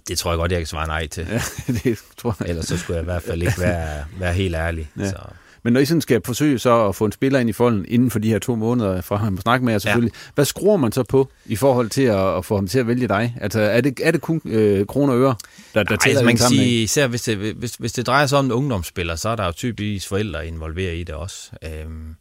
[0.08, 1.26] Det tror jeg godt, jeg kan svare nej til.
[1.30, 1.42] Ja,
[1.84, 2.48] det tror jeg.
[2.48, 4.90] Ellers så skulle jeg i hvert fald ikke være, være helt ærlig.
[4.98, 5.10] Ja.
[5.10, 5.16] Så.
[5.62, 8.10] Men når I sådan skal forsøge så at få en spiller ind i folden inden
[8.10, 10.30] for de her to måneder, fra ham at snakke med jer selvfølgelig, ja.
[10.34, 13.08] hvad skruer man så på i forhold til at, at få ham til at vælge
[13.08, 13.36] dig?
[13.40, 15.34] Altså er det, er det kun øh, kroner og øre,
[15.74, 18.26] der, der Ej, tæller altså, man kan sige, især hvis det, hvis, hvis det drejer
[18.26, 21.50] sig om en ungdomsspiller, så er der jo typisk forældre involveret i det også.
[21.64, 22.14] Øhm,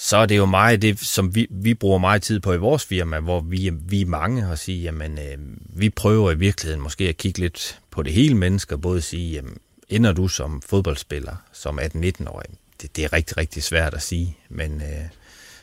[0.00, 2.84] så er det jo meget det, som vi, vi bruger meget tid på i vores
[2.84, 5.38] firma, hvor vi, vi er mange og sige, jamen, øh,
[5.76, 9.32] vi prøver i virkeligheden måske at kigge lidt på det hele menneske, og både sige,
[9.32, 9.58] jamen,
[9.88, 12.50] ender du som fodboldspiller, som 18-19-årig?
[12.82, 15.08] Det, det er rigtig, rigtig svært at sige, men, øh,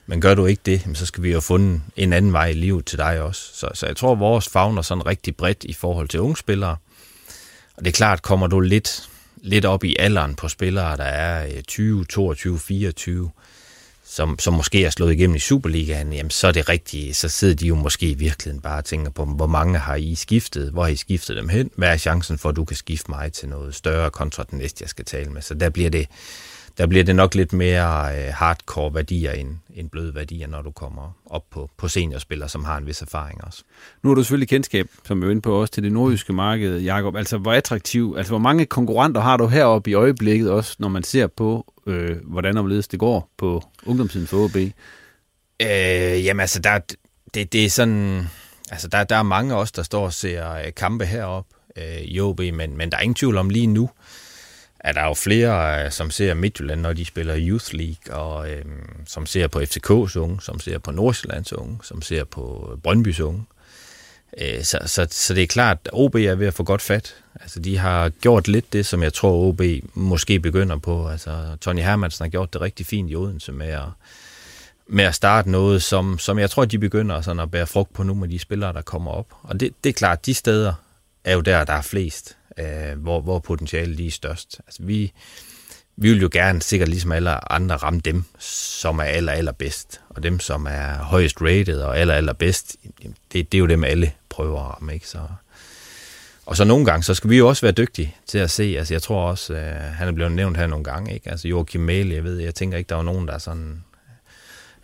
[0.06, 2.86] men gør du ikke det, så skal vi jo finde en anden vej i livet
[2.86, 3.42] til dig også.
[3.54, 6.78] Så, så jeg tror, at vores fagner sådan rigtig bredt i forhold til unge spillere.
[7.78, 11.62] Og det er klart, kommer du lidt, lidt op i alderen på spillere, der er
[11.62, 13.32] 20, 22, 24,
[14.16, 17.56] som, som måske er slået igennem i Superligaen, jamen så er det rigtigt, så sidder
[17.56, 20.84] de jo måske i virkeligheden bare og tænker på, hvor mange har I skiftet, hvor
[20.84, 23.50] har I skiftet dem hen, hvad er chancen for, at du kan skifte mig til
[23.50, 25.42] noget større kontra den næste, jeg skal tale med.
[25.42, 26.08] Så der bliver det,
[26.78, 30.72] der bliver det nok lidt mere øh, hardcore værdier end, end bløde værdier, når du
[30.72, 33.64] kommer op på, på seniorspillere, som har en vis erfaring også.
[34.04, 36.80] Nu har du selvfølgelig kendskab, som vi er inde på også, til det nordjyske marked,
[36.80, 37.16] Jakob.
[37.16, 41.04] Altså, hvor attraktiv, altså hvor mange konkurrenter har du heroppe i øjeblikket også, når man
[41.04, 44.56] ser på, øh, hvordan omledes det går på ungdomssiden for OB?
[44.56, 46.80] Øh, jamen altså, der,
[47.34, 48.28] det, det er sådan,
[48.72, 52.20] altså der, der er mange også, der står og ser øh, kampe heroppe øh, i
[52.20, 53.90] OB, men, men der er ingen tvivl om lige nu,
[54.86, 58.66] er der jo flere, øh, som ser Midtjylland, når de spiller Youth League, og øh,
[59.06, 63.46] som ser på FCK's unge, som ser på Nordsjællands unge, som ser på Brøndbys unge.
[64.42, 67.16] Øh, så, så, så det er klart, at OB er ved at få godt fat.
[67.42, 69.62] Altså, de har gjort lidt det, som jeg tror, OB
[69.94, 71.08] måske begynder på.
[71.08, 73.88] Altså, Tony Hermansen har gjort det rigtig fint i Odense med at,
[74.88, 78.04] med at starte noget, som, som jeg tror, de begynder sådan at bære frugt på
[78.04, 79.28] nu med de spillere, der kommer op.
[79.44, 80.74] Og det, det er klart, de steder
[81.24, 84.62] er jo der, der er flest, øh, hvor, hvor potentialet lige er størst.
[84.68, 85.14] Altså, vi,
[85.98, 90.02] vi vil jo gerne sikkert ligesom alle andre ramme dem, som er aller, aller bedst,
[90.10, 92.76] Og dem, som er højst rated og aller, aller bedst,
[93.34, 94.94] det, det er jo dem, alle prøver at ramme.
[94.94, 95.08] Ikke?
[95.08, 95.20] Så,
[96.46, 98.76] og så nogle gange, så skal vi jo også være dygtige til at se.
[98.78, 101.14] Altså, jeg tror også, øh, han er blevet nævnt her nogle gange.
[101.14, 101.30] Ikke?
[101.30, 103.84] Altså, Joachim Mæle, jeg ved, jeg tænker ikke, der var nogen, der sådan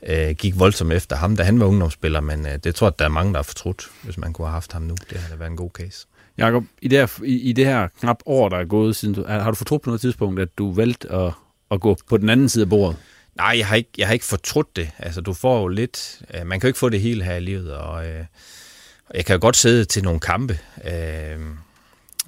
[0.04, 3.06] øh, gik voldsomt efter ham, da han var ungdomsspiller, men øh, det tror jeg, der
[3.06, 4.96] er mange, der har fortrudt, hvis man kunne have haft ham nu.
[5.10, 6.08] Det havde været en god case.
[6.46, 9.26] Jakob, i det, her, i, i det her knap år, der er gået siden, du,
[9.28, 11.34] har du fortrudt på noget tidspunkt, at du valgte at,
[11.72, 12.98] at gå på den anden side af bordet?
[13.36, 14.92] Nej, jeg har ikke, jeg har ikke fortrudt det.
[14.98, 16.22] Altså, du får jo lidt...
[16.34, 18.26] Øh, man kan jo ikke få det hele her i livet, og øh,
[19.14, 21.40] jeg kan jo godt sidde til nogle kampe, øh,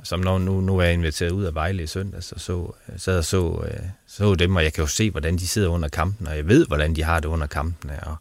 [0.04, 3.18] som når nu, nu er jeg inviteret ud af Vejle i søndag, så, så sad
[3.18, 6.28] og så, øh, så dem, og jeg kan jo se, hvordan de sidder under kampen,
[6.28, 7.92] og jeg ved, hvordan de har det under kampen.
[8.02, 8.16] Og,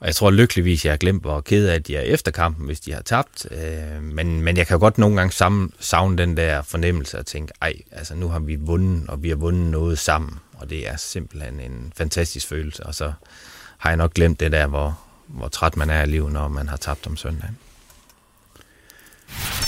[0.00, 2.66] og jeg tror lykkeligvis, jeg har glemt, hvor ked af, at de er efter kampen,
[2.66, 3.46] hvis de har tabt.
[3.50, 7.52] Øh, men, men jeg kan godt nogle gange sammen, savne den der fornemmelse og tænke,
[7.62, 10.38] ej, altså nu har vi vundet, og vi har vundet noget sammen.
[10.54, 12.86] Og det er simpelthen en fantastisk følelse.
[12.86, 13.12] Og så
[13.78, 16.68] har jeg nok glemt det der, hvor, hvor træt man er i livet, når man
[16.68, 17.58] har tabt om søndagen.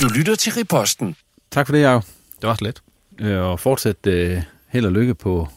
[0.00, 1.16] Du lytter til Riposten.
[1.50, 2.04] Tak for det, Jacob.
[2.40, 2.82] Det var slet.
[3.18, 5.48] Øh, og fortsat øh, held og lykke på,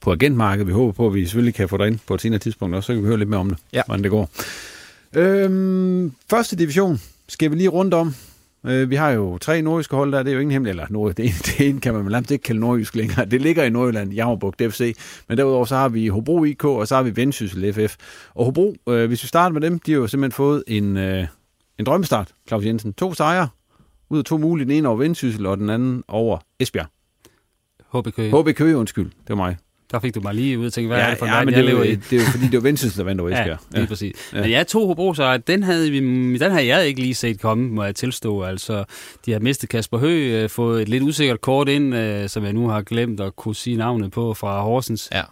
[0.00, 0.66] på agentmarkedet.
[0.66, 2.84] Vi håber på, at vi selvfølgelig kan få dig ind på et senere tidspunkt, og
[2.84, 3.82] så kan vi høre lidt mere om det, ja.
[3.86, 4.30] hvordan det går.
[5.16, 8.14] Øhm, første division skal vi lige rundt om.
[8.66, 11.14] Øh, vi har jo tre nordjyske hold der, det er jo ingen hemmelighed, eller nord,
[11.16, 13.24] det, ene, det ene kan man nærmest ikke kalde nordjysk længere.
[13.24, 14.96] Det ligger i Nordjylland, Jammerbugt FC,
[15.28, 17.96] men derudover så har vi Hobro IK, og så har vi Vendsyssel FF.
[18.34, 21.26] Og Hobro, øh, hvis vi starter med dem, de har jo simpelthen fået en, øh,
[21.78, 22.92] en drømmestart, Claus Jensen.
[22.92, 23.48] To sejre,
[24.10, 24.64] ud af to mulige.
[24.64, 26.86] Den ene over Vendsyssel, og den anden over Esbjerg.
[27.94, 28.42] HB Køge.
[28.42, 29.04] HB Køge, undskyld.
[29.06, 29.56] Det var mig.
[29.90, 31.46] Der fik du mig lige ud og tænke, hvad ja, er det for ja, en
[31.46, 31.94] men jeg det, lever i?
[31.94, 33.46] Det er jo fordi, det var Vendsyssel, der vandt over Esbjerg.
[33.48, 33.86] Ja, lige ja.
[33.86, 34.14] præcis.
[34.32, 34.40] Ja.
[34.40, 35.98] Men jeg to Hobro, så den havde, vi,
[36.38, 38.42] den havde jeg ikke lige set komme, må jeg tilstå.
[38.42, 38.84] Altså,
[39.26, 42.68] de har mistet Kasper Høgh, fået et lidt usikkert kort ind, øh, som jeg nu
[42.68, 45.08] har glemt at kunne sige navnet på fra Horsens.
[45.12, 45.22] Ja.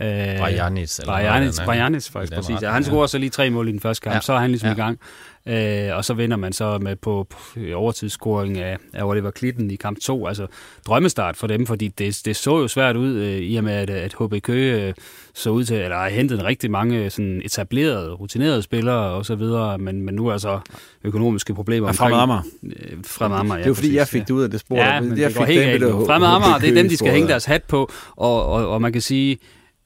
[0.00, 1.00] Øh, Brajanic.
[1.04, 2.62] Brajanic, Brajanic faktisk, præcis.
[2.62, 4.20] Ja, han scorer så lige tre mål i den første kamp, ja.
[4.20, 4.72] så er han ligesom ja.
[4.72, 4.98] i gang.
[5.46, 9.76] Øh, og så vinder man så med på, på overtidsscoring af, af Oliver Klitten i
[9.76, 10.26] kamp 2.
[10.26, 10.46] Altså
[10.86, 13.90] drømmestart for dem, fordi det, det så jo svært ud, øh, i og med at,
[13.90, 14.94] at HB Køge øh,
[15.34, 19.78] så ud til, eller har hentet rigtig mange sådan etablerede, rutinerede spillere og så videre,
[19.78, 20.60] men, men nu er så
[21.04, 22.42] økonomiske problemer ja, Fremad Amager.
[22.62, 24.76] Øh, fremad Amager, ja, Det er jo fordi, jeg fik det ud af det spor.
[24.76, 25.82] Ja, men det, jeg fik helt galt.
[25.82, 28.92] Fremad Amager, det er dem, de skal hænge deres hat på, og, og, og man
[28.92, 29.38] kan sige,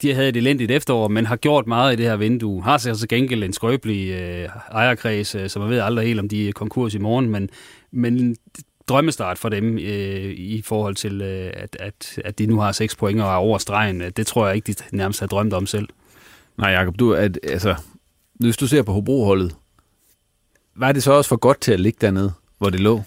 [0.05, 2.63] de havde et elendigt efterår, men har gjort meget i det her vindue.
[2.63, 6.29] Har sig altså gengæld en skrøbelig øh, ejerkreds, øh, så man ved aldrig helt, om
[6.29, 7.49] de er konkurs i morgen, men,
[7.91, 8.37] men
[8.89, 12.97] drømmestart for dem øh, i forhold til, øh, at, at, at de nu har seks
[12.97, 14.01] point og er over stregen.
[14.01, 15.89] Øh, det tror jeg ikke, de nærmest har drømt om selv.
[16.59, 17.75] Nej, Jacob, du, at, altså,
[18.35, 19.55] hvis du ser på Hobro-holdet,
[20.77, 23.03] var det så også for godt til at ligge dernede, hvor det lå?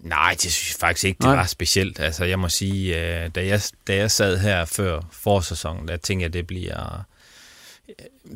[0.00, 1.36] Nej, det synes jeg faktisk ikke, det Nej.
[1.36, 2.00] var specielt.
[2.00, 6.22] Altså, jeg må sige, øh, da jeg, da jeg sad her før forsæsonen, der tænkte
[6.22, 7.04] jeg, det bliver,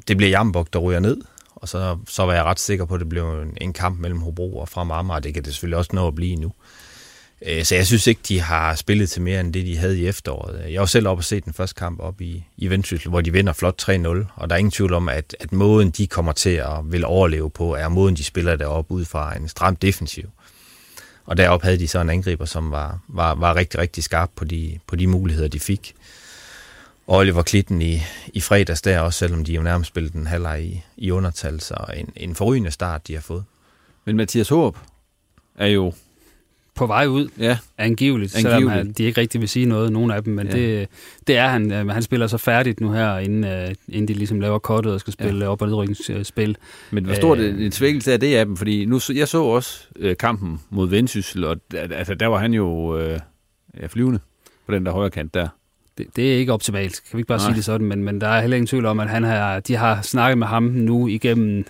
[0.08, 1.20] det bliver Jambok, der ryger ned.
[1.54, 4.20] Og så, så var jeg ret sikker på, at det blev en, en kamp mellem
[4.20, 5.20] Hobro og Frem Amager.
[5.20, 6.52] Det kan det selvfølgelig også nå at blive nu.
[7.46, 10.06] Øh, så jeg synes ikke, de har spillet til mere end det, de havde i
[10.06, 10.72] efteråret.
[10.72, 13.32] Jeg var selv oppe og set den første kamp op i, i Vendsyssel, hvor de
[13.32, 14.08] vinder flot 3-0.
[14.34, 17.50] Og der er ingen tvivl om, at, at måden, de kommer til at vil overleve
[17.50, 20.30] på, er måden, de spiller deroppe ud fra en stram defensiv.
[21.24, 24.44] Og deroppe havde de så en angriber, som var, var, var rigtig, rigtig skarp på
[24.44, 25.94] de, på de muligheder, de fik.
[27.06, 28.02] Og Oliver Klitten i,
[28.32, 31.74] i fredags der også, selvom de jo nærmest spillede den halvleg i, i undertal, så
[31.96, 33.44] en, en forrygende start, de har fået.
[34.04, 34.78] Men Mathias Håb
[35.58, 35.92] er jo
[36.74, 37.58] på vej ud, ja.
[37.78, 38.36] angiveligt, angiveligt.
[38.36, 40.52] selvom han, de ikke rigtig vil sige noget, nogen af dem, men ja.
[40.52, 40.88] det,
[41.26, 41.70] det er han.
[41.70, 45.12] Han spiller så færdigt nu her, inden, uh, inden de ligesom laver kortet og skal
[45.12, 45.50] spille ja.
[45.50, 46.56] op- og nedrykningsspil.
[46.90, 48.56] Men hvor stort uh, en svækkelse er det af dem?
[48.56, 52.96] Fordi nu, jeg så også uh, kampen mod Vendsyssel, og altså, der var han jo
[52.96, 53.18] uh,
[53.80, 54.18] ja, flyvende
[54.66, 55.48] på den der højre kant der.
[55.98, 57.46] Det, det er ikke optimalt, kan vi ikke bare Nej.
[57.46, 59.76] sige det sådan, men, men der er heller ingen tvivl om, at han har, de
[59.76, 61.64] har snakket med ham nu igennem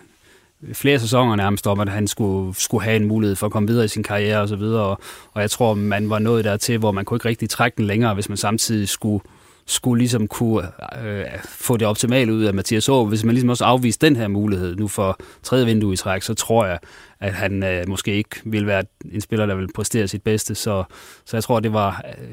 [0.73, 3.85] flere sæsoner nærmest om, at han skulle, skulle have en mulighed for at komme videre
[3.85, 4.83] i sin karriere og så videre.
[4.83, 5.01] Og,
[5.33, 8.15] og jeg tror, man var nået dertil, hvor man kunne ikke rigtig trække den længere,
[8.15, 9.25] hvis man samtidig skulle
[9.67, 10.69] skulle ligesom kunne
[11.05, 13.09] øh, få det optimale ud af Mathias Aarhus.
[13.09, 16.35] Hvis man ligesom også afviste den her mulighed nu for tredje vindue i træk, så
[16.35, 16.79] tror jeg,
[17.21, 20.55] at han øh, måske ikke vil være en spiller, der vil præstere sit bedste.
[20.55, 20.85] Så,
[21.25, 22.05] så jeg tror, det var...
[22.09, 22.29] Øh,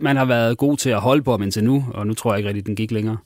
[0.00, 2.38] man har været god til at holde på ham indtil nu, og nu tror jeg
[2.38, 3.16] ikke rigtig, den gik længere.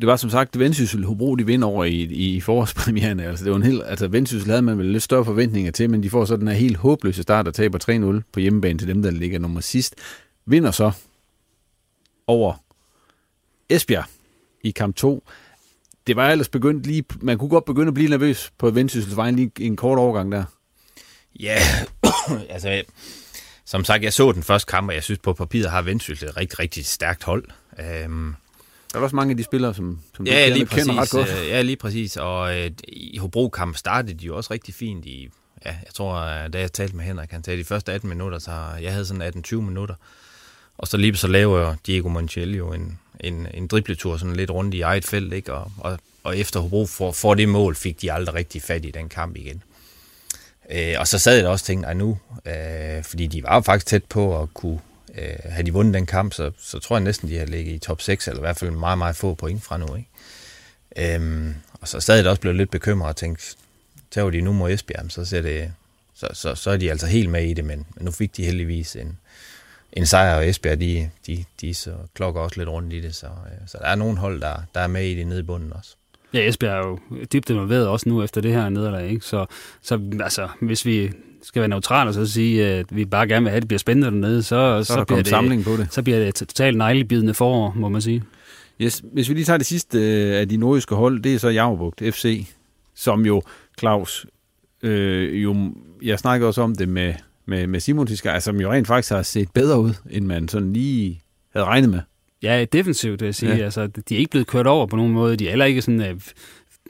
[0.00, 3.20] Det var som sagt Vendsyssel Hobro, de vinder over i, i forårspremieren.
[3.20, 6.02] Altså, det var en helt, altså Vendsyssel havde man vel lidt større forventninger til, men
[6.02, 9.02] de får så den her helt håbløse start og taber 3-0 på hjemmebane til dem,
[9.02, 9.94] der ligger nummer sidst.
[10.46, 10.92] Vinder så
[12.26, 12.54] over
[13.68, 14.04] Esbjerg
[14.64, 15.24] i kamp 2.
[16.06, 19.30] Det var ellers begyndt lige, man kunne godt begynde at blive nervøs på Vendsyssels vej
[19.30, 20.44] lige en kort overgang der.
[21.40, 21.58] Ja,
[22.50, 22.82] altså
[23.64, 26.36] som sagt, jeg så den første kamp, og jeg synes på papiret har Vendsyssel et
[26.36, 27.44] rigtig, rigtig stærkt hold.
[28.06, 28.36] Um,
[28.94, 31.10] der er også mange af de spillere, som, som ja, du lige kender, kender ret
[31.10, 31.28] godt.
[31.42, 32.16] Øh, ja, lige præcis.
[32.16, 35.28] Og øh, i Hobro-kamp startede de jo også rigtig fint i,
[35.64, 38.38] ja, jeg tror, øh, da jeg talte med Henrik, han sagde de første 18 minutter,
[38.38, 38.52] så
[38.82, 39.94] jeg havde sådan 18-20 minutter.
[40.78, 44.74] Og så lige så laver Diego Montiel jo en, en, en dribletur sådan lidt rundt
[44.74, 45.52] i eget felt, ikke?
[45.52, 48.90] Og, og, og efter Hobro får, får det mål, fik de aldrig rigtig fat i
[48.90, 49.62] den kamp igen.
[50.70, 53.60] Øh, og så sad jeg da også og tænkte, nu, øh, fordi de var jo
[53.60, 54.80] faktisk tæt på at kunne
[55.18, 57.78] øh, havde de vundet den kamp, så, så tror jeg næsten, de har ligget i
[57.78, 59.86] top 6, eller i hvert fald meget, meget få point fra nu.
[59.94, 61.14] Ikke?
[61.14, 63.56] Øhm, og så stadig også blevet lidt bekymret og tænkt,
[64.10, 65.72] tager de nu mod Esbjerg, så, ser det,
[66.14, 68.44] så, så, så er de altså helt med i det, men, men nu fik de
[68.44, 69.18] heldigvis en,
[69.92, 73.26] en sejr, og Esbjerg, de, de, de så klokker også lidt rundt i det, så,
[73.26, 75.72] øh, så der er nogle hold, der, der er med i det nede i bunden
[75.72, 75.96] også.
[76.34, 76.98] Ja, Esbjerg er jo
[77.32, 79.26] dybt involveret også nu efter det her nederlag, ikke?
[79.26, 79.46] Så,
[79.82, 81.12] så altså, hvis vi
[81.44, 83.78] skal være neutral og så sige, at vi bare gerne vil have, at det bliver
[83.78, 85.88] spændende dernede, så, så, så, bliver, det, samling på det.
[85.90, 88.22] så bliver det totalt neglebidende forår, må man sige.
[88.80, 89.02] Yes.
[89.12, 92.02] Hvis vi lige tager det sidste øh, af de nordiske hold, det er så Jammerbugt
[92.10, 92.46] FC,
[92.94, 93.42] som jo,
[93.78, 94.26] Claus,
[94.82, 97.14] øh, jo, jeg snakker også om det med,
[97.46, 100.72] med, med Simon Tiskaj, som jo rent faktisk har set bedre ud, end man sådan
[100.72, 101.20] lige
[101.52, 102.00] havde regnet med.
[102.42, 103.56] Ja, defensivt, vil jeg sige.
[103.56, 103.64] Ja.
[103.64, 105.36] Altså, de er ikke blevet kørt over på nogen måde.
[105.36, 106.20] De er heller ikke sådan øh,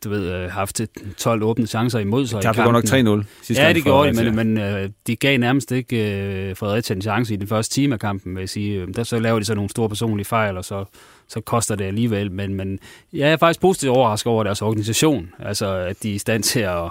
[0.05, 0.81] du ved, øh, haft
[1.19, 2.43] 12 åbne chancer imod sig.
[2.43, 2.85] Det godt nok
[3.23, 6.97] 3-0 sidste Ja, det gjorde de, men, men øh, de gav nærmest ikke øh, Fredericia
[6.97, 8.87] en chance i den første time af kampen, vil jeg sige.
[8.87, 10.85] Der så laver de så nogle store personlige fejl, og så,
[11.29, 12.33] så koster det alligevel.
[12.33, 12.79] Men, men
[13.13, 15.29] jeg er faktisk positivt overrasket over deres organisation.
[15.39, 16.91] Altså, at de er i stand til at,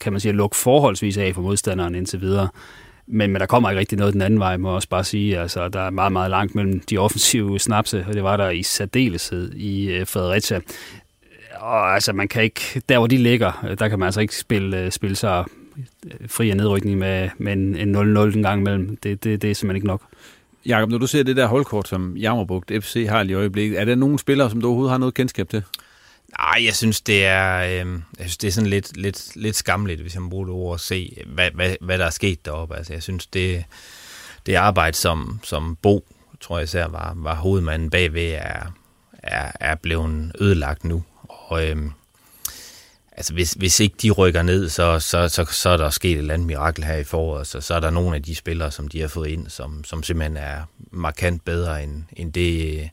[0.00, 2.48] kan man sige, at lukke forholdsvis af for modstanderen indtil videre.
[3.06, 5.38] Men, men der kommer ikke rigtig noget den anden vej, må jeg også bare sige.
[5.38, 8.62] Altså, der er meget, meget langt mellem de offensive snapse, og det var der i
[8.62, 10.60] særdeleshed i øh, Fredericia
[11.60, 14.80] og altså, man kan ikke, der hvor de ligger, der kan man altså ikke spille,
[14.80, 15.44] øh, spille sig
[16.06, 18.00] øh, fri af nedrykning med, med en, en 0-0
[18.36, 18.96] en gang imellem.
[18.96, 20.02] Det, det, det er simpelthen ikke nok.
[20.66, 23.94] Jakob, når du ser det der holdkort, som Jammerbugt FC har i øjeblikket, er der
[23.94, 25.62] nogle spillere, som du overhovedet har noget kendskab til?
[26.38, 30.00] Nej, jeg synes, det er, øh, jeg synes, det er sådan lidt, lidt, lidt skamligt,
[30.00, 32.76] hvis jeg må bruge det ord, at se, hvad, hvad, hvad der er sket deroppe.
[32.76, 33.64] Altså, jeg synes, det,
[34.46, 36.06] det arbejde, som, som Bo,
[36.40, 38.72] tror jeg især, var, var hovedmanden bagved, er,
[39.12, 41.02] er, er blevet ødelagt nu.
[41.46, 41.92] Og øhm,
[43.12, 46.18] altså hvis, hvis ikke de rykker ned, så, så, så, så er der sket et
[46.18, 47.46] eller andet mirakel her i foråret.
[47.46, 50.02] Så, så er der nogle af de spillere, som de har fået ind, som, som
[50.02, 52.90] simpelthen er markant bedre end, end det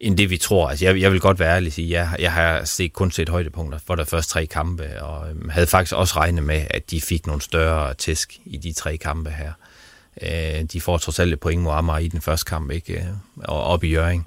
[0.00, 0.70] end det vi tror.
[0.70, 3.28] Altså, jeg, jeg vil godt være ærlig og sige, jeg, jeg har set, kun set
[3.28, 7.00] højdepunkter for de første tre kampe, og øhm, havde faktisk også regnet med, at de
[7.00, 9.52] fik nogle større tæsk i de tre kampe her.
[10.22, 12.92] Øh, de får trods alt et point mod Amager i den første kamp, ikke?
[12.92, 13.06] Øh,
[13.44, 14.26] og op i Jøring.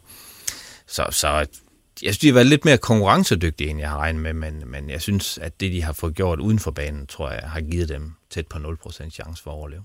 [0.87, 1.45] Så, så
[2.01, 4.89] jeg synes, de har været lidt mere konkurrencedygtige, end jeg har regnet med, men, men
[4.89, 7.89] jeg synes, at det, de har fået gjort uden for banen, tror jeg, har givet
[7.89, 9.83] dem tæt på 0% chance for at overleve.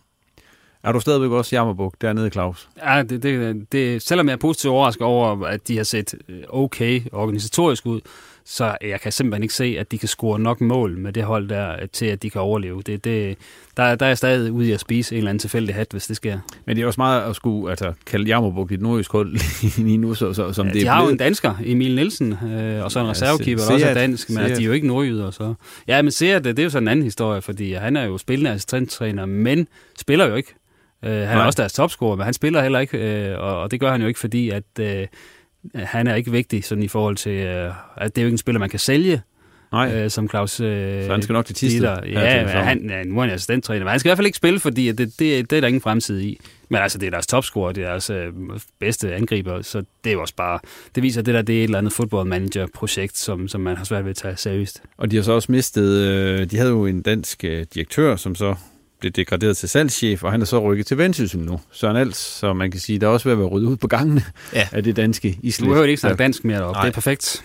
[0.82, 2.68] Er du stadigvæk også jammerbuk dernede, Claus?
[2.84, 6.42] Ja, det, det, det, selvom jeg er positivt overrasket over, at de har set øh,
[6.48, 8.00] okay organisatorisk ud,
[8.50, 11.48] så jeg kan simpelthen ikke se, at de kan score nok mål med det hold
[11.48, 12.82] der, til at de kan overleve.
[12.82, 13.38] Det, det,
[13.76, 16.16] der, der er stadig ude i at spise en eller anden tilfældig hat, hvis det
[16.16, 16.38] sker.
[16.66, 19.36] Men det er også meget at skulle altså, kalde Jammerburg et nordisk hold
[19.84, 22.84] lige nu, så, så, som ja, det de har jo en dansker, Emil Nielsen, øh,
[22.84, 24.86] og så en ja, reservekeeper, der også er dansk, men altså, de er jo ikke
[24.86, 25.30] nordjyder.
[25.30, 25.54] Så.
[25.88, 28.18] Ja, men ser det, det er jo sådan en anden historie, fordi han er jo
[28.18, 29.68] spillende assistenttræner, men
[29.98, 30.54] spiller jo ikke.
[31.02, 31.42] Uh, han Nej.
[31.42, 34.00] er også deres topscorer, men han spiller heller ikke, uh, og, og det gør han
[34.00, 34.86] jo ikke, fordi at uh,
[35.74, 38.38] han er ikke vigtig sådan i forhold til, uh, at det er jo ikke en
[38.38, 39.22] spiller, man kan sælge.
[39.72, 40.04] Nej.
[40.04, 41.96] Uh, som Claus uh, Så han skal nok til Tisted.
[42.06, 44.92] Ja, men han er en assistenttræner, men han skal i hvert fald ikke spille, fordi
[44.92, 46.40] det, det, det er der ingen fremtid i.
[46.68, 48.16] Men altså, det er deres topscorer, det er deres uh,
[48.78, 50.58] bedste angriber, så det er jo også bare,
[50.94, 53.84] det viser, at det der det er et eller andet fodboldmanager-projekt, som, som man har
[53.84, 54.82] svært ved at tage seriøst.
[54.96, 57.42] Og de har så også mistet, de havde jo en dansk
[57.74, 58.54] direktør, som så
[59.00, 61.60] blev degraderet til salgschef, og han er så rykket til Vendsyssel nu.
[61.72, 63.86] Søren Als, så man kan sige, der er også ved at være ryddet ud på
[63.86, 64.68] gangene ja.
[64.72, 65.64] af det danske islet.
[65.64, 67.44] Du behøver ikke snakke dansk mere deroppe, det er perfekt.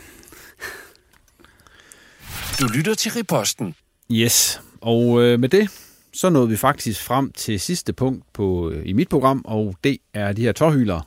[2.60, 3.76] Du lytter til Riposten.
[4.12, 5.70] Yes, og øh, med det,
[6.14, 9.98] så nåede vi faktisk frem til sidste punkt på, øh, i mit program, og det
[10.14, 11.02] er de her tårhylere.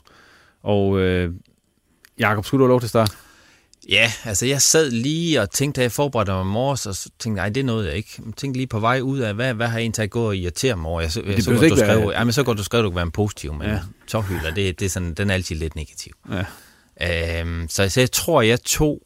[0.62, 1.32] Og øh,
[2.18, 3.12] Jakob, skulle du have lov til at starte?
[3.88, 7.10] Ja, altså jeg sad lige og tænkte, at jeg forberedte mig i morges, og så
[7.18, 8.10] tænkte nej, det nåede jeg ikke.
[8.26, 10.76] Jeg tænkte lige på vej ud af, hvad, hvad har jeg egentlig gå og irritere
[10.76, 11.00] mig over?
[11.00, 12.10] Jeg, så, jeg, så, godt, du skrev, være...
[12.10, 13.80] ja, men så godt, du skrev, du være en positiv, men ja.
[14.06, 16.12] tårhylder, det, det er sådan, den er altid lidt negativ.
[16.30, 17.40] Ja.
[17.40, 19.02] Øhm, så, så jeg tror, jeg tog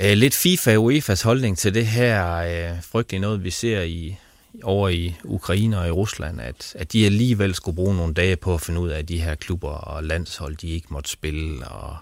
[0.00, 4.16] øh, lidt FIFA og UEFA's holdning til det her øh, frygtelige noget, vi ser i,
[4.62, 8.54] over i Ukraine og i Rusland, at, at de alligevel skulle bruge nogle dage på
[8.54, 11.96] at finde ud af, at de her klubber og landshold, de ikke måtte spille, og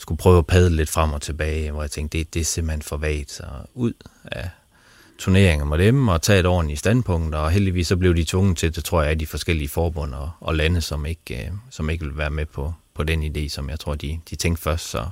[0.00, 2.82] skulle prøve at padle lidt frem og tilbage, hvor jeg tænkte, det, det er simpelthen
[2.82, 3.30] for vagt.
[3.30, 3.44] Så
[3.74, 3.92] ud
[4.24, 4.48] af
[5.18, 8.76] turneringer med dem og tage et ordentligt standpunkt, og heldigvis så blev de tvunget til
[8.76, 12.04] det, tror jeg, af de forskellige forbund og, og lande, som ikke, øh, som ikke
[12.04, 14.90] vil være med på, på den idé, som jeg tror, de, de tænkte først.
[14.90, 15.06] Så,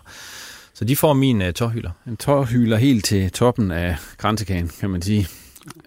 [0.75, 1.91] så de får min uh, tårhylder.
[2.07, 5.29] En tårhylder helt til toppen af grænsekagen, kan man sige.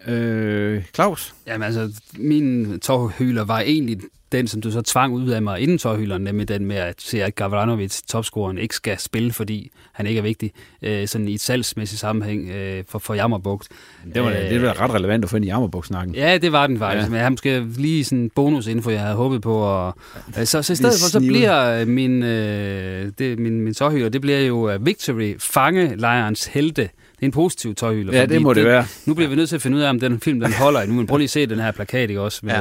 [0.08, 1.36] Øh, Claus?
[1.48, 3.98] Jamen altså, min tårhylder var egentlig
[4.32, 7.24] den, som du så tvang ud af mig inden tårhylderen, nemlig den med at se,
[7.24, 10.52] at Gavranovic, topscoren, ikke skal spille, fordi han ikke er vigtig,
[10.82, 13.68] øh, sådan i et salgsmæssigt sammenhæng øh, for, for Jammerbugt.
[14.14, 16.16] Det var, øh, det var ret relevant at få ind i Jammerbugt-snakken.
[16.16, 17.10] Ja, det var den faktisk, ja.
[17.10, 19.56] men jeg har måske lige sådan en bonusinfo, jeg havde håbet på.
[19.56, 19.96] Og,
[20.40, 24.22] øh, så, så i stedet for, så bliver min, øh, det, min, min tårhylder, det
[24.22, 26.90] bliver jo Victory, fangelejrens helte,
[27.22, 28.18] det er en positiv tøjhylder.
[28.18, 28.86] Ja, det må det, det være.
[29.06, 30.94] Nu bliver vi nødt til at finde ud af, om den film den holder Nu
[30.94, 32.40] Men prøv lige at se den her plakat, ikke også?
[32.44, 32.54] Med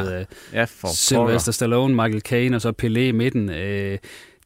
[0.52, 0.58] ja.
[0.58, 3.50] Ja, for Sylvester Stallone, Michael Caine og så Pelé i midten.
[3.50, 3.98] Øh,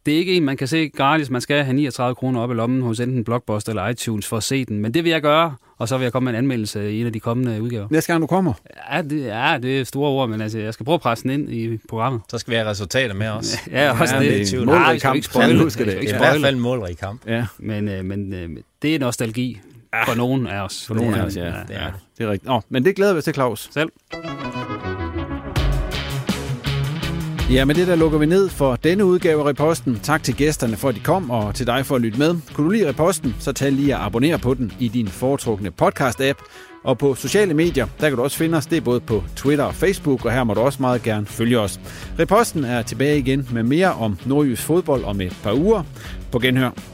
[0.06, 1.30] det er ikke en, man kan se gratis.
[1.30, 4.42] Man skal have 39 kroner op i lommen hos enten Blockbuster eller iTunes for at
[4.42, 4.78] se den.
[4.78, 7.06] Men det vil jeg gøre, og så vil jeg komme med en anmeldelse i en
[7.06, 7.86] af de kommende udgaver.
[7.90, 8.52] Næste gang du kommer?
[8.92, 11.30] Ja, det, ja, det er store ord, men altså, jeg skal prøve at presse den
[11.30, 12.20] ind i programmet.
[12.28, 13.56] Så skal vi have resultater med os.
[13.70, 14.30] ja, også ja, det.
[14.30, 15.16] det er en målrig kamp.
[15.16, 16.02] Ikke huske det.
[16.02, 17.20] I hvert fald en målrig kamp.
[17.26, 17.46] Ja.
[17.58, 18.48] Men, øh, men øh,
[18.82, 19.60] det er nostalgi
[19.94, 20.04] ja.
[20.12, 20.86] for nogen af os.
[20.86, 21.44] For nogen af os, ja.
[21.44, 21.50] ja.
[21.68, 22.44] Det er, det er rigtigt.
[22.44, 23.70] Nå, men det glæder vi til, Claus.
[23.72, 23.88] Selv.
[27.50, 30.00] Ja, med det der lukker vi ned for denne udgave af Reposten.
[30.02, 32.34] Tak til gæsterne for, at de kom, og til dig for at lytte med.
[32.54, 36.44] Kunne du lide Reposten, så tag lige at abonnere på den i din foretrukne podcast-app.
[36.84, 38.66] Og på sociale medier, der kan du også finde os.
[38.66, 41.58] Det er både på Twitter og Facebook, og her må du også meget gerne følge
[41.58, 41.80] os.
[42.18, 45.82] Reposten er tilbage igen med mere om nordjysk fodbold om et par uger.
[46.32, 46.93] På genhør.